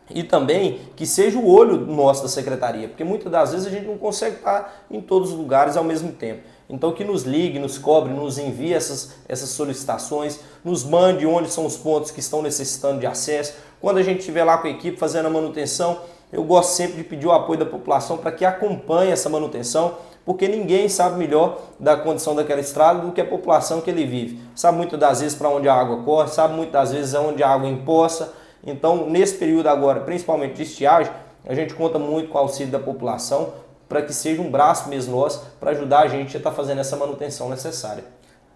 E 0.10 0.22
também 0.22 0.82
que 0.98 1.06
seja 1.06 1.40
o 1.40 1.50
olho 1.50 1.78
nosso 1.78 2.24
da 2.24 2.28
secretaria, 2.28 2.90
porque 2.90 3.06
muitas 3.06 3.32
das 3.32 3.52
vezes 3.54 3.68
a 3.68 3.70
gente 3.70 3.88
não 3.88 3.98
consegue 3.98 4.36
estar 4.36 4.60
tá 4.60 4.74
em 4.92 5.00
todos 5.00 5.32
os 5.32 5.38
lugares 5.38 5.78
ao 5.78 5.84
mesmo 5.84 6.12
tempo. 6.12 6.44
Então 6.70 6.92
que 6.92 7.06
nos 7.06 7.24
ligue, 7.24 7.60
nos 7.60 7.78
cobre, 7.78 8.12
nos 8.12 8.38
envie 8.38 8.74
essas, 8.74 9.14
essas 9.30 9.50
solicitações, 9.50 10.42
nos 10.64 10.84
mande 10.84 11.26
onde 11.26 11.50
são 11.50 11.66
os 11.66 11.78
pontos 11.78 12.12
que 12.12 12.20
estão 12.20 12.42
necessitando 12.42 13.00
de 13.00 13.06
acesso. 13.06 13.54
Quando 13.80 13.98
a 13.98 14.04
gente 14.04 14.20
estiver 14.20 14.44
lá 14.44 14.58
com 14.58 14.68
a 14.68 14.72
equipe 14.72 14.98
fazendo 14.98 15.28
a 15.28 15.30
manutenção, 15.30 16.02
eu 16.34 16.44
gosto 16.44 16.72
sempre 16.72 16.96
de 16.96 17.04
pedir 17.04 17.28
o 17.28 17.32
apoio 17.32 17.60
da 17.60 17.66
população 17.66 18.18
para 18.18 18.32
que 18.32 18.44
acompanhe 18.44 19.12
essa 19.12 19.30
manutenção, 19.30 19.94
porque 20.26 20.48
ninguém 20.48 20.90
sabe 20.90 21.18
melhor 21.18 21.60
da 21.80 21.96
condição 21.96 22.34
daquela 22.34 22.60
estrada 22.60 23.00
do 23.00 23.12
que 23.12 23.22
a 23.22 23.26
população 23.26 23.82
que 23.82 23.90
ele 23.92 24.04
vive. 24.04 24.42
Sabe 24.56 24.78
muitas 24.78 25.00
das 25.00 25.22
vezes 25.22 25.38
para 25.38 25.48
onde 25.50 25.70
a 25.70 25.74
água 25.76 26.04
corre, 26.04 26.30
sabe 26.30 26.56
muitas 26.56 26.74
das 26.74 26.92
vezes 26.92 27.14
onde 27.14 27.44
a 27.44 27.50
água 27.50 27.70
empoça. 27.70 28.34
Então, 28.66 29.08
nesse 29.08 29.36
período 29.36 29.68
agora, 29.68 30.00
principalmente 30.00 30.56
de 30.56 30.64
estiagem, 30.64 31.14
a 31.46 31.54
gente 31.54 31.76
conta 31.76 32.00
muito 32.00 32.30
com 32.30 32.38
o 32.38 32.42
auxílio 32.42 32.72
da 32.72 32.80
população 32.80 33.54
para 33.88 34.02
que 34.02 34.14
seja 34.14 34.42
um 34.42 34.50
braço 34.50 34.90
mesmo 34.90 35.16
nosso 35.16 35.46
para 35.60 35.70
ajudar 35.70 36.00
a 36.00 36.08
gente 36.08 36.36
a 36.36 36.40
estar 36.40 36.50
tá 36.50 36.56
fazendo 36.56 36.82
essa 36.82 36.96
manutenção 36.96 37.48
necessária. 37.48 38.04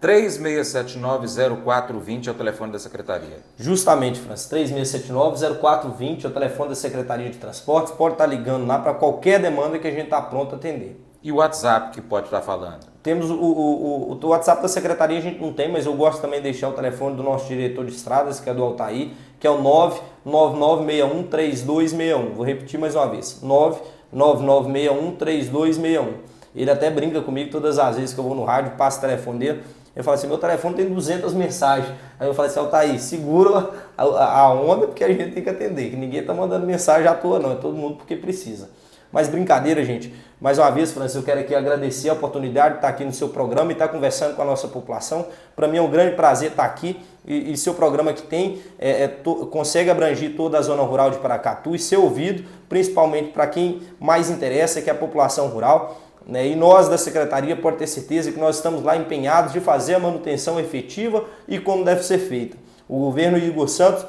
3679-0420 0.00 2.28
é 2.28 2.30
o 2.30 2.34
telefone 2.34 2.72
da 2.72 2.78
Secretaria. 2.78 3.38
Justamente, 3.56 4.20
Francis. 4.20 4.48
3679-0420 4.50 6.24
é 6.24 6.28
o 6.28 6.30
telefone 6.30 6.68
da 6.68 6.76
Secretaria 6.76 7.28
de 7.28 7.38
Transportes. 7.38 7.92
Pode 7.92 8.14
estar 8.14 8.26
ligando 8.26 8.64
lá 8.66 8.78
para 8.78 8.94
qualquer 8.94 9.40
demanda 9.40 9.78
que 9.78 9.88
a 9.88 9.90
gente 9.90 10.04
está 10.04 10.22
pronto 10.22 10.54
a 10.54 10.58
atender. 10.58 11.04
E 11.20 11.32
o 11.32 11.36
WhatsApp 11.36 11.92
que 11.92 12.00
pode 12.00 12.26
estar 12.26 12.40
falando? 12.40 12.86
Temos 13.02 13.28
o, 13.28 13.34
o, 13.34 14.12
o, 14.12 14.20
o, 14.22 14.26
WhatsApp 14.28 14.62
da 14.62 14.68
Secretaria, 14.68 15.18
a 15.18 15.20
gente 15.20 15.40
não 15.40 15.52
tem, 15.52 15.68
mas 15.68 15.84
eu 15.84 15.92
gosto 15.94 16.20
também 16.20 16.38
de 16.38 16.44
deixar 16.44 16.68
o 16.68 16.72
telefone 16.72 17.16
do 17.16 17.24
nosso 17.24 17.48
diretor 17.48 17.84
de 17.84 17.90
estradas, 17.92 18.38
que 18.38 18.48
é 18.48 18.54
do 18.54 18.62
Altair, 18.62 19.10
que 19.40 19.46
é 19.46 19.50
o 19.50 19.60
999613261. 20.24 22.34
Vou 22.34 22.46
repetir 22.46 22.78
mais 22.78 22.94
uma 22.94 23.08
vez. 23.08 23.40
999613261. 24.14 26.06
Ele 26.54 26.70
até 26.70 26.88
brinca 26.88 27.20
comigo 27.20 27.50
todas 27.50 27.80
as 27.80 27.96
vezes 27.96 28.14
que 28.14 28.20
eu 28.20 28.24
vou 28.24 28.36
no 28.36 28.44
rádio, 28.44 28.76
passa 28.76 28.98
o 28.98 29.00
telefone 29.00 29.40
dele. 29.40 29.64
Ele 29.94 30.02
fala 30.02 30.16
assim, 30.16 30.26
meu 30.26 30.38
telefone 30.38 30.74
tem 30.74 30.88
200 30.88 31.34
mensagens. 31.34 31.92
Aí 32.18 32.26
eu 32.28 32.34
falei 32.34 32.50
assim, 32.50 32.60
Altair, 32.60 33.00
segura 33.00 33.70
a, 33.96 34.40
a 34.40 34.52
onda 34.52 34.86
porque 34.86 35.02
a 35.02 35.08
gente 35.08 35.32
tem 35.32 35.42
que 35.42 35.50
atender, 35.50 35.90
que 35.90 35.96
ninguém 35.96 36.20
está 36.20 36.32
mandando 36.32 36.66
mensagem 36.66 37.06
à 37.08 37.14
toa 37.14 37.38
não, 37.38 37.52
é 37.52 37.56
todo 37.56 37.76
mundo 37.76 37.96
porque 37.96 38.16
precisa. 38.16 38.70
Mas 39.10 39.28
brincadeira, 39.28 39.84
gente. 39.84 40.12
Mais 40.40 40.58
uma 40.58 40.70
vez, 40.70 40.92
Francis, 40.92 41.16
eu 41.16 41.22
quero 41.22 41.40
aqui 41.40 41.54
agradecer 41.54 42.10
a 42.10 42.12
oportunidade 42.12 42.74
de 42.74 42.78
estar 42.78 42.88
aqui 42.88 43.04
no 43.04 43.12
seu 43.12 43.30
programa 43.30 43.72
e 43.72 43.72
estar 43.72 43.88
conversando 43.88 44.36
com 44.36 44.42
a 44.42 44.44
nossa 44.44 44.68
população. 44.68 45.26
Para 45.56 45.66
mim 45.66 45.78
é 45.78 45.82
um 45.82 45.90
grande 45.90 46.14
prazer 46.14 46.50
estar 46.50 46.64
aqui 46.64 47.00
e, 47.26 47.52
e 47.52 47.56
seu 47.56 47.74
programa 47.74 48.12
que 48.12 48.22
tem 48.22 48.62
é, 48.78 49.04
é, 49.04 49.08
to, 49.08 49.46
consegue 49.46 49.90
abranger 49.90 50.36
toda 50.36 50.56
a 50.58 50.62
zona 50.62 50.82
rural 50.82 51.10
de 51.10 51.18
Paracatu 51.18 51.74
e 51.74 51.78
ser 51.78 51.96
ouvido, 51.96 52.44
principalmente 52.68 53.32
para 53.32 53.46
quem 53.48 53.82
mais 53.98 54.30
interessa, 54.30 54.80
que 54.80 54.88
é 54.88 54.92
a 54.92 54.96
população 54.96 55.48
rural. 55.48 56.00
Né? 56.28 56.48
E 56.48 56.54
nós 56.54 56.88
da 56.88 56.98
secretaria 56.98 57.56
pode 57.56 57.78
ter 57.78 57.86
certeza 57.86 58.30
que 58.30 58.38
nós 58.38 58.56
estamos 58.56 58.84
lá 58.84 58.94
empenhados 58.94 59.54
de 59.54 59.60
fazer 59.60 59.94
a 59.94 59.98
manutenção 59.98 60.60
efetiva 60.60 61.24
e 61.48 61.58
como 61.58 61.82
deve 61.82 62.02
ser 62.02 62.18
feita. 62.18 62.58
O 62.86 62.98
governo 62.98 63.38
Igor 63.38 63.66
Santos 63.66 64.04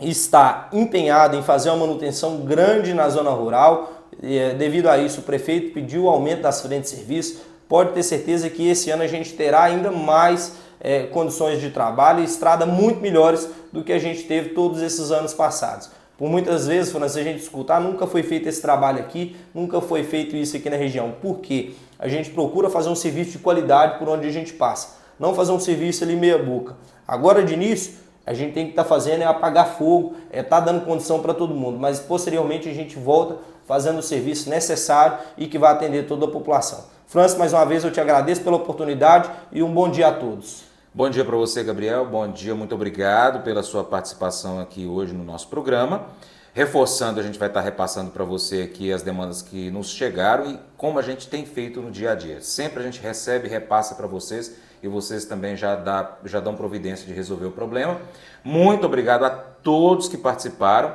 está 0.00 0.70
empenhado 0.72 1.36
em 1.36 1.42
fazer 1.42 1.68
uma 1.68 1.86
manutenção 1.86 2.38
grande 2.38 2.94
na 2.94 3.10
zona 3.10 3.30
rural. 3.30 3.92
E, 4.22 4.54
devido 4.54 4.88
a 4.88 4.96
isso, 4.96 5.20
o 5.20 5.22
prefeito 5.22 5.74
pediu 5.74 6.04
o 6.04 6.08
aumento 6.08 6.42
das 6.42 6.62
frentes 6.62 6.90
de 6.90 6.96
serviço. 6.96 7.42
Pode 7.68 7.92
ter 7.92 8.02
certeza 8.02 8.48
que 8.48 8.68
esse 8.68 8.90
ano 8.90 9.02
a 9.02 9.06
gente 9.06 9.34
terá 9.34 9.64
ainda 9.64 9.90
mais 9.90 10.52
é, 10.80 11.04
condições 11.04 11.60
de 11.60 11.70
trabalho 11.70 12.20
e 12.20 12.24
estrada 12.24 12.64
muito 12.64 13.00
melhores 13.00 13.48
do 13.72 13.82
que 13.82 13.92
a 13.92 13.98
gente 13.98 14.22
teve 14.24 14.50
todos 14.50 14.80
esses 14.80 15.10
anos 15.10 15.34
passados. 15.34 15.90
Por 16.16 16.30
muitas 16.30 16.68
vezes, 16.68 16.92
se 16.92 17.20
a 17.20 17.22
gente 17.24 17.42
escutar, 17.42 17.80
nunca 17.80 18.06
foi 18.06 18.22
feito 18.22 18.48
esse 18.48 18.62
trabalho 18.62 19.00
aqui, 19.00 19.36
nunca 19.52 19.80
foi 19.80 20.04
feito 20.04 20.36
isso 20.36 20.56
aqui 20.56 20.70
na 20.70 20.76
região. 20.76 21.12
Por 21.20 21.38
quê? 21.38 21.72
A 21.98 22.06
gente 22.06 22.30
procura 22.30 22.70
fazer 22.70 22.88
um 22.88 22.94
serviço 22.94 23.32
de 23.32 23.38
qualidade 23.38 23.98
por 23.98 24.08
onde 24.08 24.26
a 24.26 24.30
gente 24.30 24.52
passa, 24.52 24.96
não 25.18 25.34
fazer 25.34 25.50
um 25.50 25.58
serviço 25.58 26.04
ali 26.04 26.14
meia 26.14 26.38
boca. 26.38 26.76
Agora 27.06 27.42
de 27.42 27.54
início, 27.54 27.94
a 28.24 28.32
gente 28.32 28.52
tem 28.52 28.66
que 28.66 28.70
estar 28.70 28.84
tá 28.84 28.88
fazendo 28.88 29.22
é 29.22 29.24
apagar 29.24 29.76
fogo, 29.76 30.14
é 30.30 30.40
estar 30.40 30.60
tá 30.60 30.66
dando 30.66 30.84
condição 30.84 31.20
para 31.20 31.34
todo 31.34 31.52
mundo, 31.52 31.78
mas 31.78 31.98
posteriormente 31.98 32.68
a 32.68 32.72
gente 32.72 32.96
volta 32.96 33.36
fazendo 33.66 33.98
o 33.98 34.02
serviço 34.02 34.48
necessário 34.48 35.18
e 35.36 35.46
que 35.46 35.58
vai 35.58 35.72
atender 35.72 36.06
toda 36.06 36.26
a 36.26 36.30
população. 36.30 36.84
Francis, 37.06 37.36
mais 37.36 37.52
uma 37.52 37.64
vez 37.64 37.84
eu 37.84 37.90
te 37.90 38.00
agradeço 38.00 38.42
pela 38.42 38.56
oportunidade 38.56 39.30
e 39.52 39.62
um 39.62 39.72
bom 39.72 39.90
dia 39.90 40.08
a 40.08 40.12
todos. 40.12 40.73
Bom 40.96 41.10
dia 41.10 41.24
para 41.24 41.36
você, 41.36 41.64
Gabriel. 41.64 42.06
Bom 42.06 42.30
dia, 42.30 42.54
muito 42.54 42.72
obrigado 42.72 43.42
pela 43.42 43.64
sua 43.64 43.82
participação 43.82 44.60
aqui 44.60 44.86
hoje 44.86 45.12
no 45.12 45.24
nosso 45.24 45.48
programa. 45.48 46.06
Reforçando, 46.52 47.18
a 47.18 47.22
gente 47.24 47.36
vai 47.36 47.48
estar 47.48 47.62
repassando 47.62 48.12
para 48.12 48.22
você 48.22 48.62
aqui 48.62 48.92
as 48.92 49.02
demandas 49.02 49.42
que 49.42 49.72
nos 49.72 49.88
chegaram 49.88 50.52
e 50.52 50.60
como 50.76 50.96
a 50.96 51.02
gente 51.02 51.26
tem 51.26 51.44
feito 51.44 51.80
no 51.82 51.90
dia 51.90 52.12
a 52.12 52.14
dia. 52.14 52.40
Sempre 52.40 52.78
a 52.78 52.82
gente 52.84 53.00
recebe 53.00 53.48
e 53.48 53.50
repassa 53.50 53.96
para 53.96 54.06
vocês 54.06 54.54
e 54.84 54.86
vocês 54.86 55.24
também 55.24 55.56
já, 55.56 55.74
dá, 55.74 56.16
já 56.24 56.38
dão 56.38 56.54
providência 56.54 57.04
de 57.04 57.12
resolver 57.12 57.46
o 57.46 57.50
problema. 57.50 58.00
Muito 58.44 58.86
obrigado 58.86 59.24
a 59.24 59.30
todos 59.30 60.06
que 60.06 60.16
participaram. 60.16 60.94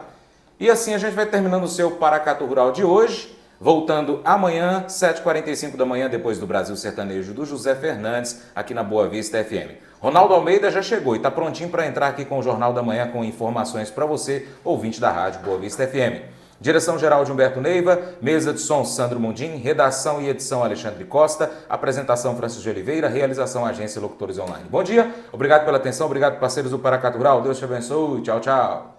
E 0.58 0.70
assim 0.70 0.94
a 0.94 0.98
gente 0.98 1.14
vai 1.14 1.26
terminando 1.26 1.66
o 1.66 1.68
seu 1.68 1.92
Paracatu 1.92 2.46
Rural 2.46 2.72
de 2.72 2.86
hoje. 2.86 3.38
Voltando 3.60 4.22
amanhã, 4.24 4.86
7h45 4.88 5.76
da 5.76 5.86
manhã, 5.86 6.10
depois 6.10 6.40
do 6.40 6.48
Brasil 6.48 6.76
Sertanejo 6.76 7.34
do 7.34 7.46
José 7.46 7.76
Fernandes, 7.76 8.44
aqui 8.56 8.74
na 8.74 8.84
Boa 8.84 9.10
Vista 9.10 9.44
FM. 9.44 9.90
Ronaldo 10.00 10.34
Almeida 10.34 10.72
já 10.72 10.82
chegou 10.82 11.14
e 11.14 11.18
está 11.18 11.30
prontinho 11.30 11.70
para 11.70 11.86
entrar 11.86 12.08
aqui 12.08 12.24
com 12.24 12.40
o 12.40 12.44
Jornal 12.44 12.72
da 12.72 12.82
Manhã 12.82 13.10
com 13.10 13.24
informações 13.24 13.92
para 13.92 14.06
você, 14.06 14.48
ouvinte 14.64 15.02
da 15.02 15.12
Rádio 15.12 15.42
Boa 15.42 15.58
Vista 15.58 15.86
FM. 15.86 16.24
Direção-geral 16.62 17.24
de 17.24 17.32
Humberto 17.32 17.62
Neiva, 17.62 18.02
mesa 18.22 18.54
de 18.54 18.60
som 18.60 18.84
Sandro 18.84 19.20
Mundim, 19.20 19.56
redação 19.58 20.22
e 20.22 20.28
edição 20.28 20.62
Alexandre 20.62 21.06
Costa, 21.06 21.50
apresentação 21.70 22.36
Francisco 22.36 22.64
de 22.64 22.70
Oliveira, 22.70 23.08
realização 23.08 23.66
Agência 23.66 24.02
Locutores 24.02 24.38
Online. 24.38 24.66
Bom 24.70 24.84
dia, 24.84 25.10
obrigado 25.32 25.64
pela 25.64 25.78
atenção, 25.78 26.06
obrigado 26.06 26.38
parceiros 26.38 26.72
do 26.72 26.80
Paracatu 26.80 27.18
Rural, 27.18 27.42
Deus 27.42 27.58
te 27.58 27.64
abençoe, 27.64 28.22
tchau, 28.22 28.42
tchau. 28.42 28.96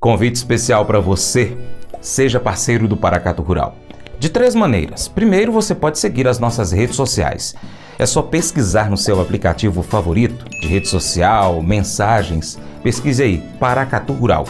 Convite 0.00 0.36
especial 0.36 0.86
para 0.86 1.00
você. 1.00 1.56
Seja 2.00 2.38
parceiro 2.38 2.86
do 2.86 2.96
Paracato 2.96 3.42
Rural. 3.42 3.76
De 4.20 4.28
três 4.28 4.54
maneiras. 4.54 5.08
Primeiro, 5.08 5.50
você 5.50 5.74
pode 5.74 5.98
seguir 5.98 6.28
as 6.28 6.38
nossas 6.38 6.70
redes 6.70 6.94
sociais. 6.94 7.56
É 7.98 8.06
só 8.06 8.22
pesquisar 8.22 8.88
no 8.88 8.96
seu 8.96 9.20
aplicativo 9.20 9.82
favorito 9.82 10.48
de 10.60 10.68
rede 10.68 10.86
social, 10.86 11.60
mensagens. 11.60 12.56
Pesquise 12.80 13.24
aí, 13.24 13.42
Paracatu 13.58 14.12
Rural. 14.12 14.46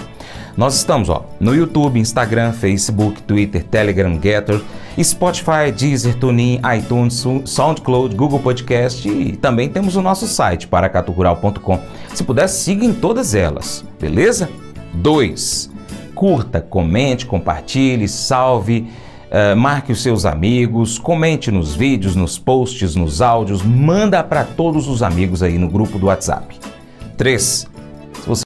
Nós 0.54 0.74
estamos 0.74 1.08
ó, 1.08 1.24
no 1.40 1.54
YouTube, 1.54 1.98
Instagram, 1.98 2.52
Facebook, 2.52 3.22
Twitter, 3.22 3.64
Telegram, 3.64 4.20
Getter, 4.20 4.60
Spotify, 5.02 5.72
Deezer, 5.74 6.14
TuneIn, 6.16 6.60
iTunes, 6.76 7.24
SoundCloud, 7.46 8.14
Google 8.14 8.40
Podcast 8.40 9.08
e 9.08 9.34
também 9.36 9.70
temos 9.70 9.96
o 9.96 10.02
nosso 10.02 10.26
site, 10.26 10.66
paracaturural.com. 10.66 11.80
Se 12.12 12.22
puder, 12.22 12.48
siga 12.48 12.84
em 12.84 12.92
todas 12.92 13.34
elas, 13.34 13.82
beleza? 13.98 14.50
2. 15.02 15.70
Curta, 16.14 16.60
comente, 16.60 17.26
compartilhe, 17.26 18.08
salve, 18.08 18.88
uh, 19.30 19.56
marque 19.56 19.92
os 19.92 20.02
seus 20.02 20.24
amigos, 20.26 20.98
comente 20.98 21.50
nos 21.50 21.74
vídeos, 21.74 22.16
nos 22.16 22.38
posts, 22.38 22.96
nos 22.96 23.22
áudios, 23.22 23.62
manda 23.62 24.22
para 24.24 24.44
todos 24.44 24.88
os 24.88 25.02
amigos 25.02 25.42
aí 25.42 25.58
no 25.58 25.68
grupo 25.68 25.98
do 25.98 26.06
WhatsApp. 26.06 26.58
3 27.16 27.78